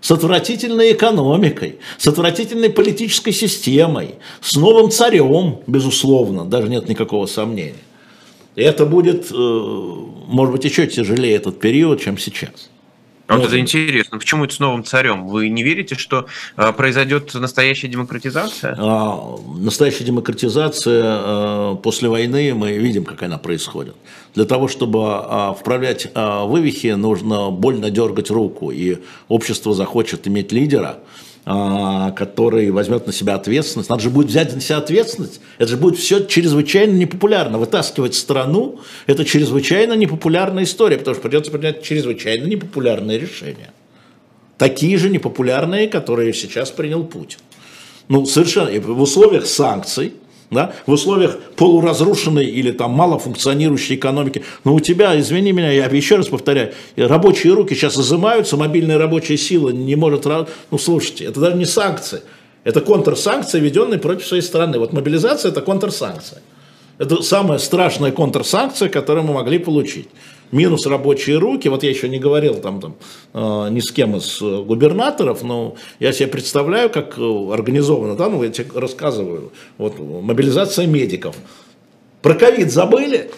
с 0.00 0.10
отвратительной 0.10 0.92
экономикой, 0.92 1.78
с 1.98 2.06
отвратительной 2.06 2.70
политической 2.70 3.32
системой, 3.32 4.14
с 4.40 4.56
новым 4.56 4.90
царем, 4.90 5.60
безусловно, 5.66 6.44
даже 6.44 6.68
нет 6.68 6.88
никакого 6.88 7.26
сомнения. 7.26 7.74
И 8.56 8.62
это 8.62 8.86
будет, 8.86 9.30
э, 9.30 9.34
может 9.34 10.52
быть, 10.52 10.64
еще 10.64 10.86
тяжелее 10.86 11.36
этот 11.36 11.60
период, 11.60 12.00
чем 12.00 12.18
сейчас. 12.18 12.70
А 13.28 13.36
вот 13.36 13.46
это 13.46 13.60
интересно. 13.60 14.18
Почему 14.18 14.44
это 14.44 14.54
с 14.54 14.58
новым 14.58 14.84
царем? 14.84 15.28
Вы 15.28 15.50
не 15.50 15.62
верите, 15.62 15.94
что 15.96 16.26
э, 16.56 16.72
произойдет 16.72 17.34
настоящая 17.34 17.88
демократизация? 17.88 18.74
А, 18.78 19.36
настоящая 19.58 20.04
демократизация 20.04 21.04
э, 21.04 21.76
после 21.82 22.08
войны, 22.08 22.54
мы 22.54 22.72
видим, 22.72 23.04
как 23.04 23.22
она 23.22 23.36
происходит. 23.36 23.94
Для 24.34 24.46
того, 24.46 24.66
чтобы 24.66 25.00
э, 25.00 25.54
вправлять 25.60 26.08
э, 26.12 26.44
вывихи, 26.46 26.94
нужно 26.94 27.50
больно 27.50 27.90
дергать 27.90 28.30
руку. 28.30 28.70
И 28.70 28.96
общество 29.28 29.74
захочет 29.74 30.26
иметь 30.26 30.50
лидера, 30.50 30.98
который 31.48 32.70
возьмет 32.70 33.06
на 33.06 33.12
себя 33.12 33.34
ответственность. 33.34 33.88
Надо 33.88 34.02
же 34.02 34.10
будет 34.10 34.26
взять 34.26 34.54
на 34.54 34.60
себя 34.60 34.76
ответственность. 34.78 35.40
Это 35.56 35.70
же 35.70 35.76
будет 35.78 35.98
все 35.98 36.24
чрезвычайно 36.26 36.92
непопулярно. 36.92 37.56
Вытаскивать 37.58 38.14
страну– 38.14 38.80
это 39.06 39.24
чрезвычайно 39.24 39.94
непопулярная 39.94 40.64
история, 40.64 40.98
потому 40.98 41.14
что 41.14 41.22
придется 41.22 41.50
принять 41.50 41.82
чрезвычайно 41.82 42.44
непопулярные 42.44 43.18
решения. 43.18 43.72
Такие 44.58 44.98
же 44.98 45.08
непопулярные, 45.08 45.88
которые 45.88 46.34
сейчас 46.34 46.70
принял 46.70 47.04
Путин. 47.04 47.38
Ну, 48.08 48.26
совершенно 48.26 48.78
в 48.80 49.00
условиях 49.00 49.46
санкций– 49.46 50.12
да, 50.50 50.72
в 50.86 50.92
условиях 50.92 51.38
полуразрушенной 51.56 52.46
или 52.46 52.72
там 52.72 52.92
малофункционирующей 52.92 53.96
экономики. 53.96 54.42
Но 54.64 54.74
у 54.74 54.80
тебя, 54.80 55.18
извини 55.18 55.52
меня, 55.52 55.70
я 55.70 55.86
еще 55.86 56.16
раз 56.16 56.28
повторяю, 56.28 56.72
рабочие 56.96 57.52
руки 57.52 57.74
сейчас 57.74 57.98
изымаются, 57.98 58.56
мобильная 58.56 58.98
рабочая 58.98 59.36
сила 59.36 59.70
не 59.70 59.96
может... 59.96 60.24
Ну, 60.24 60.78
слушайте, 60.78 61.24
это 61.24 61.40
даже 61.40 61.56
не 61.56 61.66
санкции, 61.66 62.22
это 62.64 62.80
контрсанкции, 62.80 63.60
введенные 63.60 63.98
против 63.98 64.26
своей 64.26 64.42
страны. 64.42 64.78
Вот 64.78 64.92
мобилизация– 64.92 65.50
это 65.52 65.60
контрсанкция. 65.60 66.40
Это 66.98 67.22
самая 67.22 67.58
страшная 67.58 68.10
контрсанкция, 68.10 68.88
которую 68.88 69.24
мы 69.24 69.34
могли 69.34 69.58
получить 69.58 70.08
минус 70.52 70.86
рабочие 70.86 71.38
руки, 71.38 71.68
вот 71.68 71.82
я 71.82 71.90
еще 71.90 72.08
не 72.08 72.18
говорил 72.18 72.54
там, 72.54 72.80
там 72.80 72.96
э, 73.34 73.68
ни 73.70 73.80
с 73.80 73.90
кем 73.90 74.16
из 74.16 74.40
э, 74.40 74.62
губернаторов, 74.62 75.42
но 75.42 75.76
я 75.98 76.12
себе 76.12 76.28
представляю, 76.28 76.90
как 76.90 77.18
э, 77.18 77.52
организовано, 77.52 78.16
да, 78.16 78.28
ну 78.28 78.42
я 78.42 78.50
тебе 78.50 78.68
рассказываю, 78.74 79.52
вот 79.76 79.98
мобилизация 79.98 80.86
медиков. 80.86 81.36
Про 82.22 82.34
ковид 82.34 82.72
забыли? 82.72 83.30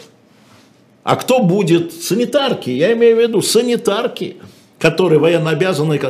А 1.02 1.16
кто 1.16 1.42
будет? 1.42 1.92
Санитарки, 1.92 2.70
я 2.70 2.92
имею 2.92 3.16
в 3.16 3.20
виду 3.20 3.42
санитарки, 3.42 4.36
которые 4.78 5.18
военно 5.18 5.50
обязаны, 5.50 6.00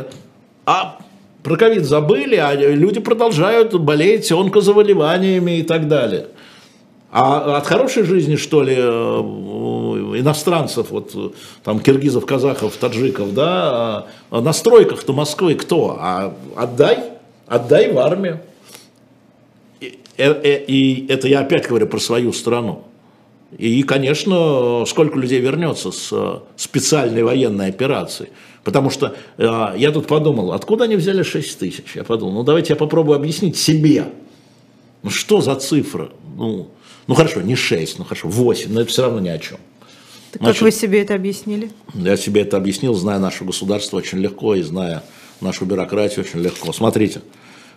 а 0.66 0.98
про 1.42 1.56
ковид 1.56 1.84
забыли, 1.84 2.36
а 2.36 2.54
люди 2.54 3.00
продолжают 3.00 3.74
болеть 3.74 4.30
онкозаболеваниями 4.30 5.58
и 5.58 5.62
так 5.62 5.88
далее. 5.88 6.26
А 7.12 7.56
от 7.56 7.66
хорошей 7.66 8.04
жизни, 8.04 8.36
что 8.36 8.62
ли, 8.62 8.76
иностранцев, 10.18 10.90
вот 10.90 11.14
там 11.62 11.80
киргизов, 11.80 12.26
казахов, 12.26 12.76
таджиков, 12.76 13.34
да, 13.34 14.06
а 14.30 14.40
на 14.40 14.52
стройках-то 14.52 15.12
Москвы 15.12 15.54
кто? 15.54 15.96
А 16.00 16.34
отдай, 16.56 16.98
отдай 17.46 17.92
в 17.92 17.98
армию. 17.98 18.40
И, 19.80 19.86
и, 19.86 19.98
э, 20.16 20.40
э, 20.42 20.64
и 20.64 21.06
это 21.08 21.28
я 21.28 21.40
опять 21.40 21.68
говорю 21.68 21.86
про 21.86 21.98
свою 21.98 22.32
страну. 22.32 22.84
И, 23.58 23.82
конечно, 23.82 24.84
сколько 24.86 25.18
людей 25.18 25.40
вернется 25.40 25.90
с 25.90 26.10
э, 26.12 26.38
специальной 26.56 27.24
военной 27.24 27.68
операции. 27.68 28.28
Потому 28.62 28.90
что 28.90 29.16
э, 29.38 29.72
я 29.76 29.90
тут 29.90 30.06
подумал, 30.06 30.52
откуда 30.52 30.84
они 30.84 30.96
взяли 30.96 31.22
6 31.22 31.58
тысяч? 31.58 31.96
Я 31.96 32.04
подумал, 32.04 32.34
ну 32.34 32.42
давайте 32.44 32.74
я 32.74 32.76
попробую 32.76 33.16
объяснить 33.16 33.56
себе. 33.56 34.06
Ну 35.02 35.10
что 35.10 35.40
за 35.40 35.56
цифра? 35.56 36.10
Ну, 36.36 36.68
ну 37.06 37.14
хорошо, 37.14 37.40
не 37.40 37.56
6, 37.56 37.98
ну 37.98 38.04
хорошо, 38.04 38.28
8, 38.28 38.72
но 38.72 38.82
это 38.82 38.90
все 38.90 39.02
равно 39.02 39.18
ни 39.18 39.28
о 39.28 39.38
чем. 39.38 39.58
Так 40.32 40.42
Значит, 40.42 40.58
как 40.58 40.62
вы 40.62 40.70
себе 40.70 41.02
это 41.02 41.14
объяснили? 41.14 41.70
Я 41.94 42.16
себе 42.16 42.42
это 42.42 42.56
объяснил, 42.56 42.94
зная 42.94 43.18
наше 43.18 43.44
государство 43.44 43.96
очень 43.96 44.18
легко 44.18 44.54
и 44.54 44.62
зная 44.62 45.02
нашу 45.40 45.64
бюрократию 45.64 46.24
очень 46.24 46.40
легко. 46.40 46.72
Смотрите, 46.72 47.22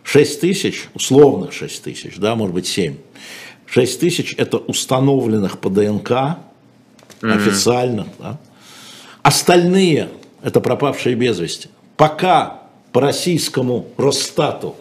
6 0.03 0.41
тысяч, 0.41 0.87
условных 0.93 1.53
6 1.53 1.83
тысяч, 1.83 2.17
да, 2.17 2.35
может 2.35 2.53
быть 2.53 2.67
7. 2.67 2.95
6 3.65 3.99
тысяч 3.99 4.35
это 4.37 4.57
установленных 4.57 5.57
по 5.57 5.69
ДНК 5.69 6.11
mm-hmm. 6.11 6.37
официально. 7.21 8.07
Да? 8.19 8.39
Остальные 9.23 10.09
это 10.43 10.61
пропавшие 10.61 11.15
без 11.15 11.39
вести. 11.39 11.69
Пока 11.97 12.61
по 12.91 13.01
российскому 13.01 13.87
Росстату 13.97 14.75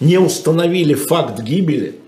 не 0.00 0.18
установили 0.18 0.94
факт 0.94 1.40
гибели, 1.40 1.98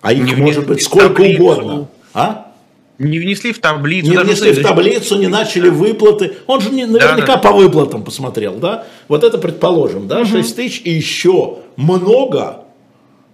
а 0.00 0.12
их 0.12 0.24
не 0.24 0.42
может 0.42 0.66
быть 0.66 0.82
сколько 0.82 1.20
угодно. 1.20 1.88
А? 2.14 2.51
Не 2.98 3.18
внесли 3.18 3.52
в 3.52 3.58
таблицу. 3.58 4.10
Не 4.10 4.18
внесли 4.18 4.52
в 4.52 4.62
таблицу, 4.62 5.18
не 5.18 5.26
начали 5.26 5.68
выплаты. 5.68 6.34
Он 6.46 6.60
же 6.60 6.70
не, 6.70 6.84
наверняка 6.84 7.26
да, 7.26 7.36
да. 7.36 7.38
по 7.38 7.52
выплатам 7.52 8.04
посмотрел, 8.04 8.56
да? 8.56 8.86
Вот 9.08 9.24
это 9.24 9.38
предположим, 9.38 10.06
да, 10.06 10.20
угу. 10.20 10.26
6 10.26 10.56
тысяч 10.56 10.82
и 10.84 10.90
еще 10.90 11.58
много 11.76 12.64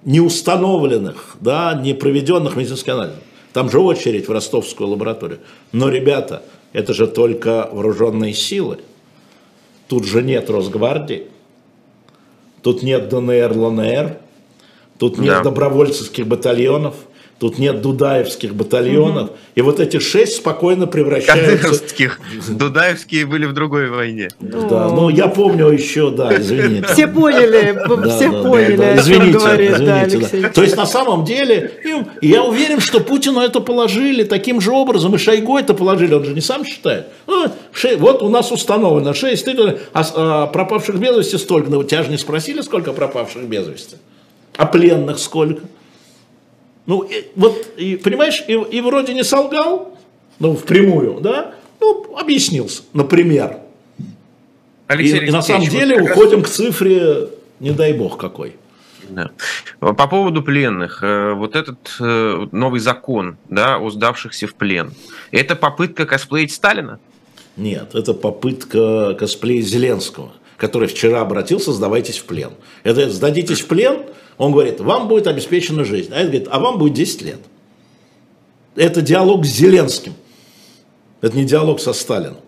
неустановленных, 0.05 1.37
да, 1.41 1.75
не 1.75 1.93
проведенных 1.93 2.57
медицинских 2.57 2.93
анализов. 2.93 3.19
Там 3.53 3.71
же 3.71 3.81
очередь 3.81 4.29
в 4.29 4.33
ростовскую 4.33 4.89
лабораторию. 4.89 5.41
Но, 5.73 5.89
ребята, 5.89 6.43
это 6.73 6.95
же 6.95 7.07
только 7.07 7.69
вооруженные 7.73 8.33
силы. 8.33 8.79
Тут 9.89 10.05
же 10.05 10.23
нет 10.23 10.49
Росгвардии, 10.51 11.25
тут 12.63 12.83
нет 12.83 13.09
ДНР, 13.09 13.57
ЛНР, 13.57 14.19
тут 14.99 15.19
нет 15.19 15.39
да. 15.39 15.43
добровольческих 15.45 16.27
батальонов– 16.27 16.95
Тут 17.39 17.59
нет 17.59 17.83
дудаевских 17.83 18.53
батальонов. 18.53 19.31
Угу. 19.31 19.37
И 19.55 19.63
вот 19.63 19.79
эти 19.79 20.01
шесть 20.01 20.37
спокойно 20.37 20.89
превращаются... 20.89 21.57
Кадыровских. 21.57 22.21
Дудаевские 22.49 23.27
были 23.27 23.47
в 23.47 23.53
другой 23.53 23.89
войне. 23.91 24.29
Да, 24.41 24.89
ну 24.89 25.09
я 25.09 25.29
помню 25.29 25.69
еще, 25.69 26.11
да, 26.11 26.37
извините. 26.37 26.89
Все 26.89 27.07
поняли, 27.07 27.79
все 28.17 28.43
поняли, 28.43 28.99
извините, 28.99 29.73
извините. 29.73 30.49
То 30.49 30.63
есть 30.63 30.77
на 30.77 30.87
самом 30.87 31.25
деле, 31.25 31.75
я 32.21 32.43
уверен, 32.43 32.81
что 32.81 32.99
Путину 32.99 33.41
это 33.41 33.61
положили 33.61 34.25
таким 34.25 34.61
же 34.61 34.73
образом, 34.73 35.15
и 35.15 35.19
Шойгу 35.19 35.59
это 35.59 35.75
положили, 35.75 36.15
он 36.15 36.25
же 36.25 36.35
не 36.35 36.41
сам 36.41 36.65
считает. 36.65 37.07
Ну, 37.29 37.47
вот 37.99 38.23
у 38.23 38.29
нас 38.29 38.51
установлено 38.51 39.15
6 39.15 39.45
тысяч, 39.45 39.59
а, 39.93 40.03
а 40.15 40.47
пропавших 40.49 40.97
без 40.97 41.17
вести 41.17 41.39
столько. 41.39 41.71
Но 41.71 41.85
тебя 41.85 42.03
же 42.03 42.11
не 42.11 42.19
спросили, 42.19 42.63
сколько 42.63 42.93
пропавших 42.93 43.45
без 43.45 43.69
вести? 43.69 43.97
А 44.57 44.67
пленных 44.67 45.21
сколько? 45.21 45.63
Ну, 46.89 47.03
и, 47.03 47.27
вот, 47.37 47.75
и, 47.77 47.97
понимаешь, 47.97 48.43
и, 48.49 48.55
и 48.55 48.81
вроде 48.81 49.13
не 49.13 49.23
солгал, 49.23 49.95
ну, 50.39 50.57
впрямую, 50.57 51.21
да, 51.21 51.55
ну, 51.81 52.17
объяснился, 52.17 52.83
например. 52.95 53.59
Алексей 54.87 55.21
и, 55.21 55.27
и 55.27 55.31
на 55.31 55.43
самом 55.43 55.69
деле 55.69 56.01
вот 56.01 56.11
уходим 56.11 56.41
раз... 56.41 56.51
к 56.51 56.55
цифре, 56.55 57.29
не 57.61 57.73
дай 57.73 57.93
бог 57.93 58.17
какой. 58.17 58.57
Да. 59.11 59.33
По 59.81 60.09
поводу 60.09 60.43
пленных, 60.43 61.03
э, 61.03 61.35
вот 61.35 61.57
этот 61.57 61.79
э, 62.01 62.47
новый 62.53 62.81
закон, 62.81 63.37
да, 63.51 63.77
о 63.77 63.91
сдавшихся 63.91 64.47
в 64.47 64.55
плен, 64.55 64.95
это 65.31 65.57
попытка 65.57 66.07
косплеить 66.07 66.53
Сталина? 66.53 66.99
Нет, 67.59 67.95
это 67.95 68.15
попытка 68.15 69.13
косплеить 69.13 69.69
Зеленского, 69.69 70.33
который 70.57 70.89
вчера 70.89 71.21
обратился, 71.21 71.75
сдавайтесь 71.75 72.17
в 72.17 72.25
плен. 72.25 72.53
Это 72.83 73.11
сдадитесь 73.11 73.61
в 73.61 73.67
плен, 73.67 74.05
он 74.39 74.53
говорит, 74.53 74.81
вам 74.81 75.09
будет 75.09 75.27
обеспечена 75.27 75.85
жизнь. 75.85 76.11
А 76.13 76.17
это 76.17 76.29
говорит, 76.29 76.49
а 76.51 76.59
вам 76.61 76.79
будет 76.79 76.95
10 76.95 77.23
лет. 77.23 77.41
Это 78.77 79.03
диалог 79.03 79.45
с 79.45 79.49
Зеленским. 79.49 80.15
Это 81.21 81.37
не 81.37 81.45
диалог 81.45 81.81
со 81.81 81.93
Сталином. 81.93 82.39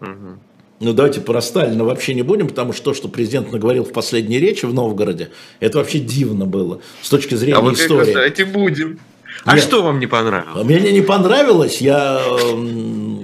Угу. 0.00 0.38
Ну 0.80 0.92
давайте 0.92 1.22
про 1.22 1.40
Сталина 1.40 1.84
вообще 1.84 2.12
не 2.12 2.20
будем, 2.20 2.48
потому 2.48 2.74
что 2.74 2.84
то, 2.84 2.94
что 2.94 3.08
президент 3.08 3.50
наговорил 3.50 3.84
в 3.84 3.92
последней 3.92 4.38
речи 4.38 4.66
в 4.66 4.74
Новгороде, 4.74 5.30
это 5.58 5.78
вообще 5.78 5.98
дивно 5.98 6.44
было 6.44 6.80
с 7.02 7.08
точки 7.08 7.34
зрения 7.34 7.56
а 7.56 7.62
вы 7.62 7.72
истории. 7.72 8.08
Кстати, 8.08 8.42
будем. 8.42 9.00
А 9.44 9.54
Нет, 9.54 9.64
что 9.64 9.82
вам 9.82 10.00
не 10.00 10.06
понравилось? 10.06 10.64
Мне 10.64 10.92
не 10.92 11.00
понравилось, 11.00 11.80
я, 11.80 12.20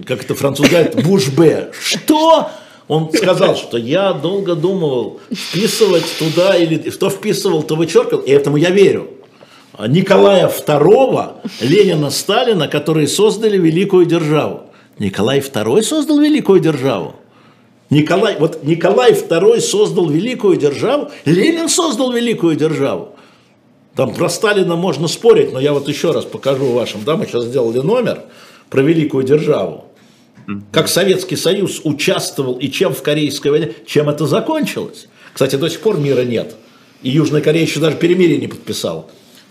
как 0.07 0.24
это 0.24 0.34
француз 0.34 0.68
говорит, 0.68 0.95
бушбе. 1.05 1.70
Что? 1.78 2.51
Он 2.89 3.12
сказал, 3.12 3.57
что 3.57 3.78
я 3.78 4.12
долго 4.12 4.55
думал, 4.55 5.20
вписывать 5.33 6.07
туда 6.18 6.57
или... 6.57 6.76
Кто 6.91 7.11
вписывал, 7.11 7.62
то 7.62 7.76
вычеркивал, 7.76 8.22
и 8.22 8.30
этому 8.30 8.57
я 8.57 8.70
верю. 8.70 9.09
Николая 9.78 10.49
II, 10.49 11.33
Ленина, 11.61 12.11
Сталина, 12.11 12.68
которые 12.68 13.09
создали 13.09 13.57
великую 13.57 14.07
державу. 14.07 14.64
Николай 14.99 15.41
II 15.41 15.83
создал 15.83 16.18
великую 16.18 16.61
державу. 16.61 17.14
Николай, 17.89 18.37
вот 18.39 18.64
Николай 18.64 19.12
II 19.12 19.61
создал 19.61 20.09
великую 20.09 20.57
державу, 20.57 21.11
Ленин 21.24 21.68
создал 21.68 22.12
великую 22.12 22.57
державу. 22.57 23.16
Там 23.95 24.14
про 24.14 24.28
Сталина 24.28 24.76
можно 24.76 25.09
спорить, 25.09 25.53
но 25.53 25.61
я 25.61 25.72
вот 25.72 25.89
еще 25.89 26.12
раз 26.12 26.24
покажу 26.24 26.72
вашим, 26.72 27.05
да, 27.05 27.16
мы 27.16 27.26
сейчас 27.26 27.45
сделали 27.45 27.78
номер 27.78 28.22
про 28.70 28.80
великую 28.80 29.24
державу 29.24 29.85
как 30.72 30.88
Советский 30.88 31.36
Союз 31.36 31.80
участвовал 31.84 32.55
и 32.55 32.68
чем 32.70 32.95
в 32.95 33.03
Корейской 33.03 33.49
войне, 33.49 33.72
чем 33.86 34.09
это 34.09 34.26
закончилось. 34.26 35.09
Кстати, 35.32 35.57
до 35.57 35.68
сих 35.68 35.80
пор 35.80 35.99
мира 35.99 36.22
нет. 36.22 36.55
И 37.03 37.11
Южная 37.11 37.40
Корея 37.40 37.64
еще 37.64 37.80
даже 37.80 37.97
перемирие 37.97 38.38
не 38.38 38.47
подписала. 38.47 39.07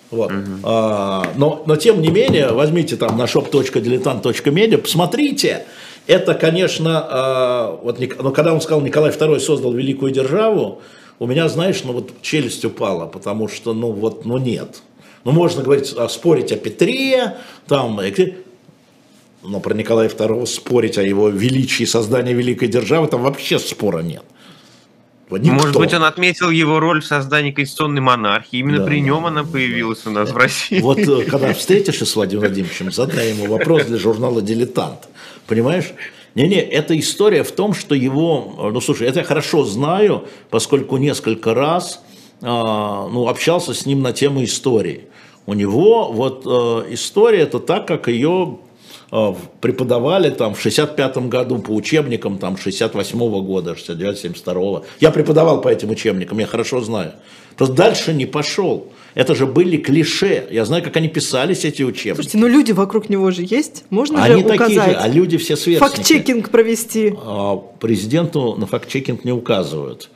Вот. 0.10 0.32
Угу. 0.32 0.60
А, 0.64 1.32
но, 1.36 1.64
но 1.66 1.76
тем 1.78 2.02
не 2.02 2.10
менее, 2.10 2.50
возьмите 2.50 2.98
там 2.98 3.18
на 3.18 3.24
shop.diletant.media, 3.24 4.78
посмотрите. 4.78 5.66
Это, 6.08 6.34
конечно, 6.34 7.08
а, 7.10 7.80
вот, 7.82 8.00
ну, 8.00 8.32
когда 8.32 8.54
он 8.54 8.62
сказал, 8.62 8.82
Николай 8.82 9.12
II 9.12 9.40
создал 9.40 9.74
великую 9.74 10.12
державу, 10.12 10.82
у 11.20 11.28
меня, 11.28 11.48
знаешь, 11.48 11.84
ну 11.84 11.94
вот 11.94 12.12
челюсть 12.22 12.66
упала, 12.66 13.06
потому 13.06 13.48
что, 13.48 13.74
ну 13.74 13.92
вот, 13.92 14.26
ну 14.26 14.38
нет. 14.38 14.82
Ну, 15.24 15.32
можно 15.32 15.64
говорить, 15.64 15.94
а, 15.96 16.10
спорить 16.10 16.52
о 16.52 16.58
Петре, 16.58 17.38
там, 17.68 18.00
но 19.44 19.60
про 19.60 19.74
Николая 19.74 20.10
II 20.10 20.46
спорить 20.46 20.98
о 20.98 21.04
его 21.04 21.30
величии 21.30 21.84
создания 21.86 22.34
великой 22.34 22.68
державы, 22.68 23.08
там 23.08 23.24
вообще 23.24 23.60
спора 23.60 24.00
нет. 24.00 24.24
Никто. 25.30 25.54
Может 25.54 25.78
быть, 25.78 25.94
он 25.94 26.04
отметил 26.04 26.50
его 26.50 26.82
роль 26.82 27.02
в 27.02 27.06
создании 27.06 27.52
конституционной 27.52 28.02
монархии. 28.02 28.60
Именно 28.60 28.80
да. 28.80 28.86
при 28.86 29.00
нем 29.00 29.26
она 29.26 29.46
появилась 29.46 30.06
у 30.06 30.10
нас 30.12 30.30
в 30.30 30.36
России. 30.36 30.82
Вот 30.82 31.00
э, 31.00 31.24
когда 31.24 31.54
встретишься 31.54 32.06
с 32.06 32.16
Владимиром 32.18 32.48
Владимировичем, 32.48 32.92
задай 32.92 33.30
ему 33.30 33.46
вопрос 33.48 33.86
для 33.86 33.98
журнала 33.98 34.42
«Дилетант». 34.42 35.08
Понимаешь? 35.48 35.94
Не-не, 36.36 36.60
эта 36.60 37.00
история 37.00 37.44
в 37.44 37.52
том, 37.54 37.74
что 37.74 37.96
его, 37.96 38.72
ну 38.74 38.82
слушай, 38.82 39.08
это 39.08 39.20
я 39.20 39.26
хорошо 39.26 39.64
знаю, 39.64 40.28
поскольку 40.50 40.98
несколько 40.98 41.54
раз 41.54 42.02
а, 42.42 43.08
ну, 43.08 43.30
общался 43.30 43.74
с 43.74 43.86
ним 43.86 44.02
на 44.02 44.12
тему 44.12 44.44
истории. 44.44 45.06
У 45.46 45.54
него 45.54 46.12
вот 46.12 46.44
э, 46.46 46.94
история 46.94 47.40
это 47.40 47.60
так, 47.60 47.88
как 47.88 48.10
ее 48.10 48.60
Э, 48.60 48.71
преподавали 49.60 50.30
там 50.30 50.54
в 50.54 50.62
65 50.62 51.18
году 51.30 51.60
по 51.60 51.72
учебникам 51.72 52.38
там 52.38 52.58
68 52.58 53.20
-го 53.20 53.42
года, 53.42 53.76
69 53.76 54.20
72 54.20 54.54
-го. 54.54 54.84
Я 55.02 55.12
преподавал 55.12 55.62
по 55.62 55.68
этим 55.68 55.90
учебникам, 55.90 56.40
я 56.40 56.46
хорошо 56.46 56.82
знаю. 56.82 57.12
Просто 57.58 57.76
дальше 57.76 58.14
не 58.14 58.26
пошел. 58.26 58.88
Это 59.14 59.36
же 59.36 59.46
были 59.46 59.78
клише. 59.78 60.48
Я 60.52 60.66
знаю, 60.66 60.84
как 60.84 60.96
они 60.96 61.10
писались, 61.10 61.66
эти 61.66 61.84
учебники. 61.84 62.16
Слушайте, 62.16 62.38
ну 62.38 62.48
люди 62.48 62.72
вокруг 62.72 63.10
него 63.10 63.32
же 63.32 63.44
есть. 63.46 63.84
Можно 63.90 64.24
они 64.24 64.36
же 64.36 64.46
указать. 64.46 64.60
такие 64.60 64.82
же, 64.82 64.92
а 64.92 65.08
люди 65.08 65.38
все 65.38 65.58
сверстники. 65.58 65.96
Факт-чекинг 65.96 66.50
провести. 66.50 67.14
А, 67.18 67.58
президенту 67.80 68.56
на 68.56 68.66
факт-чекинг 68.66 69.26
не 69.26 69.34
указывают. 69.34 70.10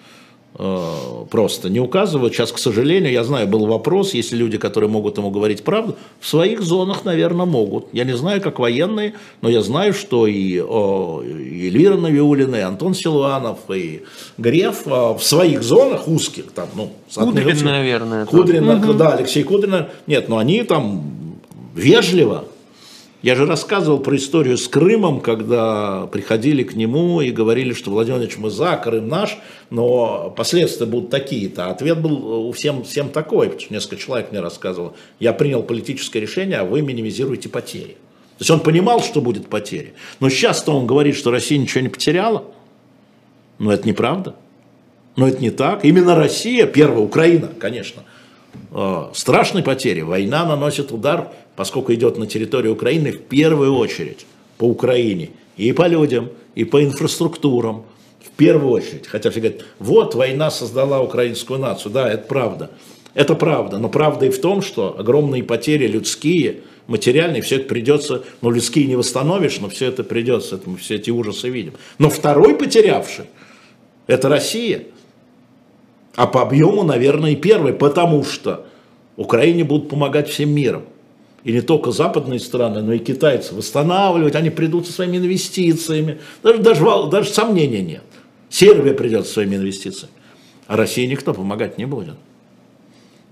Э, 0.57 1.25
просто 1.29 1.69
не 1.69 1.81
указывают. 1.81 2.33
Сейчас, 2.33 2.53
к 2.53 2.57
сожалению, 2.57 3.11
я 3.11 3.25
знаю, 3.25 3.45
был 3.45 3.65
вопрос, 3.65 4.13
если 4.13 4.37
люди, 4.37 4.57
которые 4.57 4.89
могут 4.89 5.17
ему 5.17 5.29
говорить 5.29 5.63
правду, 5.63 5.97
в 6.21 6.27
своих 6.27 6.61
зонах, 6.61 7.03
наверное, 7.03 7.45
могут. 7.45 7.87
Я 7.91 8.05
не 8.05 8.15
знаю, 8.15 8.41
как 8.41 8.59
военные, 8.59 9.15
но 9.41 9.49
я 9.49 9.61
знаю, 9.61 9.93
что 9.93 10.27
и, 10.27 10.57
Эльвира 10.57 11.97
Навиулина, 11.97 12.55
и 12.55 12.61
Антон 12.61 12.93
Силуанов, 12.93 13.59
и 13.69 14.03
Греф 14.37 14.85
в 14.85 15.19
своих 15.19 15.61
зонах 15.61 16.07
узких, 16.07 16.45
там, 16.53 16.69
ну, 16.75 16.93
Кудрин, 17.13 17.65
наверное. 17.65 18.25
Кудрин, 18.25 18.69
угу. 18.69 18.93
да, 18.93 19.15
Алексей 19.15 19.43
Кудрин, 19.43 19.87
нет, 20.07 20.29
но 20.29 20.37
они 20.37 20.63
там 20.63 21.03
вежливо, 21.75 22.45
я 23.25 23.33
же 23.33 23.47
рассказывал 23.47 23.97
про 23.97 24.17
историю 24.17 24.55
с 24.55 24.67
Крымом, 24.67 25.19
когда 25.19 26.05
приходили 26.11 26.61
к 26.61 26.75
нему 26.75 27.21
и 27.21 27.31
говорили, 27.31 27.73
что 27.73 27.89
Владимир 27.89 28.19
Владимирович, 28.19 28.37
мы 28.37 28.51
за, 28.51 28.77
Крым 28.77 29.07
наш, 29.07 29.39
но 29.71 30.31
последствия 30.37 30.85
будут 30.85 31.09
такие-то. 31.09 31.71
Ответ 31.71 31.99
был 31.99 32.47
у 32.47 32.51
всем, 32.51 32.83
всем 32.83 33.09
такой, 33.09 33.47
потому 33.47 33.61
что 33.61 33.73
несколько 33.73 33.97
человек 33.97 34.31
мне 34.31 34.41
рассказывало. 34.41 34.93
Я 35.19 35.33
принял 35.33 35.63
политическое 35.63 36.19
решение, 36.19 36.59
а 36.59 36.65
вы 36.65 36.83
минимизируете 36.83 37.49
потери. 37.49 37.97
То 38.37 38.41
есть 38.41 38.51
он 38.51 38.59
понимал, 38.59 39.01
что 39.01 39.21
будет 39.21 39.47
потери. 39.47 39.95
Но 40.19 40.29
сейчас-то 40.29 40.73
он 40.73 40.85
говорит, 40.85 41.15
что 41.15 41.31
Россия 41.31 41.57
ничего 41.57 41.81
не 41.81 41.89
потеряла. 41.89 42.43
Но 43.57 43.73
это 43.73 43.87
неправда. 43.87 44.35
Но 45.15 45.27
это 45.27 45.41
не 45.41 45.49
так. 45.49 45.83
Именно 45.83 46.13
Россия, 46.13 46.67
первая, 46.67 46.99
Украина, 46.99 47.49
конечно, 47.59 48.03
э, 48.71 49.09
страшные 49.13 49.63
потери. 49.63 50.01
Война 50.01 50.45
наносит 50.45 50.91
удар 50.91 51.31
поскольку 51.55 51.93
идет 51.93 52.17
на 52.17 52.27
территории 52.27 52.69
Украины 52.69 53.11
в 53.11 53.21
первую 53.21 53.75
очередь 53.75 54.25
по 54.57 54.65
Украине, 54.65 55.31
и 55.57 55.71
по 55.71 55.87
людям, 55.87 56.29
и 56.53 56.63
по 56.65 56.83
инфраструктурам, 56.83 57.85
в 58.23 58.31
первую 58.31 58.71
очередь. 58.71 59.07
Хотя 59.07 59.29
все 59.31 59.39
говорят, 59.39 59.61
вот 59.79 60.15
война 60.15 60.51
создала 60.51 61.01
украинскую 61.01 61.59
нацию. 61.59 61.91
Да, 61.91 62.11
это 62.11 62.27
правда. 62.27 62.71
Это 63.13 63.35
правда. 63.35 63.77
Но 63.77 63.87
правда 63.87 64.25
и 64.25 64.29
в 64.29 64.41
том, 64.41 64.61
что 64.61 64.97
огромные 64.97 65.43
потери 65.43 65.87
людские, 65.87 66.61
материальные, 66.87 67.41
все 67.41 67.57
это 67.57 67.69
придется, 67.69 68.23
ну, 68.41 68.49
людские 68.49 68.87
не 68.87 68.97
восстановишь, 68.97 69.59
но 69.61 69.69
все 69.69 69.87
это 69.87 70.03
придется, 70.03 70.55
это 70.55 70.69
мы 70.69 70.77
все 70.77 70.95
эти 70.95 71.09
ужасы 71.09 71.49
видим. 71.49 71.73
Но 71.97 72.09
второй 72.09 72.55
потерявший, 72.55 73.25
это 74.07 74.27
Россия. 74.27 74.83
А 76.15 76.27
по 76.27 76.41
объему, 76.41 76.83
наверное, 76.83 77.31
и 77.31 77.35
первый, 77.35 77.73
потому 77.73 78.23
что 78.23 78.65
Украине 79.17 79.63
будут 79.63 79.89
помогать 79.89 80.29
всем 80.29 80.49
миром. 80.49 80.83
и 81.45 81.51
не 81.51 81.61
только 81.61 81.91
западные 81.91 82.39
страны, 82.39 82.81
но 82.81 82.93
и 82.93 82.99
китайцы 82.99 83.53
восстанавливать, 83.53 84.35
они 84.35 84.49
придут 84.49 84.87
со 84.87 84.93
своими 84.93 85.17
инвестициями. 85.17 86.19
Даже, 86.41 86.57
даже, 86.59 86.83
даже 87.11 87.29
сомнений 87.29 87.83
нет. 87.83 88.03
Сербия 88.49 88.93
придет 88.95 89.27
со 89.27 89.33
своими 89.33 89.55
инвестициями. 89.55 90.11
А 90.65 90.75
России 90.75 91.05
никто 91.05 91.35
помогать 91.35 91.77
не 91.77 91.85
будет. 91.85 92.15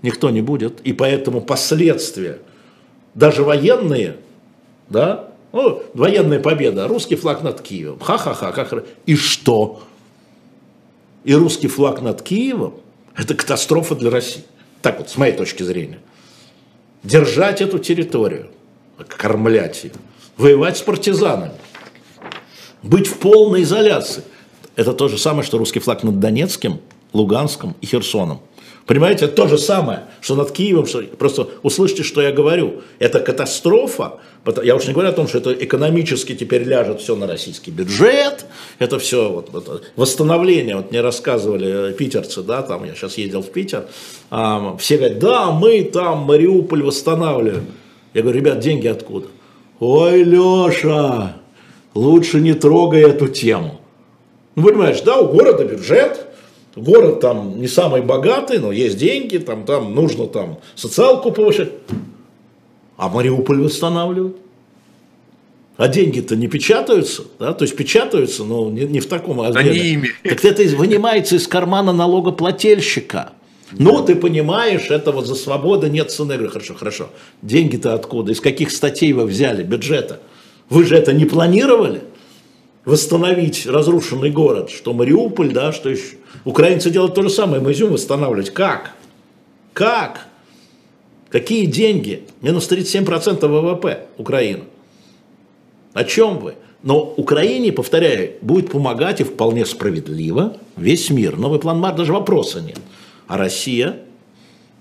Никто 0.03 0.29
не 0.29 0.41
будет. 0.41 0.79
И 0.81 0.93
поэтому 0.93 1.41
последствия, 1.41 2.37
даже 3.15 3.43
военные, 3.43 4.17
да, 4.89 5.29
ну, 5.51 5.81
военная 5.95 6.39
победа, 6.39 6.87
русский 6.87 7.15
флаг 7.15 7.41
над 7.41 7.61
Киевом, 7.61 7.99
ха-ха-ха, 7.99 8.51
как... 8.51 8.85
И 9.07 9.15
что? 9.15 9.81
И 11.23 11.33
русский 11.33 11.67
флаг 11.67 12.01
над 12.01 12.21
Киевом– 12.21 12.75
это 13.15 13.33
катастрофа 13.33 13.95
для 13.95 14.09
России. 14.09 14.43
Так 14.81 14.99
вот, 14.99 15.09
с 15.09 15.17
моей 15.17 15.33
точки 15.33 15.63
зрения. 15.63 15.99
Держать 17.03 17.61
эту 17.61 17.79
территорию, 17.79 18.49
кормлять 19.07 19.83
ее, 19.83 19.91
воевать 20.37 20.77
с 20.77 20.81
партизанами, 20.81 21.53
быть 22.81 23.07
в 23.07 23.17
полной 23.17 23.63
изоляции. 23.63 24.23
Это 24.75 24.93
то 24.93 25.07
же 25.07 25.17
самое, 25.17 25.43
что 25.43 25.57
русский 25.57 25.79
флаг 25.79 26.03
над 26.03 26.19
Донецким, 26.19 26.81
Луганском 27.13 27.75
и 27.79 27.85
Херсоном. 27.85 28.41
Понимаете, 28.85 29.25
это 29.25 29.35
то 29.35 29.47
же 29.47 29.57
самое, 29.57 30.01
что 30.19 30.35
над 30.35 30.51
Киевом, 30.51 30.85
что, 30.85 31.03
просто 31.03 31.47
услышьте, 31.61 32.03
что 32.03 32.21
я 32.21 32.33
говорю. 32.33 32.81
Это 32.99 33.21
катастрофа, 33.21 34.19
я 34.61 34.75
уж 34.75 34.85
не 34.87 34.93
говорю 34.93 35.09
о 35.09 35.13
том, 35.13 35.27
что 35.27 35.37
это 35.37 35.53
экономически 35.53 36.35
теперь 36.35 36.63
ляжет 36.63 36.99
все 36.99 37.15
на 37.15 37.25
российский 37.25 37.71
бюджет, 37.71 38.45
это 38.79 38.99
все 38.99 39.29
вот, 39.29 39.49
вот, 39.51 39.83
восстановление, 39.95 40.75
вот 40.75 40.91
мне 40.91 40.99
рассказывали 40.99 41.93
питерцы, 41.93 42.41
да, 42.43 42.61
там 42.61 42.83
я 42.83 42.93
сейчас 42.93 43.17
ездил 43.17 43.41
в 43.41 43.51
Питер, 43.51 43.85
а, 44.29 44.75
все 44.77 44.97
говорят, 44.97 45.19
да, 45.19 45.51
мы 45.51 45.83
там 45.83 46.19
Мариуполь 46.19 46.83
восстанавливаем. 46.83 47.67
Я 48.13 48.21
говорю, 48.21 48.39
ребят, 48.39 48.59
деньги 48.59 48.87
откуда? 48.87 49.27
Ой, 49.79 50.23
Леша, 50.23 51.37
лучше 51.93 52.41
не 52.41 52.53
трогай 52.53 53.01
эту 53.01 53.29
тему. 53.29 53.79
Ну, 54.55 54.67
понимаешь, 54.67 55.01
да, 55.01 55.19
у 55.19 55.33
города 55.33 55.63
бюджет, 55.63 56.27
город 56.75 57.19
там 57.19 57.59
не 57.59 57.67
самый 57.67 58.01
богатый, 58.01 58.59
но 58.59 58.71
есть 58.71 58.97
деньги, 58.97 59.37
там, 59.37 59.65
там 59.65 59.93
нужно 59.93 60.27
там 60.27 60.59
социалку 60.75 61.31
повышать. 61.31 61.71
А 62.97 63.09
Мариуполь 63.09 63.61
восстанавливают. 63.61 64.37
А 65.75 65.87
деньги-то 65.87 66.35
не 66.35 66.47
печатаются, 66.47 67.23
да, 67.39 67.53
то 67.53 67.63
есть 67.63 67.75
печатаются, 67.75 68.43
но 68.43 68.69
не, 68.69 68.85
не 68.85 68.99
в 68.99 69.07
таком 69.07 69.41
размере. 69.41 70.03
Так 70.23 70.45
это 70.45 70.63
вынимается 70.75 71.35
из 71.35 71.47
кармана 71.47 71.91
налогоплательщика. 71.93 73.31
Ну, 73.71 74.03
ты 74.03 74.15
понимаешь, 74.15 74.91
это 74.91 75.11
вот 75.11 75.25
за 75.25 75.33
свободу 75.33 75.87
нет 75.87 76.11
цены. 76.11 76.37
Хорошо, 76.47 76.75
хорошо. 76.75 77.09
Деньги-то 77.41 77.95
откуда? 77.95 78.31
Из 78.31 78.39
каких 78.39 78.71
статей 78.71 79.13
вы 79.13 79.25
взяли 79.25 79.63
бюджета? 79.63 80.19
Вы 80.69 80.85
же 80.85 80.95
это 80.95 81.11
не 81.11 81.25
планировали? 81.25 82.03
Восстановить 82.85 83.65
разрушенный 83.65 84.29
город, 84.29 84.69
что 84.69 84.93
Мариуполь, 84.93 85.53
да, 85.53 85.71
что 85.71 85.89
еще. 85.89 86.17
Украинцы 86.43 86.89
делают 86.89 87.15
то 87.15 87.21
же 87.21 87.29
самое, 87.29 87.61
мы 87.61 87.71
Изюм 87.71 87.93
восстанавливать. 87.93 88.49
Как? 88.49 88.93
Как? 89.71 90.27
Какие 91.29 91.65
деньги? 91.65 92.23
Минус 92.41 92.69
37% 92.69 93.47
ВВП 93.47 94.07
Украина. 94.17 94.65
О 95.93 96.03
чем 96.03 96.39
вы? 96.39 96.55
Но 96.83 97.01
Украине, 97.15 97.71
повторяю, 97.71 98.33
будет 98.41 98.69
помогать 98.69 99.21
и 99.21 99.23
вполне 99.23 99.65
справедливо 99.65 100.57
весь 100.75 101.09
мир. 101.09 101.37
Новый 101.37 101.59
план 101.59 101.79
Мар 101.79 101.95
даже 101.95 102.11
вопроса 102.11 102.59
нет. 102.59 102.79
А 103.27 103.37
Россия? 103.37 103.99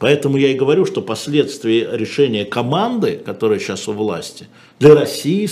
Поэтому 0.00 0.36
я 0.36 0.48
и 0.48 0.55
говорю, 0.55 0.84
что 0.84 1.00
последствия 1.00 1.88
решения 1.92 2.44
команды, 2.44 3.20
которая 3.24 3.61
сейчас 3.61 3.86
у 3.86 3.92
власти, 3.92 4.48
для 4.80 4.96
России 4.96 5.46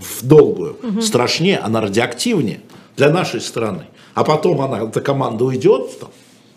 в 0.00 0.26
долгую 0.26 0.76
угу. 0.82 1.00
страшнее, 1.00 1.58
она 1.58 1.80
радиоактивнее 1.80 2.60
для 2.96 3.10
нашей 3.10 3.40
страны. 3.40 3.84
А 4.14 4.24
потом 4.24 4.60
она, 4.60 4.82
эта 4.88 5.00
команда 5.00 5.44
уйдет, 5.44 5.98
там, 6.00 6.10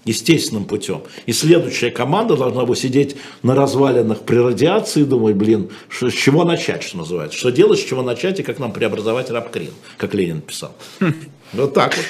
естественным 0.05 0.65
путем. 0.65 1.01
И 1.25 1.33
следующая 1.33 1.91
команда 1.91 2.35
должна 2.35 2.65
бы 2.65 2.75
сидеть 2.75 3.15
на 3.41 3.55
развалинах 3.55 4.21
при 4.21 4.37
радиации, 4.37 5.03
думать, 5.03 5.35
блин, 5.35 5.69
что, 5.87 6.09
с 6.09 6.13
чего 6.13 6.43
начать, 6.43 6.83
что 6.83 6.97
называется. 6.97 7.37
Что 7.37 7.51
делать, 7.51 7.79
с 7.79 7.83
чего 7.83 8.01
начать 8.01 8.39
и 8.39 8.43
как 8.43 8.59
нам 8.59 8.71
преобразовать 8.73 9.29
рабкрин, 9.29 9.71
как 9.97 10.13
Ленин 10.13 10.41
писал. 10.41 10.73
Вот 11.53 11.73
так 11.73 11.95
вот. 11.95 12.05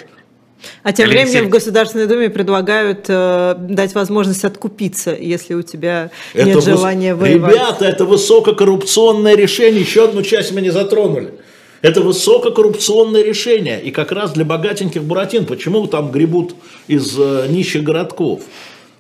А 0.84 0.92
тем 0.92 1.10
Алексей... 1.10 1.26
временем 1.26 1.48
в 1.48 1.50
Государственной 1.50 2.08
Думе 2.08 2.30
предлагают 2.30 3.06
э, 3.08 3.56
дать 3.58 3.94
возможность 3.96 4.44
откупиться, 4.44 5.16
если 5.16 5.54
у 5.54 5.62
тебя 5.62 6.12
это 6.34 6.46
нет 6.46 6.64
желания 6.64 7.16
выс... 7.16 7.30
воевать. 7.30 7.54
Ребята, 7.54 7.86
это 7.86 8.06
высококоррупционное 8.06 9.36
решение. 9.36 9.82
Еще 9.82 10.06
одну 10.06 10.22
часть 10.22 10.52
мы 10.52 10.62
не 10.62 10.70
затронули. 10.70 11.34
Это 11.82 12.02
высококоррупционное 12.02 13.24
решение. 13.24 13.82
И 13.82 13.92
как 13.92 14.12
раз 14.12 14.32
для 14.32 14.46
богатеньких 14.46 15.04
буратин. 15.04 15.46
Почему 15.46 15.86
там 15.88 16.12
гребут 16.12 16.56
из 16.88 17.14
э, 17.20 17.48
нищих 17.50 17.84
городков? 17.84 18.44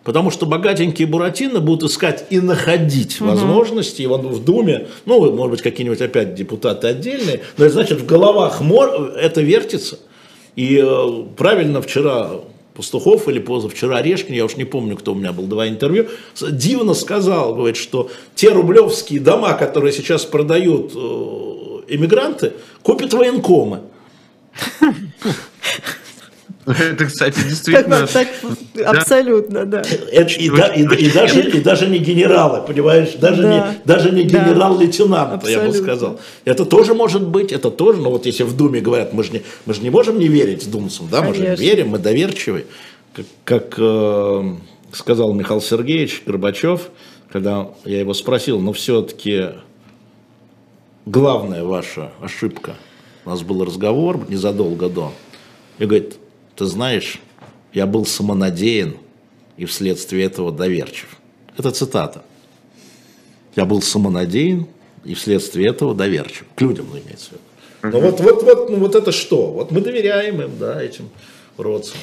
Потому 0.03 0.31
что 0.31 0.45
богатенькие 0.45 1.07
буратины 1.07 1.61
будут 1.61 1.89
искать 1.89 2.25
и 2.29 2.39
находить 2.39 3.21
угу. 3.21 3.29
возможности. 3.29 4.01
И 4.01 4.05
вот 4.05 4.25
в 4.25 4.43
Думе, 4.43 4.87
ну, 5.05 5.31
может 5.31 5.51
быть, 5.51 5.61
какие-нибудь 5.61 6.01
опять 6.01 6.35
депутаты 6.35 6.87
отдельные, 6.87 7.41
но 7.57 7.65
это 7.65 7.73
значит, 7.73 8.01
в 8.01 8.05
головах 8.05 8.59
мор, 8.59 9.13
это 9.17 9.41
вертится. 9.41 9.97
И 10.55 10.79
э, 10.81 11.23
правильно 11.35 11.81
вчера 11.81 12.31
Пастухов 12.75 13.27
или 13.27 13.39
позавчера 13.39 13.97
Орешкин, 13.97 14.33
я 14.33 14.45
уж 14.45 14.55
не 14.55 14.65
помню, 14.65 14.95
кто 14.97 15.11
у 15.13 15.15
меня 15.15 15.31
был, 15.31 15.45
два 15.45 15.67
интервью, 15.67 16.07
дивно 16.41 16.93
сказал, 16.93 17.55
говорит, 17.55 17.77
что 17.77 18.09
те 18.35 18.49
рублевские 18.49 19.19
дома, 19.19 19.53
которые 19.53 19.93
сейчас 19.93 20.25
продают 20.25 20.93
э, 20.95 20.99
иммигранты 21.89 22.53
купят 22.81 23.13
военкомы. 23.13 23.81
Это, 26.65 27.05
кстати, 27.05 27.39
действительно... 27.39 28.07
Так, 28.07 28.27
так, 28.73 28.95
абсолютно, 28.95 29.65
да. 29.65 29.81
Это, 30.11 30.33
и, 30.33 30.49
да, 30.49 30.67
и, 30.67 30.83
и, 30.83 31.11
даже, 31.11 31.41
и 31.41 31.59
даже 31.59 31.87
не 31.87 31.97
генералы, 31.99 32.61
понимаешь, 32.65 33.13
даже 33.13 33.41
да. 33.41 33.49
не, 33.49 33.81
даже 33.85 34.11
не 34.11 34.23
генерал-лейтенант, 34.23 35.47
я 35.47 35.61
бы 35.61 35.73
сказал. 35.73 36.19
Это 36.45 36.65
тоже 36.65 36.93
может 36.93 37.27
быть, 37.27 37.51
это 37.51 37.69
тоже, 37.69 38.01
но 38.01 38.11
вот 38.11 38.25
если 38.25 38.43
в 38.43 38.55
Думе 38.55 38.79
говорят, 38.79 39.13
мы 39.13 39.23
же 39.23 39.31
не, 39.33 39.43
мы 39.65 39.73
же 39.73 39.81
не 39.81 39.89
можем 39.89 40.19
не 40.19 40.27
верить 40.27 40.69
думцам, 40.69 41.07
да, 41.11 41.21
Конечно. 41.21 41.43
мы 41.43 41.57
же 41.57 41.63
верим, 41.63 41.89
мы 41.89 41.99
доверчивы. 41.99 42.65
Как, 43.13 43.25
как 43.43 43.75
э, 43.77 44.53
сказал 44.93 45.33
Михаил 45.33 45.61
Сергеевич 45.61 46.23
Горбачев, 46.25 46.89
когда 47.31 47.69
я 47.85 47.99
его 47.99 48.13
спросил, 48.13 48.59
но 48.59 48.73
все-таки 48.73 49.49
главная 51.05 51.63
ваша 51.63 52.11
ошибка. 52.21 52.75
У 53.25 53.29
нас 53.29 53.41
был 53.41 53.63
разговор 53.63 54.19
незадолго 54.29 54.89
до. 54.89 55.13
И 55.79 55.85
говорит, 55.85 56.17
ты 56.55 56.65
знаешь, 56.65 57.19
я 57.73 57.85
был 57.85 58.05
самонадеян 58.05 58.97
и 59.57 59.65
вследствие 59.65 60.25
этого 60.25 60.51
доверчив. 60.51 61.17
Это 61.57 61.71
цитата. 61.71 62.23
Я 63.55 63.65
был 63.65 63.81
самонадеян 63.81 64.67
и 65.03 65.13
вследствие 65.13 65.69
этого 65.69 65.93
доверчив. 65.93 66.45
К 66.55 66.61
людям, 66.61 66.87
ну, 66.91 66.99
имеется 66.99 67.29
в 67.29 67.31
виду. 67.33 67.43
Ну 67.83 67.99
вот, 67.99 68.19
вот, 68.21 68.43
вот, 68.43 68.69
ну, 68.69 68.77
вот 68.77 68.95
это 68.95 69.11
что? 69.11 69.51
Вот 69.51 69.71
мы 69.71 69.81
доверяем 69.81 70.41
им, 70.41 70.51
да, 70.57 70.81
этим 70.81 71.09
родцам. 71.57 71.97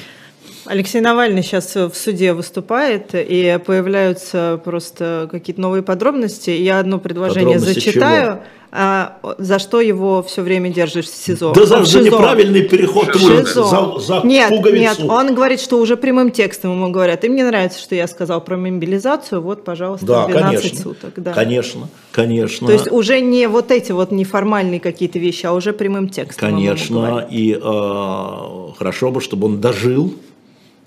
Алексей 0.65 1.01
Навальный 1.01 1.43
сейчас 1.43 1.75
в 1.75 1.93
суде 1.93 2.33
выступает, 2.33 3.09
и 3.13 3.59
появляются 3.65 4.59
просто 4.63 5.27
какие-то 5.31 5.61
новые 5.61 5.83
подробности. 5.83 6.49
Я 6.51 6.79
одно 6.79 6.99
предложение 6.99 7.57
подробности 7.57 7.85
зачитаю. 7.85 8.33
Чего? 8.33 8.43
а, 8.71 9.17
за 9.37 9.59
что 9.59 9.81
его 9.81 10.23
все 10.23 10.41
время 10.41 10.69
держишь 10.69 11.07
в 11.07 11.15
СИЗО? 11.15 11.51
Да 11.53 11.65
за, 11.65 11.83
за 11.83 12.01
неправильный 12.01 12.61
переход 12.61 13.13
улицы, 13.15 13.63
за, 13.63 13.99
за 13.99 14.21
нет, 14.23 14.49
пуговицу. 14.49 14.79
Нет, 14.79 14.99
он 15.09 15.35
говорит, 15.35 15.59
что 15.59 15.77
уже 15.77 15.97
прямым 15.97 16.31
текстом 16.31 16.71
ему 16.71 16.89
говорят, 16.89 17.23
и 17.25 17.29
мне 17.29 17.43
нравится, 17.43 17.79
что 17.79 17.95
я 17.95 18.07
сказал 18.07 18.39
про 18.41 18.55
мобилизацию, 18.55 19.41
вот, 19.41 19.65
пожалуйста, 19.65 20.05
да, 20.05 20.27
12 20.27 20.61
конечно, 20.61 20.83
суток. 20.83 21.13
Да, 21.17 21.33
конечно, 21.33 21.89
конечно. 22.11 22.67
То 22.67 22.73
есть 22.73 22.89
уже 22.89 23.19
не 23.19 23.47
вот 23.47 23.71
эти 23.71 23.91
вот 23.91 24.11
неформальные 24.11 24.79
какие-то 24.79 25.19
вещи, 25.19 25.45
а 25.45 25.51
уже 25.51 25.73
прямым 25.73 26.07
текстом. 26.07 26.49
Конечно, 26.49 27.27
и 27.29 27.53
э, 27.53 28.73
хорошо 28.77 29.11
бы, 29.11 29.19
чтобы 29.19 29.47
он 29.47 29.59
дожил 29.59 30.13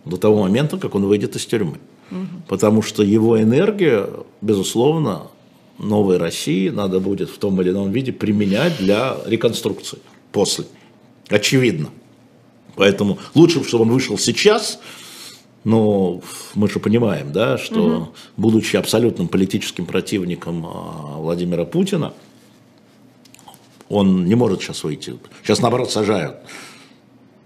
до 0.04 0.16
того 0.16 0.42
момента, 0.42 0.78
как 0.78 0.94
он 0.94 1.06
выйдет 1.06 1.36
из 1.36 1.46
тюрьмы. 1.46 1.78
Угу. 2.10 2.26
Потому 2.48 2.82
что 2.82 3.02
его 3.02 3.40
энергия, 3.40 4.08
безусловно, 4.40 5.28
новой 5.78 6.18
России 6.18 6.68
надо 6.68 7.00
будет 7.00 7.30
в 7.30 7.38
том 7.38 7.60
или 7.60 7.70
ином 7.70 7.90
виде 7.90 8.12
применять 8.12 8.78
для 8.78 9.16
реконструкции 9.26 9.98
после. 10.32 10.66
Очевидно. 11.28 11.88
Поэтому 12.76 13.18
лучше, 13.34 13.64
чтобы 13.64 13.84
он 13.84 13.90
вышел 13.90 14.18
сейчас, 14.18 14.80
но 15.62 16.20
мы 16.54 16.68
же 16.68 16.78
понимаем, 16.78 17.32
да, 17.32 17.56
что, 17.56 17.80
угу. 17.80 18.08
будучи 18.36 18.76
абсолютным 18.76 19.28
политическим 19.28 19.86
противником 19.86 20.66
а, 20.66 21.16
Владимира 21.18 21.64
Путина, 21.64 22.12
он 23.88 24.26
не 24.26 24.34
может 24.34 24.60
сейчас 24.60 24.84
выйти. 24.84 25.14
Сейчас, 25.42 25.60
наоборот, 25.60 25.90
сажают. 25.90 26.36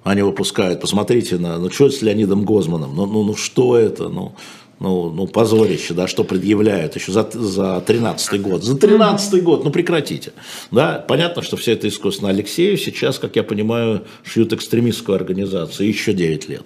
Они 0.05 0.23
выпускают. 0.23 0.81
Посмотрите 0.81 1.39
на, 1.39 1.59
ну 1.59 1.71
что 1.71 1.91
с 1.91 2.03
Леонидом 2.03 2.45
Гозманом? 2.45 2.95
Ну, 2.95 3.07
ну, 3.07 3.25
ну 3.25 3.37
что 3.37 3.77
это? 3.77 4.09
Ну, 4.09 4.35
ну, 4.81 5.11
ну 5.11 5.27
позорище, 5.27 5.93
да, 5.93 6.07
что 6.07 6.23
предъявляют 6.25 6.95
еще 6.95 7.11
за, 7.11 7.29
за 7.33 7.81
13 7.81 8.41
год. 8.41 8.63
За 8.63 8.77
13 8.77 9.43
год, 9.43 9.65
ну 9.65 9.71
прекратите. 9.71 10.33
Да, 10.71 11.05
понятно, 11.07 11.43
что 11.43 11.57
все 11.57 11.73
это 11.73 11.89
искусственно. 11.89 12.31
Алексею 12.31 12.77
сейчас, 12.77 13.19
как 13.19 13.35
я 13.37 13.43
понимаю, 13.43 14.05
шьют 14.25 14.53
экстремистскую 14.53 15.17
организацию 15.17 15.89
еще 15.89 16.13
9 16.13 16.49
лет. 16.49 16.63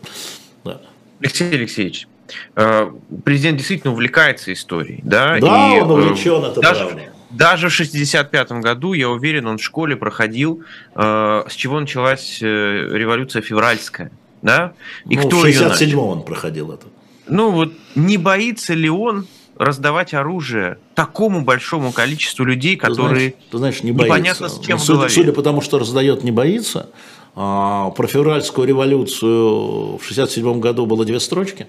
Да. 0.64 0.80
Алексей 1.20 1.50
Алексеевич, 1.50 2.08
э, 2.54 2.90
президент 3.24 3.56
действительно 3.56 3.92
увлекается 3.92 4.52
историей, 4.52 5.00
да? 5.04 5.38
Да, 5.40 5.76
и, 5.76 5.80
он 5.80 5.90
увлечен, 5.90 6.44
это 6.44 6.60
даже, 6.60 6.84
правда. 6.84 7.11
Даже 7.32 7.68
в 7.68 7.72
65 7.72 8.52
году, 8.52 8.92
я 8.92 9.08
уверен, 9.08 9.46
он 9.46 9.58
в 9.58 9.62
школе 9.62 9.96
проходил, 9.96 10.62
э, 10.94 11.44
с 11.48 11.54
чего 11.54 11.80
началась 11.80 12.38
э, 12.42 12.46
революция 12.46 13.42
февральская, 13.42 14.12
да? 14.42 14.74
И 15.08 15.16
ну, 15.16 15.26
кто 15.26 15.38
в 15.38 15.42
67 15.42 15.98
он 15.98 16.22
проходил 16.24 16.72
это. 16.72 16.86
Ну 17.26 17.50
вот 17.50 17.72
не 17.94 18.18
боится 18.18 18.74
ли 18.74 18.90
он 18.90 19.26
раздавать 19.56 20.12
оружие 20.12 20.78
такому 20.94 21.42
большому 21.42 21.92
количеству 21.92 22.44
людей, 22.44 22.76
которые 22.76 23.30
ты 23.30 23.36
знаешь, 23.36 23.50
ты 23.50 23.58
знаешь 23.58 23.82
не 23.82 23.92
боится. 23.92 24.16
непонятно 24.16 24.48
с 24.48 24.60
чем 24.60 24.78
судя, 24.78 25.08
судя 25.08 25.32
по 25.32 25.42
тому, 25.42 25.60
что 25.60 25.78
раздает, 25.78 26.24
не 26.24 26.32
боится. 26.32 26.90
А, 27.34 27.90
про 27.90 28.06
февральскую 28.06 28.66
революцию 28.68 29.96
в 29.96 30.00
67 30.02 30.60
году 30.60 30.86
было 30.86 31.04
две 31.04 31.20
строчки, 31.20 31.66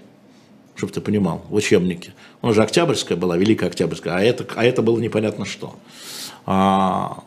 чтобы 0.75 0.93
ты 0.93 1.01
понимал, 1.01 1.43
в 1.49 1.55
учебнике. 1.55 2.13
Он 2.41 2.53
же 2.53 2.63
Октябрьская 2.63 3.17
была, 3.17 3.37
Великая 3.37 3.67
Октябрьская, 3.67 4.15
а 4.15 4.21
это, 4.21 4.45
а 4.55 4.63
это 4.65 4.81
было 4.81 4.99
непонятно 4.99 5.45
что. 5.45 5.75
А, 6.45 7.23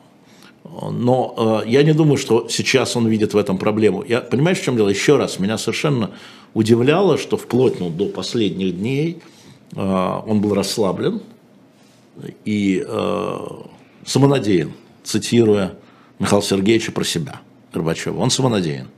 но 0.64 1.62
э, 1.64 1.68
я 1.68 1.82
не 1.82 1.92
думаю, 1.92 2.16
что 2.18 2.48
сейчас 2.48 2.96
он 2.96 3.06
видит 3.06 3.34
в 3.34 3.36
этом 3.36 3.58
проблему. 3.58 4.04
Я, 4.06 4.20
понимаешь, 4.20 4.58
в 4.58 4.64
чем 4.64 4.76
дело? 4.76 4.88
Еще 4.88 5.16
раз, 5.16 5.38
меня 5.38 5.58
совершенно 5.58 6.10
удивляло, 6.54 7.18
что 7.18 7.36
вплоть 7.36 7.80
ну, 7.80 7.90
до 7.90 8.06
последних 8.06 8.76
дней 8.76 9.22
э, 9.74 10.20
он 10.26 10.40
был 10.40 10.54
расслаблен 10.54 11.20
и 12.44 12.84
э, 12.86 13.38
самонадеян, 14.04 14.72
цитируя 15.04 15.74
Михаила 16.18 16.42
Сергеевича 16.42 16.92
про 16.92 17.04
себя, 17.04 17.40
Горбачева. 17.72 18.18
Он 18.18 18.30
самонадеян. 18.30 18.88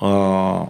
Э, 0.00 0.66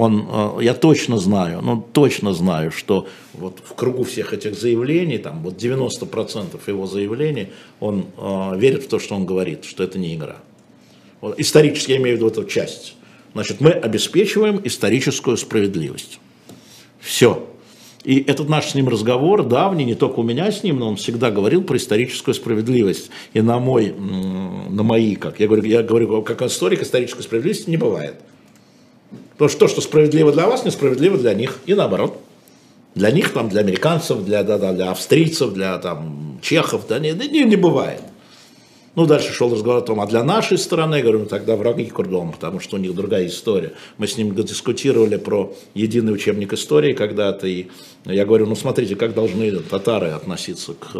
он, 0.00 0.26
э, 0.30 0.62
я 0.62 0.72
точно 0.72 1.18
знаю, 1.18 1.60
ну 1.62 1.84
точно 1.92 2.32
знаю, 2.32 2.70
что 2.72 3.06
вот 3.34 3.58
в 3.62 3.74
кругу 3.74 4.04
всех 4.04 4.32
этих 4.32 4.58
заявлений, 4.58 5.18
там 5.18 5.42
вот 5.42 5.62
90% 5.62 6.58
его 6.66 6.86
заявлений, 6.86 7.48
он 7.80 8.06
э, 8.16 8.52
верит 8.56 8.84
в 8.84 8.88
то, 8.88 8.98
что 8.98 9.14
он 9.14 9.26
говорит, 9.26 9.66
что 9.66 9.84
это 9.84 9.98
не 9.98 10.14
игра. 10.14 10.36
Вот, 11.20 11.38
исторически 11.38 11.92
я 11.92 11.98
имею 11.98 12.16
в 12.16 12.18
виду 12.18 12.28
эту 12.28 12.44
часть. 12.44 12.94
Значит, 13.34 13.60
мы 13.60 13.72
обеспечиваем 13.72 14.62
историческую 14.64 15.36
справедливость. 15.36 16.18
Все. 16.98 17.46
И 18.02 18.20
этот 18.26 18.48
наш 18.48 18.70
с 18.70 18.74
ним 18.74 18.88
разговор 18.88 19.44
давний, 19.44 19.84
не 19.84 19.94
только 19.94 20.20
у 20.20 20.22
меня 20.22 20.50
с 20.50 20.62
ним, 20.62 20.78
но 20.78 20.88
он 20.88 20.96
всегда 20.96 21.30
говорил 21.30 21.62
про 21.62 21.76
историческую 21.76 22.34
справедливость. 22.34 23.10
И 23.34 23.42
на 23.42 23.58
мой, 23.58 23.94
на 23.94 24.82
мои, 24.82 25.14
как 25.14 25.40
я 25.40 25.46
говорю, 25.46 25.64
я 25.64 25.82
говорю, 25.82 26.22
как 26.22 26.40
историк, 26.40 26.80
исторической 26.80 27.22
справедливости 27.22 27.68
не 27.68 27.76
бывает. 27.76 28.14
Потому 29.40 29.48
что 29.48 29.60
то, 29.60 29.68
что 29.68 29.80
справедливо 29.80 30.32
для 30.32 30.46
вас, 30.46 30.66
несправедливо 30.66 31.16
для 31.16 31.32
них. 31.32 31.60
И 31.64 31.72
наоборот. 31.72 32.20
Для 32.94 33.10
них, 33.10 33.32
там, 33.32 33.48
для 33.48 33.62
американцев, 33.62 34.22
для, 34.22 34.42
да, 34.42 34.58
да, 34.58 34.74
для 34.74 34.90
австрийцев, 34.90 35.54
для 35.54 35.78
там, 35.78 36.38
чехов, 36.42 36.82
да, 36.86 36.98
не, 36.98 37.12
не, 37.12 37.44
не 37.44 37.56
бывает. 37.56 38.02
Ну, 38.96 39.06
дальше 39.06 39.32
шел 39.32 39.50
разговор 39.50 39.78
о 39.78 39.80
том, 39.80 39.98
а 40.02 40.06
для 40.06 40.22
нашей 40.24 40.58
страны, 40.58 40.96
я 40.96 41.00
говорю, 41.00 41.20
ну, 41.20 41.24
тогда 41.24 41.56
враги 41.56 41.86
кордон, 41.86 42.32
потому 42.32 42.60
что 42.60 42.76
у 42.76 42.78
них 42.78 42.94
другая 42.94 43.28
история. 43.28 43.72
Мы 43.96 44.08
с 44.08 44.18
ним 44.18 44.34
дискутировали 44.34 45.16
про 45.16 45.54
единый 45.72 46.12
учебник 46.12 46.52
истории 46.52 46.92
когда-то, 46.92 47.46
и 47.46 47.68
я 48.04 48.26
говорю, 48.26 48.44
ну, 48.44 48.54
смотрите, 48.54 48.94
как 48.94 49.14
должны 49.14 49.52
татары 49.60 50.08
относиться 50.08 50.74
к 50.74 50.90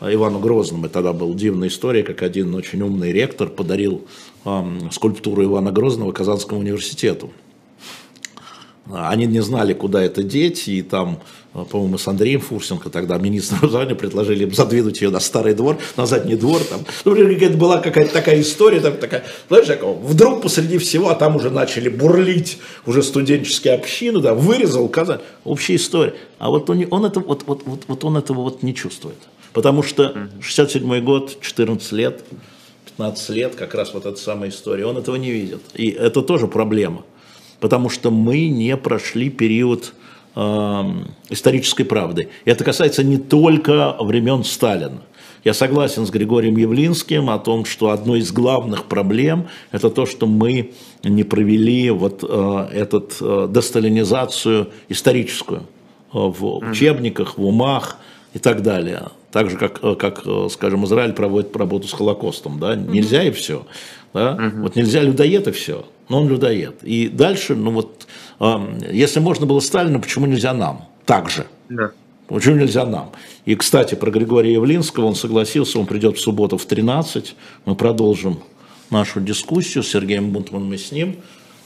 э, 0.00 0.14
Ивану 0.14 0.38
Грозному. 0.38 0.86
И 0.86 0.88
тогда 0.88 1.12
была 1.12 1.34
дивная 1.34 1.68
история, 1.68 2.02
как 2.02 2.22
один 2.22 2.54
очень 2.54 2.80
умный 2.80 3.12
ректор 3.12 3.50
подарил 3.50 4.06
э, 4.46 4.64
скульптуру 4.90 5.44
Ивана 5.44 5.70
Грозного 5.70 6.12
Казанскому 6.12 6.60
университету. 6.60 7.30
Они 8.92 9.26
не 9.26 9.40
знали, 9.40 9.74
куда 9.74 10.02
это 10.02 10.22
деть, 10.22 10.66
и 10.68 10.82
там, 10.82 11.20
э, 11.54 11.64
по-моему, 11.70 11.98
с 11.98 12.08
Андреем 12.08 12.40
Фурсенко, 12.40 12.88
тогда 12.88 13.18
министр 13.18 13.56
образования, 13.56 13.94
предложили 13.94 14.44
им 14.44 14.54
задвинуть 14.54 15.00
ее 15.02 15.10
на 15.10 15.20
старый 15.20 15.54
двор, 15.54 15.78
на 15.96 16.06
задний 16.06 16.36
двор. 16.36 16.62
Там. 16.64 16.80
Ну, 17.04 17.14
это 17.14 17.56
была 17.56 17.78
какая-то 17.78 18.12
такая 18.12 18.40
история, 18.40 18.80
там, 18.80 18.96
такая, 18.96 19.24
знаешь, 19.48 19.66
такого, 19.66 19.98
вдруг 19.98 20.42
посреди 20.42 20.78
всего, 20.78 21.10
а 21.10 21.14
там 21.14 21.36
уже 21.36 21.50
начали 21.50 21.88
бурлить 21.88 22.58
уже 22.86 23.02
студенческие 23.02 23.74
общины, 23.74 24.20
да, 24.20 24.34
вырезал 24.34 24.88
Казань. 24.88 25.20
Общая 25.44 25.76
история. 25.76 26.14
А 26.38 26.48
вот 26.48 26.70
он, 26.70 26.86
он, 26.90 27.04
это, 27.04 27.20
вот, 27.20 27.42
вот, 27.46 27.62
вот, 27.66 27.84
вот 27.88 28.04
он 28.04 28.16
этого 28.16 28.42
вот 28.42 28.62
не 28.62 28.74
чувствует. 28.74 29.18
Потому 29.52 29.82
что 29.82 30.28
67 30.40 31.04
год, 31.04 31.38
14 31.40 31.92
лет, 31.92 32.24
15 32.86 33.28
лет, 33.30 33.54
как 33.54 33.74
раз 33.74 33.92
вот 33.92 34.06
эта 34.06 34.16
самая 34.16 34.50
история, 34.50 34.86
он 34.86 34.96
этого 34.96 35.16
не 35.16 35.30
видит. 35.30 35.60
И 35.74 35.88
это 35.90 36.22
тоже 36.22 36.46
проблема 36.46 37.04
потому 37.60 37.88
что 37.88 38.10
мы 38.10 38.48
не 38.48 38.76
прошли 38.76 39.30
период 39.30 39.94
э, 40.34 40.84
исторической 41.30 41.84
правды. 41.84 42.28
И 42.44 42.50
это 42.50 42.64
касается 42.64 43.02
не 43.02 43.18
только 43.18 43.96
времен 44.00 44.44
Сталина. 44.44 45.02
Я 45.44 45.54
согласен 45.54 46.04
с 46.04 46.10
Григорием 46.10 46.56
Явлинским 46.56 47.30
о 47.30 47.38
том, 47.38 47.64
что 47.64 47.90
одной 47.90 48.20
из 48.20 48.32
главных 48.32 48.84
проблем– 48.84 49.48
это 49.70 49.88
то, 49.88 50.04
что 50.04 50.26
мы 50.26 50.72
не 51.04 51.22
провели 51.22 51.90
вот 51.90 52.24
э, 52.28 52.68
этот, 52.72 53.16
э, 53.20 53.48
десталинизацию 53.48 54.68
историческую 54.88 55.60
э, 55.60 55.64
в 56.12 56.58
учебниках, 56.58 57.38
в 57.38 57.44
умах 57.44 57.98
и 58.34 58.38
так 58.38 58.62
далее. 58.62 59.08
Так 59.30 59.50
же, 59.50 59.56
как, 59.56 59.82
э, 59.82 59.94
как 59.94 60.22
э, 60.26 60.48
скажем, 60.50 60.84
Израиль 60.84 61.12
проводит 61.12 61.56
работу 61.56 61.86
с 61.86 61.92
Холокостом. 61.92 62.58
Да? 62.58 62.74
Нельзя 62.74 63.22
и 63.22 63.30
все. 63.30 63.64
Да? 64.12 64.32
Угу. 64.32 64.62
Вот 64.62 64.76
нельзя 64.76 65.02
людоед 65.02 65.48
и 65.48 65.52
все 65.52 65.84
но 66.08 66.20
он 66.20 66.28
людоед. 66.28 66.82
И 66.82 67.08
дальше, 67.08 67.54
ну 67.54 67.70
вот, 67.70 68.06
если 68.90 69.20
можно 69.20 69.46
было 69.46 69.60
Сталина, 69.60 69.98
почему 69.98 70.26
нельзя 70.26 70.54
нам? 70.54 70.88
Так 71.04 71.30
же. 71.30 71.46
Да. 71.68 71.92
Почему 72.26 72.56
нельзя 72.56 72.84
нам? 72.84 73.10
И, 73.46 73.54
кстати, 73.54 73.94
про 73.94 74.10
Григория 74.10 74.52
Явлинского 74.52 75.06
он 75.06 75.14
согласился, 75.14 75.78
он 75.78 75.86
придет 75.86 76.18
в 76.18 76.20
субботу 76.20 76.58
в 76.58 76.66
13, 76.66 77.34
мы 77.64 77.74
продолжим 77.74 78.40
нашу 78.90 79.20
дискуссию 79.20 79.82
с 79.82 79.88
Сергеем 79.88 80.30
Бунтманом 80.30 80.72
и 80.74 80.76
с 80.76 80.92
ним. 80.92 81.16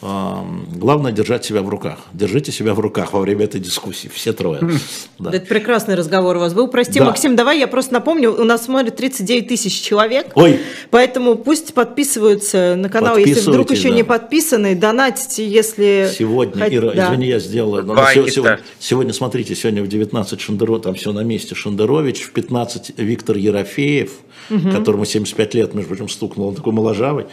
Главное 0.03 1.12
держать 1.12 1.44
себя 1.44 1.62
в 1.62 1.68
руках. 1.68 1.98
Держите 2.12 2.50
себя 2.50 2.74
в 2.74 2.80
руках 2.80 3.12
во 3.12 3.20
время 3.20 3.44
этой 3.44 3.61
дискуссии, 3.61 4.09
все 4.12 4.32
трое. 4.32 4.59
Хм. 4.61 4.78
Да. 5.20 5.30
Это 5.30 5.46
прекрасный 5.46 5.94
разговор 5.94 6.36
у 6.36 6.40
вас 6.40 6.55
был. 6.55 6.66
Прости, 6.66 6.98
да. 6.98 7.05
Максим, 7.05 7.36
давай 7.36 7.61
я 7.61 7.68
просто 7.68 7.94
напомню, 7.94 8.32
у 8.32 8.42
нас 8.42 8.64
смотрит 8.64 8.96
39 8.96 9.46
тысяч 9.46 9.80
человек, 9.80 10.32
Ой. 10.34 10.59
поэтому 10.90 11.36
пусть 11.36 11.72
подписываются 11.72 12.74
на 12.76 12.88
канал, 12.88 13.16
если 13.16 13.48
вдруг 13.48 13.70
еще 13.70 13.90
да. 13.90 13.94
не 13.94 14.03
подписаны, 14.03 14.74
донатите, 14.74 15.46
если... 15.46 16.11
Сегодня, 16.18 16.64
Хот... 16.64 16.72
Ира, 16.72 16.92
да. 16.94 17.07
извини, 17.07 17.28
я 17.28 17.38
сделал. 17.38 17.76
Сегодня, 17.76 18.30
сегодня, 18.30 18.61
сегодня, 18.80 19.12
смотрите, 19.12 19.55
сегодня 19.55 19.84
в 19.84 19.88
19 19.88 20.40
Шендеро, 20.40 20.78
там 20.80 20.94
все 20.94 21.12
на 21.12 21.20
месте, 21.20 21.55
Шендерович, 21.55 22.22
в 22.22 22.32
15 22.32 22.98
Виктор 22.98 23.36
Ерофеев, 23.36 24.11
угу. 24.50 24.70
которому 24.70 25.05
75 25.05 25.55
лет, 25.55 25.74
между 25.74 25.90
прочим, 25.90 26.09
стукнул, 26.09 26.48
он 26.48 26.57
такой 26.57 26.72
моложавый, 26.72 27.26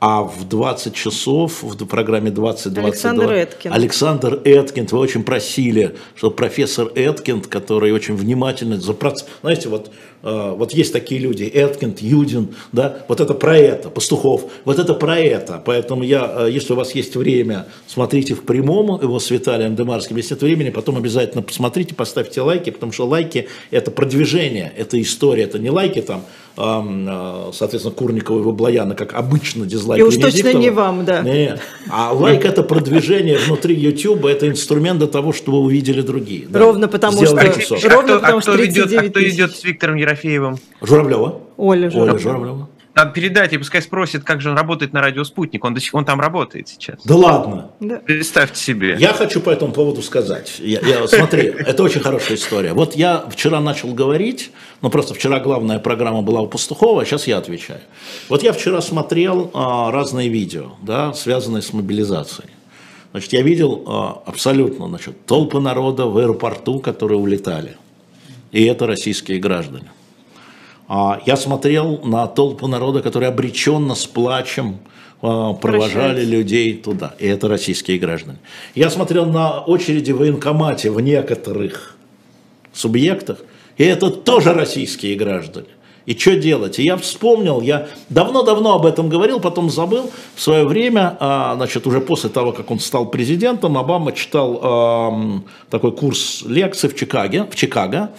а 0.00 0.22
в 0.22 0.48
20 0.48 0.94
часов 0.94 1.62
в 1.62 1.86
программе 1.86 2.30
2022 2.30 2.84
Александр 2.84 3.32
Эткин. 3.32 3.72
Александр 3.72 4.40
Эткинд, 4.44 4.92
вы 4.92 4.98
очень 4.98 5.22
просили, 5.24 5.96
что 6.14 6.30
профессор 6.30 6.90
Эткинд, 6.94 7.46
который 7.46 7.92
очень 7.92 8.14
внимательно 8.14 8.80
за 8.80 8.92
процесс, 8.92 9.26
знаете, 9.42 9.68
вот 9.68 9.90
Э, 10.24 10.54
вот 10.56 10.72
есть 10.72 10.92
такие 10.92 11.20
люди, 11.20 11.44
Эткинд, 11.44 12.00
Юдин, 12.00 12.54
да, 12.72 13.04
вот 13.08 13.20
это 13.20 13.34
про 13.34 13.58
это, 13.58 13.90
Пастухов, 13.90 14.50
вот 14.64 14.78
это 14.78 14.94
про 14.94 15.18
это. 15.18 15.62
Поэтому 15.64 16.02
я, 16.02 16.46
э, 16.46 16.50
если 16.50 16.72
у 16.72 16.76
вас 16.76 16.94
есть 16.94 17.14
время, 17.14 17.66
смотрите 17.86 18.34
в 18.34 18.42
прямом 18.42 19.00
его 19.00 19.20
с 19.20 19.30
Виталием 19.30 19.76
Демарским. 19.76 20.16
Если 20.16 20.34
нет 20.34 20.42
времени, 20.42 20.70
потом 20.70 20.96
обязательно 20.96 21.42
посмотрите, 21.42 21.94
поставьте 21.94 22.40
лайки, 22.40 22.70
потому 22.70 22.92
что 22.92 23.06
лайки– 23.06 23.48
это 23.70 23.90
продвижение, 23.90 24.72
это 24.74 25.00
история, 25.00 25.42
это 25.42 25.58
не 25.58 25.68
лайки 25.68 26.00
там, 26.00 26.24
соответственно, 26.56 27.94
Курникова 27.94 28.40
и 28.40 28.42
Воблояна, 28.42 28.94
как 28.94 29.14
обычно 29.14 29.66
дизлайки. 29.66 30.00
И 30.00 30.04
уж 30.04 30.16
точно 30.16 30.52
не 30.54 30.70
вам, 30.70 31.04
да. 31.04 31.22
Не, 31.22 31.58
а 31.90 32.12
лайк– 32.12 32.44
это 32.46 32.62
продвижение 32.62 33.38
внутри 33.38 33.74
YouTube, 33.74 34.24
это 34.26 34.48
инструмент 34.48 34.98
для 34.98 35.08
того, 35.08 35.32
чтобы 35.32 35.58
вы 35.58 35.64
увидели 35.66 36.00
другие. 36.00 36.46
Ровно 36.52 36.88
потому, 36.88 37.24
что, 37.24 37.36
ровно 37.88 38.18
потому, 38.18 38.40
что 38.40 38.56
39 38.56 39.06
а 39.06 39.10
кто 39.10 39.22
идет 39.22 39.54
с 39.54 39.64
Виктором 39.64 39.96
Ярофеевым? 39.96 40.24
Ерофеевым. 40.24 40.58
Журавлева. 40.80 41.40
Оля 41.56 41.90
Журавлева. 41.90 42.12
Оля 42.12 42.18
Журавлева. 42.18 42.68
Надо 42.94 43.10
передать, 43.10 43.52
и 43.52 43.58
пускай 43.58 43.82
спросит, 43.82 44.22
как 44.22 44.40
же 44.40 44.50
он 44.50 44.56
работает 44.56 44.92
на 44.92 45.00
радио 45.00 45.24
«Спутник». 45.24 45.64
Он, 45.64 45.74
до 45.74 45.80
сих, 45.80 45.94
он 45.94 46.04
там 46.04 46.20
работает 46.20 46.68
сейчас. 46.68 47.00
Да 47.04 47.16
ладно. 47.16 47.72
Да. 47.80 47.96
Представьте 47.96 48.60
себе. 48.60 48.96
Я 49.00 49.12
хочу 49.12 49.40
по 49.40 49.50
этому 49.50 49.72
поводу 49.72 50.00
сказать. 50.00 50.60
Я, 50.60 50.78
я, 50.80 51.08
смотри, 51.08 51.42
это 51.58 51.82
очень 51.82 52.00
хорошая 52.00 52.36
история. 52.36 52.72
Вот 52.72 52.94
я 52.94 53.24
вчера 53.28 53.60
начал 53.60 53.92
говорить, 53.92 54.52
ну 54.80 54.90
просто 54.90 55.12
вчера 55.14 55.40
главная 55.40 55.80
программа 55.80 56.22
была 56.22 56.40
у 56.40 56.46
Пастухова, 56.46 57.02
а 57.02 57.04
сейчас 57.04 57.26
я 57.26 57.38
отвечаю. 57.38 57.80
Вот 58.28 58.44
я 58.44 58.52
вчера 58.52 58.80
смотрел 58.80 59.50
а, 59.54 59.90
разные 59.90 60.28
видео, 60.28 60.74
да, 60.80 61.12
связанные 61.14 61.62
с 61.62 61.72
мобилизацией. 61.72 62.50
Значит, 63.10 63.32
я 63.32 63.42
видел 63.42 63.82
а, 63.88 64.22
абсолютно 64.24 64.86
значит, 64.86 65.26
толпы 65.26 65.58
народа 65.58 66.06
в 66.06 66.16
аэропорту, 66.16 66.78
которые 66.78 67.18
улетали. 67.18 67.76
И 68.52 68.64
это 68.66 68.86
российские 68.86 69.40
граждане. 69.40 69.90
А 70.96 71.20
я 71.26 71.36
смотрел 71.36 71.98
на 72.04 72.28
толпу 72.28 72.68
народа, 72.68 73.02
которые 73.02 73.28
обреченно 73.28 73.96
с 73.96 74.06
плачем 74.06 74.78
а, 75.22 75.52
провожали 75.54 76.18
Прощать. 76.18 76.28
людей 76.28 76.74
туда. 76.74 77.16
И 77.18 77.26
это 77.26 77.48
российские 77.48 77.98
граждане. 77.98 78.38
Я 78.76 78.90
смотрел 78.90 79.26
на 79.26 79.58
очереди 79.58 80.12
в 80.12 80.18
военкомате 80.18 80.92
в 80.92 81.00
некоторых 81.00 81.96
субъектах, 82.72 83.38
и 83.76 83.82
это 83.82 84.08
тоже 84.08 84.52
российские 84.52 85.16
граждане. 85.16 85.66
И 86.06 86.14
что 86.14 86.36
делать? 86.36 86.78
И 86.78 86.84
я 86.84 86.96
вспомнил, 86.96 87.60
я 87.60 87.88
давно-давно 88.08 88.76
об 88.76 88.86
этом 88.86 89.08
говорил, 89.08 89.40
потом 89.40 89.70
забыл. 89.70 90.12
В 90.36 90.40
свое 90.40 90.64
время, 90.64 91.16
а, 91.18 91.56
значит, 91.56 91.88
уже 91.88 92.00
после 92.00 92.30
того, 92.30 92.52
как 92.52 92.70
он 92.70 92.78
стал 92.78 93.06
президентом, 93.06 93.76
Обама 93.76 94.12
читал 94.12 95.42
такой 95.70 95.90
курс 95.90 96.44
лекций 96.46 96.88
в 96.88 96.94
Чикаго, 96.94 97.48
в 97.50 97.56
Чикаго. 97.56 98.10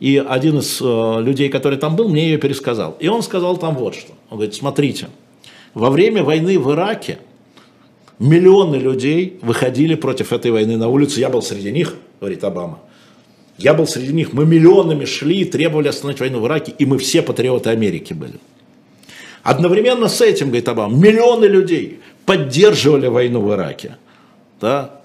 И 0.00 0.16
один 0.16 0.58
из 0.58 0.80
э, 0.80 1.22
людей, 1.22 1.50
который 1.50 1.78
там 1.78 1.94
был, 1.94 2.08
мне 2.08 2.30
ее 2.30 2.38
пересказал. 2.38 2.96
И 3.00 3.08
он 3.08 3.22
сказал 3.22 3.58
там 3.58 3.74
вот 3.74 3.94
что. 3.94 4.12
Он 4.30 4.38
говорит, 4.38 4.54
смотрите, 4.54 5.08
во 5.74 5.90
время 5.90 6.24
войны 6.24 6.58
в 6.58 6.72
Ираке 6.72 7.18
миллионы 8.18 8.76
людей 8.76 9.38
выходили 9.42 9.94
против 9.94 10.32
этой 10.32 10.50
войны 10.50 10.78
на 10.78 10.88
улицу. 10.88 11.20
Я 11.20 11.28
был 11.28 11.42
среди 11.42 11.70
них, 11.70 11.96
говорит 12.18 12.42
Обама. 12.44 12.80
Я 13.58 13.74
был 13.74 13.86
среди 13.86 14.14
них, 14.14 14.32
мы 14.32 14.46
миллионами 14.46 15.04
шли, 15.04 15.44
требовали 15.44 15.88
остановить 15.88 16.20
войну 16.20 16.40
в 16.40 16.46
Ираке, 16.46 16.72
и 16.78 16.86
мы 16.86 16.96
все 16.96 17.20
патриоты 17.20 17.68
Америки 17.68 18.14
были. 18.14 18.40
Одновременно 19.42 20.08
с 20.08 20.22
этим, 20.22 20.46
говорит 20.46 20.68
Обама, 20.68 20.96
миллионы 20.96 21.44
людей 21.44 22.00
поддерживали 22.24 23.08
войну 23.08 23.42
в 23.42 23.52
Ираке. 23.52 23.98
Да? 24.62 24.99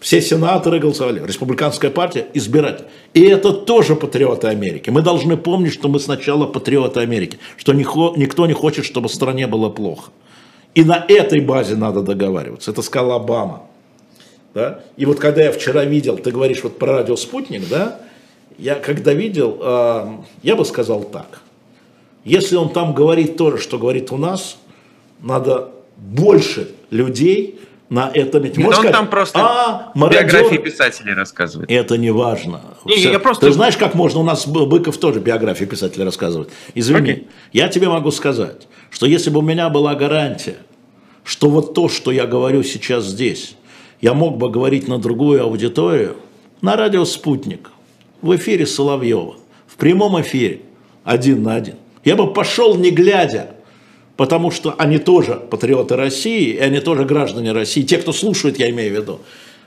Все 0.00 0.20
сенаторы 0.20 0.80
голосовали, 0.80 1.24
республиканская 1.24 1.90
партия, 1.90 2.26
избиратель. 2.34 2.86
И 3.14 3.22
это 3.22 3.52
тоже 3.52 3.94
патриоты 3.94 4.48
Америки. 4.48 4.90
Мы 4.90 5.02
должны 5.02 5.36
помнить, 5.36 5.72
что 5.72 5.88
мы 5.88 6.00
сначала 6.00 6.46
патриоты 6.46 7.00
Америки, 7.00 7.38
что 7.56 7.72
никто 7.72 8.46
не 8.46 8.52
хочет, 8.52 8.84
чтобы 8.84 9.08
стране 9.08 9.46
было 9.46 9.68
плохо. 9.68 10.10
И 10.74 10.84
на 10.84 11.04
этой 11.08 11.40
базе 11.40 11.76
надо 11.76 12.02
договариваться. 12.02 12.70
Это 12.70 12.82
сказал 12.82 13.12
Обама. 13.12 13.62
Да? 14.54 14.80
И 14.96 15.06
вот 15.06 15.18
когда 15.18 15.42
я 15.42 15.52
вчера 15.52 15.84
видел, 15.84 16.18
ты 16.18 16.30
говоришь 16.30 16.62
вот 16.62 16.78
про 16.78 16.98
радио 16.98 17.16
«Спутник», 17.16 17.68
да? 17.68 18.00
я 18.58 18.74
когда 18.74 19.12
видел, 19.12 19.58
э, 19.60 20.16
я 20.42 20.56
бы 20.56 20.64
сказал 20.64 21.02
так. 21.04 21.40
Если 22.24 22.56
он 22.56 22.70
там 22.70 22.94
говорит 22.94 23.36
то 23.36 23.52
же, 23.52 23.58
что 23.58 23.78
говорит 23.78 24.12
у 24.12 24.16
нас, 24.16 24.58
надо 25.20 25.70
больше 25.96 26.70
людей 26.90 27.60
на 27.90 28.08
этом. 28.14 28.44
Нет, 28.44 28.56
он 28.56 28.72
сказать, 28.72 28.92
там 28.92 29.08
просто 29.08 29.38
а, 29.40 29.92
мародер... 29.94 30.22
биографии 30.22 30.56
писателей 30.56 31.12
рассказывает. 31.12 31.70
Это 31.70 31.98
не 31.98 32.12
важно. 32.12 32.62
Не, 32.84 32.96
я 32.96 33.18
просто... 33.18 33.46
Ты 33.46 33.52
знаешь, 33.52 33.76
как 33.76 33.94
можно, 33.94 34.20
у 34.20 34.22
нас 34.22 34.46
Быков 34.46 34.96
тоже 34.96 35.20
биографии 35.20 35.64
писателей 35.64 36.04
рассказывает. 36.04 36.50
Извини, 36.74 37.10
okay. 37.10 37.26
я 37.52 37.68
тебе 37.68 37.88
могу 37.88 38.12
сказать, 38.12 38.68
что 38.90 39.06
если 39.06 39.30
бы 39.30 39.40
у 39.40 39.42
меня 39.42 39.68
была 39.68 39.96
гарантия, 39.96 40.56
что 41.24 41.50
вот 41.50 41.74
то, 41.74 41.88
что 41.88 42.12
я 42.12 42.26
говорю 42.26 42.62
сейчас 42.62 43.04
здесь, 43.04 43.56
я 44.00 44.14
мог 44.14 44.38
бы 44.38 44.48
говорить 44.48 44.88
на 44.88 44.98
другую 44.98 45.42
аудиторию, 45.42 46.16
на 46.62 46.76
радио 46.76 47.04
«Спутник», 47.04 47.70
в 48.22 48.36
эфире 48.36 48.66
Соловьева, 48.66 49.36
в 49.66 49.76
прямом 49.76 50.20
эфире, 50.20 50.60
один 51.04 51.42
на 51.42 51.56
один. 51.56 51.74
Я 52.04 52.16
бы 52.16 52.32
пошел 52.32 52.76
не 52.76 52.90
глядя, 52.90 53.56
потому 54.20 54.50
что 54.50 54.74
они 54.76 54.98
тоже 54.98 55.40
патриоты 55.50 55.96
России, 55.96 56.50
и 56.50 56.58
они 56.58 56.80
тоже 56.80 57.06
граждане 57.06 57.52
России, 57.52 57.80
те, 57.80 57.96
кто 57.96 58.12
слушает, 58.12 58.58
я 58.58 58.68
имею 58.68 58.92
в 58.92 58.96
виду. 59.00 59.20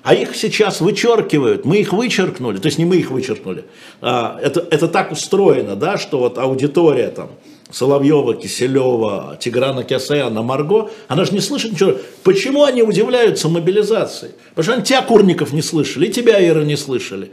А 0.03 0.13
их 0.13 0.35
сейчас 0.35 0.79
вычеркивают, 0.79 1.65
мы 1.65 1.77
их 1.77 1.91
вычеркнули, 1.91 2.59
то 2.59 2.67
есть 2.67 2.77
не 2.77 2.85
мы 2.85 2.97
их 2.97 3.09
вычеркнули. 3.09 3.65
А, 3.99 4.39
это, 4.43 4.63
это 4.69 4.87
так 4.87 5.11
устроено, 5.11 5.75
да, 5.75 5.97
что 5.97 6.19
вот 6.19 6.37
аудитория 6.37 7.07
там, 7.07 7.31
Соловьева, 7.71 8.35
Киселева, 8.35 9.39
Тиграна 9.41 9.83
Кесаяна, 9.83 10.43
Марго, 10.43 10.91
она 11.07 11.25
же 11.25 11.31
не 11.31 11.39
слышит 11.39 11.71
ничего. 11.71 11.95
Почему 12.23 12.63
они 12.63 12.83
удивляются 12.83 13.49
мобилизации? 13.49 14.35
Потому 14.49 14.63
что 14.65 14.73
они 14.73 14.83
тебя, 14.83 15.01
Курников, 15.01 15.51
не 15.51 15.63
слышали, 15.63 16.05
и 16.05 16.11
тебя, 16.11 16.47
Ира, 16.47 16.63
не 16.63 16.77
слышали. 16.77 17.31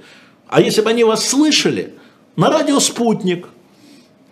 А 0.49 0.63
если 0.63 0.81
бы 0.81 0.89
они 0.89 1.05
вас 1.05 1.29
слышали, 1.29 1.93
на 2.37 2.49
радио 2.49 2.81
«Спутник», 2.81 3.49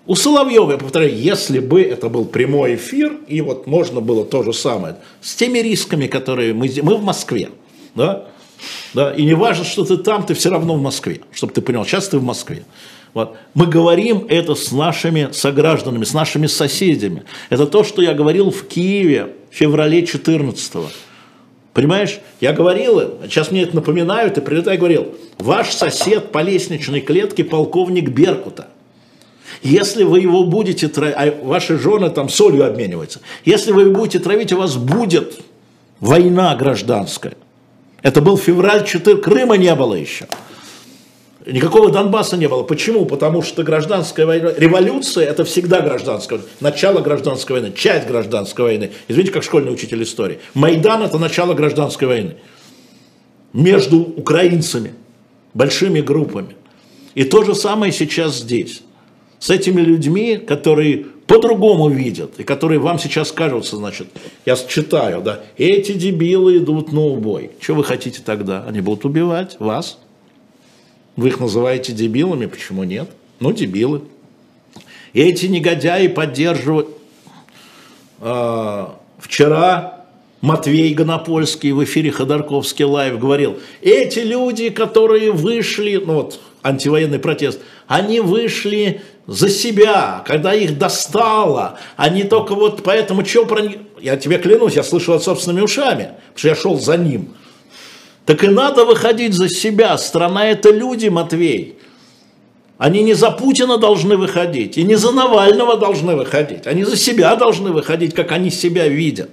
у 0.08 0.16
Соловьева, 0.16 0.72
я 0.72 0.78
повторяю, 0.78 1.14
если 1.14 1.58
бы 1.58 1.82
это 1.82 2.08
был 2.08 2.24
прямой 2.24 2.76
эфир, 2.76 3.18
и 3.28 3.42
вот 3.42 3.66
можно 3.66 4.00
было 4.00 4.24
то 4.24 4.42
же 4.42 4.54
самое, 4.54 4.96
с 5.20 5.34
теми 5.34 5.58
рисками, 5.58 6.06
которые 6.06 6.54
мы, 6.54 6.70
мы 6.82 6.96
в 6.96 7.04
Москве, 7.04 7.50
да, 7.94 8.24
да, 8.94 9.12
и 9.12 9.24
не 9.24 9.34
важно, 9.34 9.64
что 9.64 9.84
ты 9.84 9.98
там, 9.98 10.24
ты 10.24 10.32
все 10.32 10.48
равно 10.48 10.76
в 10.76 10.82
Москве, 10.82 11.20
чтобы 11.30 11.52
ты 11.52 11.60
понял, 11.60 11.84
сейчас 11.84 12.08
ты 12.08 12.18
в 12.18 12.22
Москве. 12.22 12.64
Вот. 13.12 13.36
Мы 13.52 13.66
говорим 13.66 14.26
это 14.30 14.54
с 14.54 14.72
нашими 14.72 15.28
согражданами, 15.32 16.04
с 16.04 16.14
нашими 16.14 16.46
соседями. 16.46 17.24
Это 17.50 17.66
то, 17.66 17.84
что 17.84 18.00
я 18.00 18.14
говорил 18.14 18.50
в 18.50 18.66
Киеве 18.66 19.34
в 19.50 19.54
феврале 19.54 20.06
14 20.06 20.74
-го. 20.74 20.86
Понимаешь, 21.74 22.18
я 22.40 22.52
говорил 22.52 22.98
им, 22.98 23.10
сейчас 23.24 23.50
мне 23.50 23.62
это 23.62 23.76
напоминают, 23.76 24.38
и 24.38 24.40
прилетаю 24.40 24.76
и 24.76 24.80
говорил, 24.80 25.14
ваш 25.38 25.70
сосед 25.70 26.32
по 26.32 26.42
лестничной 26.42 27.02
клетке 27.02 27.44
полковник 27.44 28.08
Беркута. 28.08 28.68
Если 29.62 30.04
вы 30.04 30.20
его 30.20 30.44
будете 30.44 30.88
травить, 30.88 31.14
а 31.16 31.34
ваши 31.42 31.78
жены 31.78 32.10
там 32.10 32.28
солью 32.28 32.66
обмениваются, 32.66 33.20
если 33.44 33.72
вы 33.72 33.82
его 33.82 33.92
будете 33.92 34.18
травить, 34.18 34.52
у 34.52 34.58
вас 34.58 34.76
будет 34.76 35.40
война 36.00 36.54
гражданская. 36.56 37.34
Это 38.02 38.20
был 38.20 38.36
февраль 38.36 38.84
4, 38.86 39.16
Крыма 39.18 39.56
не 39.56 39.74
было 39.74 39.94
еще. 39.94 40.26
Никакого 41.46 41.90
Донбасса 41.90 42.36
не 42.36 42.46
было. 42.46 42.62
Почему? 42.62 43.06
Потому 43.06 43.40
что 43.40 43.62
гражданская 43.62 44.26
война, 44.26 44.52
революция 44.56 45.26
это 45.26 45.44
всегда 45.44 45.80
гражданская 45.80 46.38
война. 46.38 46.52
Начало 46.60 47.00
гражданской 47.00 47.58
войны, 47.58 47.72
часть 47.74 48.06
гражданской 48.06 48.64
войны. 48.64 48.90
Извините, 49.08 49.32
как 49.32 49.42
школьный 49.42 49.72
учитель 49.72 50.02
истории. 50.02 50.40
Майдан 50.52 51.02
это 51.02 51.18
начало 51.18 51.54
гражданской 51.54 52.06
войны. 52.06 52.36
Между 53.54 54.00
украинцами, 54.00 54.92
большими 55.54 56.02
группами. 56.02 56.54
И 57.14 57.24
то 57.24 57.42
же 57.44 57.54
самое 57.54 57.92
сейчас 57.92 58.36
здесь. 58.36 58.82
С 59.38 59.50
этими 59.50 59.80
людьми, 59.80 60.36
которые 60.36 61.06
по-другому 61.26 61.88
видят, 61.88 62.40
и 62.40 62.44
которые 62.44 62.80
вам 62.80 62.98
сейчас 62.98 63.32
кажутся, 63.32 63.76
значит, 63.76 64.08
я 64.46 64.56
читаю, 64.56 65.20
да, 65.20 65.40
эти 65.56 65.92
дебилы 65.92 66.56
идут 66.56 66.92
на 66.92 67.02
убой. 67.02 67.50
Что 67.60 67.74
вы 67.74 67.84
хотите 67.84 68.20
тогда? 68.24 68.64
Они 68.66 68.80
будут 68.80 69.04
убивать 69.04 69.56
вас, 69.58 69.98
вы 71.16 71.28
их 71.28 71.40
называете 71.40 71.92
дебилами, 71.92 72.46
почему 72.46 72.84
нет? 72.84 73.10
Ну, 73.40 73.52
дебилы. 73.52 74.02
Эти 75.12 75.46
негодяи 75.46 76.06
поддерживают. 76.06 76.88
А, 78.20 78.98
вчера 79.18 80.06
Матвей 80.40 80.94
Ганапольский 80.94 81.72
в 81.72 81.82
эфире 81.82 82.12
Ходорковский 82.12 82.84
Live 82.84 83.18
говорил, 83.18 83.58
эти 83.82 84.20
люди, 84.20 84.70
которые 84.70 85.32
вышли, 85.32 85.96
ну 85.96 86.14
вот, 86.14 86.40
антивоенный 86.62 87.18
протест, 87.18 87.60
они 87.88 88.20
вышли 88.20 89.00
за 89.26 89.48
себя, 89.48 90.22
когда 90.26 90.54
их 90.54 90.78
достало, 90.78 91.78
они 91.96 92.22
только 92.22 92.54
вот 92.54 92.82
поэтому, 92.84 93.24
что 93.24 93.46
про 93.46 93.62
них, 93.62 93.76
я 94.00 94.16
тебе 94.16 94.38
клянусь, 94.38 94.74
я 94.74 94.82
слышал 94.82 95.14
это 95.14 95.24
собственными 95.24 95.64
ушами, 95.64 96.10
потому 96.34 96.36
что 96.36 96.48
я 96.48 96.54
шел 96.54 96.78
за 96.78 96.96
ним, 96.98 97.34
так 98.26 98.44
и 98.44 98.48
надо 98.48 98.84
выходить 98.84 99.32
за 99.32 99.48
себя. 99.48 99.96
Страна 99.96 100.46
это 100.46 100.70
люди, 100.70 101.08
Матвей. 101.08 101.78
Они 102.76 103.02
не 103.02 103.14
за 103.14 103.30
Путина 103.30 103.78
должны 103.78 104.16
выходить, 104.16 104.76
и 104.78 104.84
не 104.84 104.94
за 104.94 105.10
Навального 105.10 105.78
должны 105.78 106.14
выходить. 106.14 106.66
Они 106.66 106.84
за 106.84 106.96
себя 106.96 107.34
должны 107.36 107.72
выходить, 107.72 108.14
как 108.14 108.32
они 108.32 108.50
себя 108.50 108.86
видят. 108.86 109.30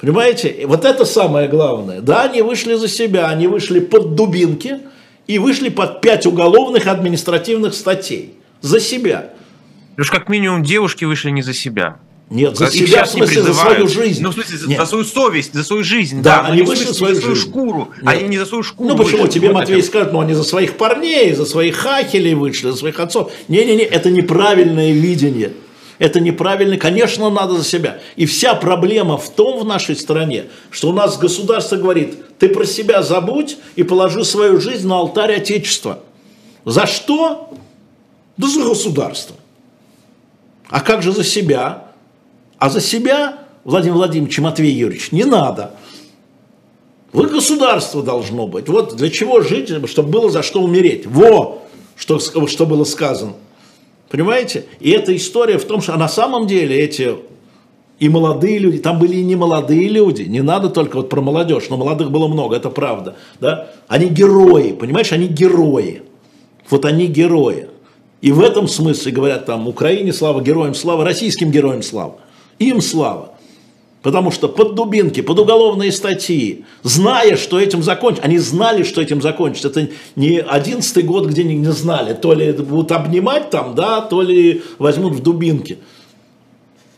Понимаете? 0.00 0.64
Вот 0.66 0.84
это 0.84 1.04
самое 1.04 1.48
главное. 1.48 2.00
Да, 2.00 2.22
они 2.22 2.42
вышли 2.42 2.74
за 2.74 2.88
себя, 2.88 3.28
они 3.28 3.46
вышли 3.46 3.78
под 3.78 4.14
дубинки 4.16 4.80
и 5.26 5.38
вышли 5.38 5.68
под 5.68 6.00
пять 6.00 6.26
уголовных 6.26 6.86
административных 6.86 7.74
статей. 7.74 8.34
За 8.60 8.80
себя. 8.80 9.30
Уж 9.98 10.10
как 10.10 10.28
минимум 10.28 10.62
девушки 10.62 11.04
вышли 11.04 11.30
не 11.30 11.42
за 11.42 11.52
себя. 11.52 11.98
Нет, 12.30 12.56
за 12.56 12.66
Их 12.66 12.88
себя, 12.88 13.04
в 13.04 13.10
смысле, 13.10 13.42
за 13.42 13.52
свою 13.52 13.86
жизнь. 13.86 14.22
Ну, 14.22 14.30
в 14.30 14.34
смысле, 14.34 14.58
Нет. 14.66 14.80
за 14.80 14.86
свою 14.86 15.04
совесть, 15.04 15.52
за 15.52 15.64
свою 15.64 15.84
жизнь. 15.84 16.22
Да, 16.22 16.42
да 16.42 16.48
они 16.48 16.62
вышли 16.62 16.84
за 16.84 16.94
свою, 16.94 17.16
свою 17.16 17.36
шкуру, 17.36 17.90
Нет. 18.00 18.06
они 18.06 18.28
не 18.28 18.38
за 18.38 18.46
свою 18.46 18.62
шкуру 18.62 18.88
Ну, 18.88 18.96
почему? 18.96 19.26
Тебе 19.26 19.48
вот 19.48 19.54
Матвей 19.54 19.80
это. 19.80 19.86
скажет, 19.86 20.12
ну, 20.14 20.20
они 20.20 20.32
за 20.32 20.42
своих 20.42 20.78
парней, 20.78 21.34
за 21.34 21.44
своих 21.44 21.76
хахелей 21.76 22.32
вышли, 22.32 22.70
за 22.70 22.76
своих 22.76 22.98
отцов. 23.00 23.30
Не-не-не, 23.48 23.84
это 23.84 24.10
неправильное 24.10 24.92
видение. 24.92 25.52
Это 26.02 26.18
неправильно, 26.18 26.78
конечно, 26.78 27.30
надо 27.30 27.54
за 27.54 27.62
себя. 27.62 28.00
И 28.16 28.26
вся 28.26 28.56
проблема 28.56 29.16
в 29.16 29.30
том 29.30 29.60
в 29.60 29.64
нашей 29.64 29.94
стране, 29.94 30.46
что 30.72 30.88
у 30.88 30.92
нас 30.92 31.16
государство 31.16 31.76
говорит, 31.76 32.38
ты 32.40 32.48
про 32.48 32.66
себя 32.66 33.04
забудь 33.04 33.56
и 33.76 33.84
положи 33.84 34.24
свою 34.24 34.60
жизнь 34.60 34.88
на 34.88 34.96
алтарь 34.96 35.36
Отечества. 35.36 36.00
За 36.64 36.88
что? 36.88 37.54
Да 38.36 38.48
за 38.48 38.64
государство. 38.64 39.36
А 40.70 40.80
как 40.80 41.04
же 41.04 41.12
за 41.12 41.22
себя? 41.22 41.84
А 42.58 42.68
за 42.68 42.80
себя, 42.80 43.38
Владимир 43.62 43.94
Владимирович, 43.94 44.40
Матвей 44.40 44.72
Юрьевич, 44.72 45.12
не 45.12 45.22
надо. 45.22 45.76
Вы 47.12 47.28
государство 47.28 48.02
должно 48.02 48.48
быть. 48.48 48.68
Вот 48.68 48.96
для 48.96 49.08
чего 49.08 49.40
жить, 49.40 49.70
чтобы 49.88 50.08
было 50.08 50.30
за 50.30 50.42
что 50.42 50.62
умереть. 50.62 51.06
Во, 51.06 51.62
что, 51.94 52.18
что 52.18 52.66
было 52.66 52.82
сказано. 52.82 53.34
Понимаете? 54.12 54.66
И 54.78 54.90
эта 54.90 55.16
история 55.16 55.56
в 55.56 55.64
том, 55.64 55.80
что 55.80 55.94
а 55.94 55.96
на 55.96 56.06
самом 56.06 56.46
деле 56.46 56.78
эти 56.78 57.16
и 57.98 58.10
молодые 58.10 58.58
люди, 58.58 58.76
там 58.76 58.98
были 58.98 59.16
и 59.16 59.22
не 59.22 59.36
молодые 59.36 59.88
люди, 59.88 60.24
не 60.24 60.42
надо 60.42 60.68
только 60.68 60.96
вот 60.96 61.08
про 61.08 61.22
молодежь, 61.22 61.70
но 61.70 61.78
молодых 61.78 62.10
было 62.10 62.28
много, 62.28 62.56
это 62.56 62.68
правда, 62.68 63.16
да? 63.40 63.70
Они 63.88 64.10
герои, 64.10 64.72
понимаешь, 64.72 65.12
они 65.12 65.28
герои, 65.28 66.02
вот 66.68 66.84
они 66.84 67.06
герои. 67.06 67.68
И 68.20 68.32
в 68.32 68.42
этом 68.42 68.68
смысле 68.68 69.12
говорят 69.12 69.46
там, 69.46 69.66
Украине 69.66 70.12
слава, 70.12 70.42
героям 70.42 70.74
слава, 70.74 71.04
российским 71.04 71.50
героям 71.50 71.82
слава, 71.82 72.16
им 72.58 72.82
слава. 72.82 73.31
Потому 74.02 74.32
что 74.32 74.48
под 74.48 74.74
дубинки, 74.74 75.22
под 75.22 75.38
уголовные 75.38 75.92
статьи, 75.92 76.64
зная, 76.82 77.36
что 77.36 77.60
этим 77.60 77.84
закончится, 77.84 78.26
они 78.26 78.38
знали, 78.38 78.82
что 78.82 79.00
этим 79.00 79.22
закончится. 79.22 79.68
Это 79.68 79.88
не 80.16 80.40
одиннадцатый 80.40 81.04
год, 81.04 81.28
где 81.28 81.42
они 81.42 81.54
не 81.54 81.70
знали, 81.70 82.12
то 82.12 82.32
ли 82.32 82.50
будут 82.52 82.90
обнимать 82.90 83.50
там, 83.50 83.76
да, 83.76 84.00
то 84.00 84.22
ли 84.22 84.62
возьмут 84.78 85.14
в 85.14 85.22
дубинки. 85.22 85.78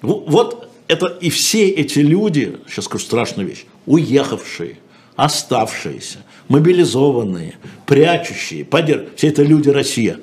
Вот 0.01 0.71
это 0.89 1.07
и 1.21 1.29
все 1.29 1.69
эти 1.69 1.99
люди, 1.99 2.57
сейчас 2.67 2.87
скажу 2.87 3.05
страшную 3.05 3.49
вещь, 3.51 3.67
уехавшие, 3.85 4.79
оставшиеся, 5.15 6.19
мобилизованные, 6.49 7.59
прячущие, 7.85 8.65
подерж... 8.65 9.09
все 9.17 9.29
это 9.29 9.43
люди 9.43 9.69
Россия. 9.69 10.21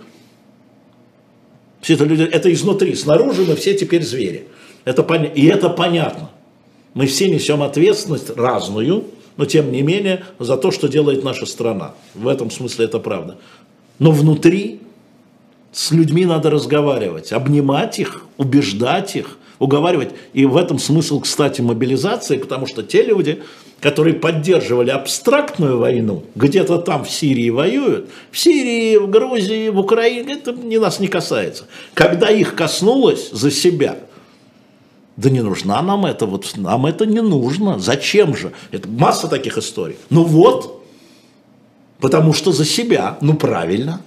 Все 1.79 1.93
это 1.93 2.05
люди, 2.05 2.23
это 2.23 2.51
изнутри, 2.51 2.95
снаружи 2.95 3.43
мы 3.43 3.55
все 3.55 3.75
теперь 3.75 4.03
звери. 4.03 4.47
Это 4.83 5.03
пон... 5.03 5.25
И 5.25 5.45
это 5.45 5.69
понятно. 5.69 6.31
Мы 6.93 7.07
все 7.07 7.29
несем 7.29 7.63
ответственность 7.63 8.29
разную, 8.35 9.05
но 9.37 9.45
тем 9.45 9.71
не 9.71 9.81
менее 9.81 10.25
за 10.39 10.57
то, 10.57 10.71
что 10.71 10.87
делает 10.87 11.23
наша 11.23 11.45
страна. 11.45 11.93
В 12.13 12.27
этом 12.27 12.51
смысле 12.51 12.85
это 12.85 12.99
правда. 12.99 13.37
Но 13.99 14.11
внутри 14.11 14.81
с 15.71 15.91
людьми 15.91 16.25
надо 16.25 16.49
разговаривать, 16.49 17.31
обнимать 17.31 17.99
их, 17.99 18.25
убеждать 18.37 19.15
их, 19.15 19.37
уговаривать. 19.57 20.09
И 20.33 20.45
в 20.45 20.57
этом 20.57 20.79
смысл, 20.79 21.21
кстати, 21.21 21.61
мобилизации, 21.61 22.37
потому 22.37 22.67
что 22.67 22.83
те 22.83 23.03
люди, 23.03 23.41
которые 23.79 24.15
поддерживали 24.15 24.89
абстрактную 24.89 25.77
войну, 25.77 26.23
где-то 26.35 26.79
там 26.79 27.05
в 27.05 27.09
Сирии 27.09 27.49
воюют, 27.49 28.09
в 28.31 28.37
Сирии, 28.37 28.97
в 28.97 29.09
Грузии, 29.09 29.69
в 29.69 29.79
Украине, 29.79 30.33
это 30.33 30.51
не 30.51 30.77
нас 30.77 30.99
не 30.99 31.07
касается. 31.07 31.65
Когда 31.93 32.29
их 32.29 32.55
коснулось 32.55 33.31
за 33.31 33.49
себя, 33.49 33.97
да 35.17 35.29
не 35.29 35.41
нужна 35.41 35.81
нам 35.81 36.05
это, 36.05 36.25
вот 36.25 36.51
нам 36.55 36.85
это 36.85 37.05
не 37.05 37.21
нужно, 37.21 37.79
зачем 37.79 38.35
же? 38.35 38.53
Это 38.71 38.87
масса 38.87 39.27
таких 39.27 39.57
историй. 39.57 39.97
Ну 40.09 40.23
вот, 40.23 40.83
потому 41.99 42.33
что 42.33 42.51
за 42.51 42.65
себя, 42.65 43.17
ну 43.21 43.35
правильно, 43.35 44.01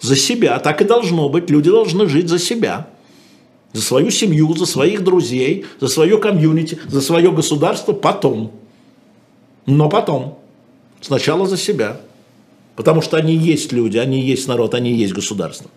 за 0.00 0.16
себя, 0.16 0.58
так 0.58 0.80
и 0.80 0.84
должно 0.84 1.28
быть, 1.28 1.50
люди 1.50 1.70
должны 1.70 2.06
жить 2.06 2.28
за 2.28 2.38
себя 2.38 2.88
за 3.72 3.82
свою 3.82 4.10
семью, 4.10 4.54
за 4.56 4.66
своих 4.66 5.04
друзей, 5.04 5.66
за 5.80 5.88
свое 5.88 6.18
комьюнити, 6.18 6.78
за 6.88 7.00
свое 7.00 7.30
государство 7.30 7.92
потом. 7.92 8.52
Но 9.66 9.88
потом. 9.88 10.38
Сначала 11.00 11.46
за 11.46 11.56
себя. 11.56 12.00
Потому 12.76 13.02
что 13.02 13.16
они 13.16 13.34
есть 13.34 13.72
люди, 13.72 13.98
они 13.98 14.20
есть 14.20 14.48
народ, 14.48 14.74
они 14.74 14.92
есть 14.92 15.12
государство. 15.12 15.70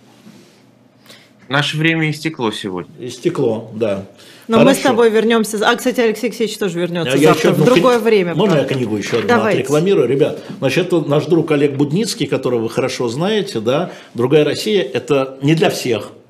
Наше 1.49 1.77
время 1.77 2.09
истекло 2.09 2.51
сегодня. 2.51 2.91
Истекло, 2.99 3.71
да. 3.73 4.05
Но 4.47 4.59
Хорошо. 4.59 4.69
мы 4.69 4.75
с 4.75 4.83
тобой 4.83 5.09
вернемся. 5.09 5.59
А, 5.67 5.75
кстати, 5.75 5.99
Алексей 5.99 6.27
Алексеевич 6.27 6.57
тоже 6.57 6.79
вернется 6.79 7.17
я 7.17 7.29
завтра, 7.29 7.51
еще, 7.51 7.61
в 7.61 7.65
другое 7.65 7.97
кни... 7.97 8.05
время. 8.05 8.35
Можно 8.35 8.55
правда? 8.55 8.73
я 8.73 8.77
книгу 8.77 8.97
еще 8.97 9.17
одну 9.17 9.27
Давайте. 9.27 9.59
отрекламирую? 9.59 10.07
Ребят, 10.07 10.39
значит, 10.59 10.87
это 10.87 11.01
наш 11.01 11.25
друг 11.25 11.51
Олег 11.51 11.73
Будницкий, 11.73 12.25
которого 12.25 12.61
вы 12.61 12.69
хорошо 12.69 13.09
знаете, 13.09 13.59
да, 13.59 13.91
«Другая 14.13 14.45
Россия»– 14.45 14.81
это 14.93 15.37
не 15.41 15.55
для 15.55 15.69
всех– 15.69 16.11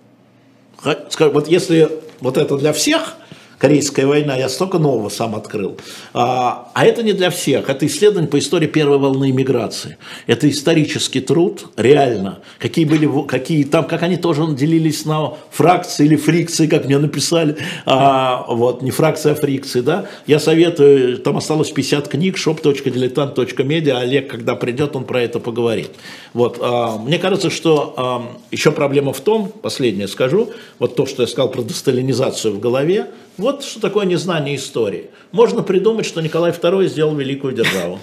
вот 0.83 1.47
если 1.47 1.89
вот 2.19 2.37
это 2.37 2.57
для 2.57 2.73
всех, 2.73 3.15
Корейская 3.61 4.07
война, 4.07 4.35
я 4.37 4.49
столько 4.49 4.79
нового 4.79 5.09
сам 5.09 5.35
открыл. 5.35 5.77
А, 6.15 6.71
а 6.73 6.83
это 6.83 7.03
не 7.03 7.13
для 7.13 7.29
всех. 7.29 7.69
Это 7.69 7.85
исследование 7.85 8.27
по 8.27 8.39
истории 8.39 8.65
первой 8.65 8.97
волны 8.97 9.29
иммиграции. 9.29 9.97
Это 10.25 10.49
исторический 10.49 11.21
труд, 11.21 11.67
реально. 11.77 12.39
Какие 12.57 12.85
были, 12.85 13.07
какие 13.27 13.63
там, 13.65 13.85
как 13.85 14.01
они 14.01 14.17
тоже 14.17 14.47
делились 14.55 15.05
на 15.05 15.33
фракции 15.51 16.07
или 16.07 16.15
фрикции, 16.15 16.65
как 16.65 16.85
мне 16.85 16.97
написали. 16.97 17.55
А, 17.85 18.45
вот, 18.47 18.81
не 18.81 18.89
фракция, 18.89 19.33
а 19.33 19.35
фрикции, 19.35 19.81
да. 19.81 20.07
Я 20.25 20.39
советую, 20.39 21.19
там 21.19 21.37
осталось 21.37 21.69
50 21.69 22.07
книг, 22.07 22.37
shop.diletant.media. 22.37 23.91
Олег, 23.91 24.27
когда 24.27 24.55
придет, 24.55 24.95
он 24.95 25.03
про 25.03 25.21
это 25.21 25.39
поговорит. 25.39 25.91
Вот, 26.33 26.57
а, 26.59 26.97
мне 26.97 27.19
кажется, 27.19 27.51
что 27.51 27.93
а, 27.95 28.37
еще 28.49 28.71
проблема 28.71 29.13
в 29.13 29.19
том, 29.19 29.49
последнее 29.49 30.07
скажу, 30.07 30.49
вот 30.79 30.95
то, 30.95 31.05
что 31.05 31.21
я 31.21 31.27
сказал 31.27 31.51
про 31.51 31.61
десталинизацию 31.61 32.55
в 32.55 32.59
голове, 32.59 33.11
вот 33.37 33.63
что 33.63 33.79
такое 33.79 34.05
незнание 34.05 34.55
истории. 34.55 35.09
Можно 35.31 35.63
придумать, 35.63 36.05
что 36.05 36.21
Николай 36.21 36.51
II 36.51 36.87
сделал 36.87 37.15
великую 37.15 37.53
державу. 37.53 37.99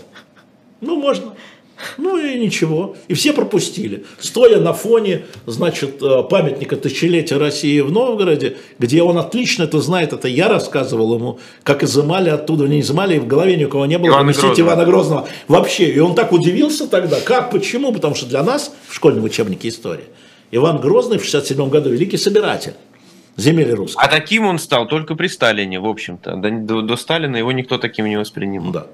Ну, 0.81 0.97
можно. 0.97 1.35
Ну 1.97 2.19
и 2.19 2.39
ничего. 2.39 2.97
И 3.07 3.15
все 3.15 3.33
пропустили. 3.33 4.05
Стоя 4.19 4.59
на 4.59 4.73
фоне, 4.73 5.25
значит, 5.47 6.03
э, 6.03 6.23
памятника 6.29 6.77
тысячелетия 6.77 7.37
России 7.37 7.81
в 7.81 7.93
Новгороде, 7.93 8.57
где 8.79 9.03
он 9.03 9.17
отлично 9.19 9.65
это 9.65 9.81
знает, 9.81 10.13
это 10.13 10.29
я 10.29 10.49
рассказывал 10.49 11.15
ему, 11.15 11.39
как 11.63 11.85
изымали 11.85 12.31
оттуда, 12.31 12.67
не 12.67 12.81
изымали, 12.81 13.17
и 13.17 13.19
в 13.19 13.27
голове 13.27 13.57
ни 13.57 13.65
у 13.65 13.69
кого 13.69 13.87
не 13.87 13.99
было 13.99 14.09
Ивана 14.09 14.33
поместить 14.33 14.61
Ивана 14.61 14.85
Грозного. 14.85 15.29
Вообще. 15.47 15.91
И 15.91 15.99
он 16.01 16.15
так 16.15 16.33
удивился 16.33 16.89
тогда. 16.89 17.21
Как, 17.21 17.51
почему? 17.51 17.93
Потому 17.93 18.15
что 18.15 18.27
для 18.27 18.43
нас 18.43 18.75
в 18.89 18.95
школьном 18.95 19.25
учебнике 19.25 19.69
истории 19.69 20.05
Иван 20.51 20.81
Грозный 20.81 21.19
в 21.19 21.25
67 21.25 21.69
году 21.69 21.91
великий 21.91 22.17
собиратель 22.17 22.75
земель 23.39 23.73
русских. 23.73 24.03
А 24.03 24.09
таким 24.09 24.45
он 24.45 24.59
стал 24.59 24.87
только 24.87 25.15
при 25.15 25.29
Сталине, 25.29 25.81
в 25.81 25.87
общем-то. 25.87 26.37
До, 26.37 26.51
до, 26.51 26.83
до 26.83 26.97
Сталина 26.97 27.37
его 27.37 27.53
никто 27.53 27.79
таким 27.79 28.07
не 28.07 28.19
воспринимал. 28.19 28.73
Да. 28.73 28.87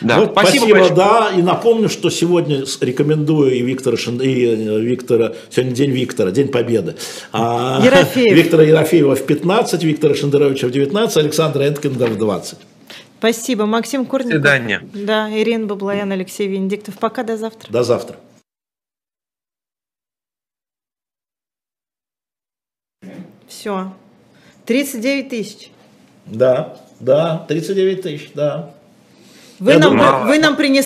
Да. 0.00 0.16
Ну, 0.16 0.26
спасибо, 0.30 0.66
спасибо 0.66 0.96
да. 0.96 1.32
И 1.36 1.42
напомню, 1.42 1.88
что 1.88 2.08
сегодня 2.08 2.64
рекомендую 2.80 3.52
и 3.52 3.62
Виктора, 3.62 3.96
Шин... 3.96 4.20
и 4.22 4.46
э, 4.46 4.80
Виктора, 4.80 5.32
сегодня 5.50 5.74
день 5.74 5.90
Виктора, 5.90 6.30
День 6.30 6.48
Победы. 6.48 6.94
А, 7.32 7.80
Ерофеев. 7.84 8.34
Виктора 8.34 8.62
Ерофеева 8.62 9.16
в 9.16 9.26
15, 9.26 9.82
Виктора 9.82 10.14
Шендеровича 10.14 10.68
в 10.68 10.70
19, 10.70 11.16
Александра 11.16 11.66
Энткинда 11.66 12.06
в 12.06 12.16
20. 12.16 12.58
Спасибо. 13.18 13.66
Максим 13.66 14.06
Курников. 14.06 14.40
До 14.40 14.48
свидания. 14.48 14.82
Да, 14.94 15.28
Ирина 15.30 15.66
Баблоян, 15.66 16.10
Алексей 16.10 16.48
Венедиктов. 16.48 16.94
Пока, 16.98 17.22
до 17.22 17.36
завтра. 17.36 17.70
До 17.70 17.82
завтра. 17.82 18.16
Все. 23.60 23.92
39 24.64 25.28
тысяч. 25.28 25.70
Да, 26.24 26.78
да, 26.98 27.44
39 27.46 28.00
тысяч, 28.00 28.30
да. 28.34 28.70
Вы, 29.58 29.74
нам, 29.74 29.82
думаю, 29.82 30.26
вы 30.28 30.38
нам 30.38 30.56
принесли 30.56 30.78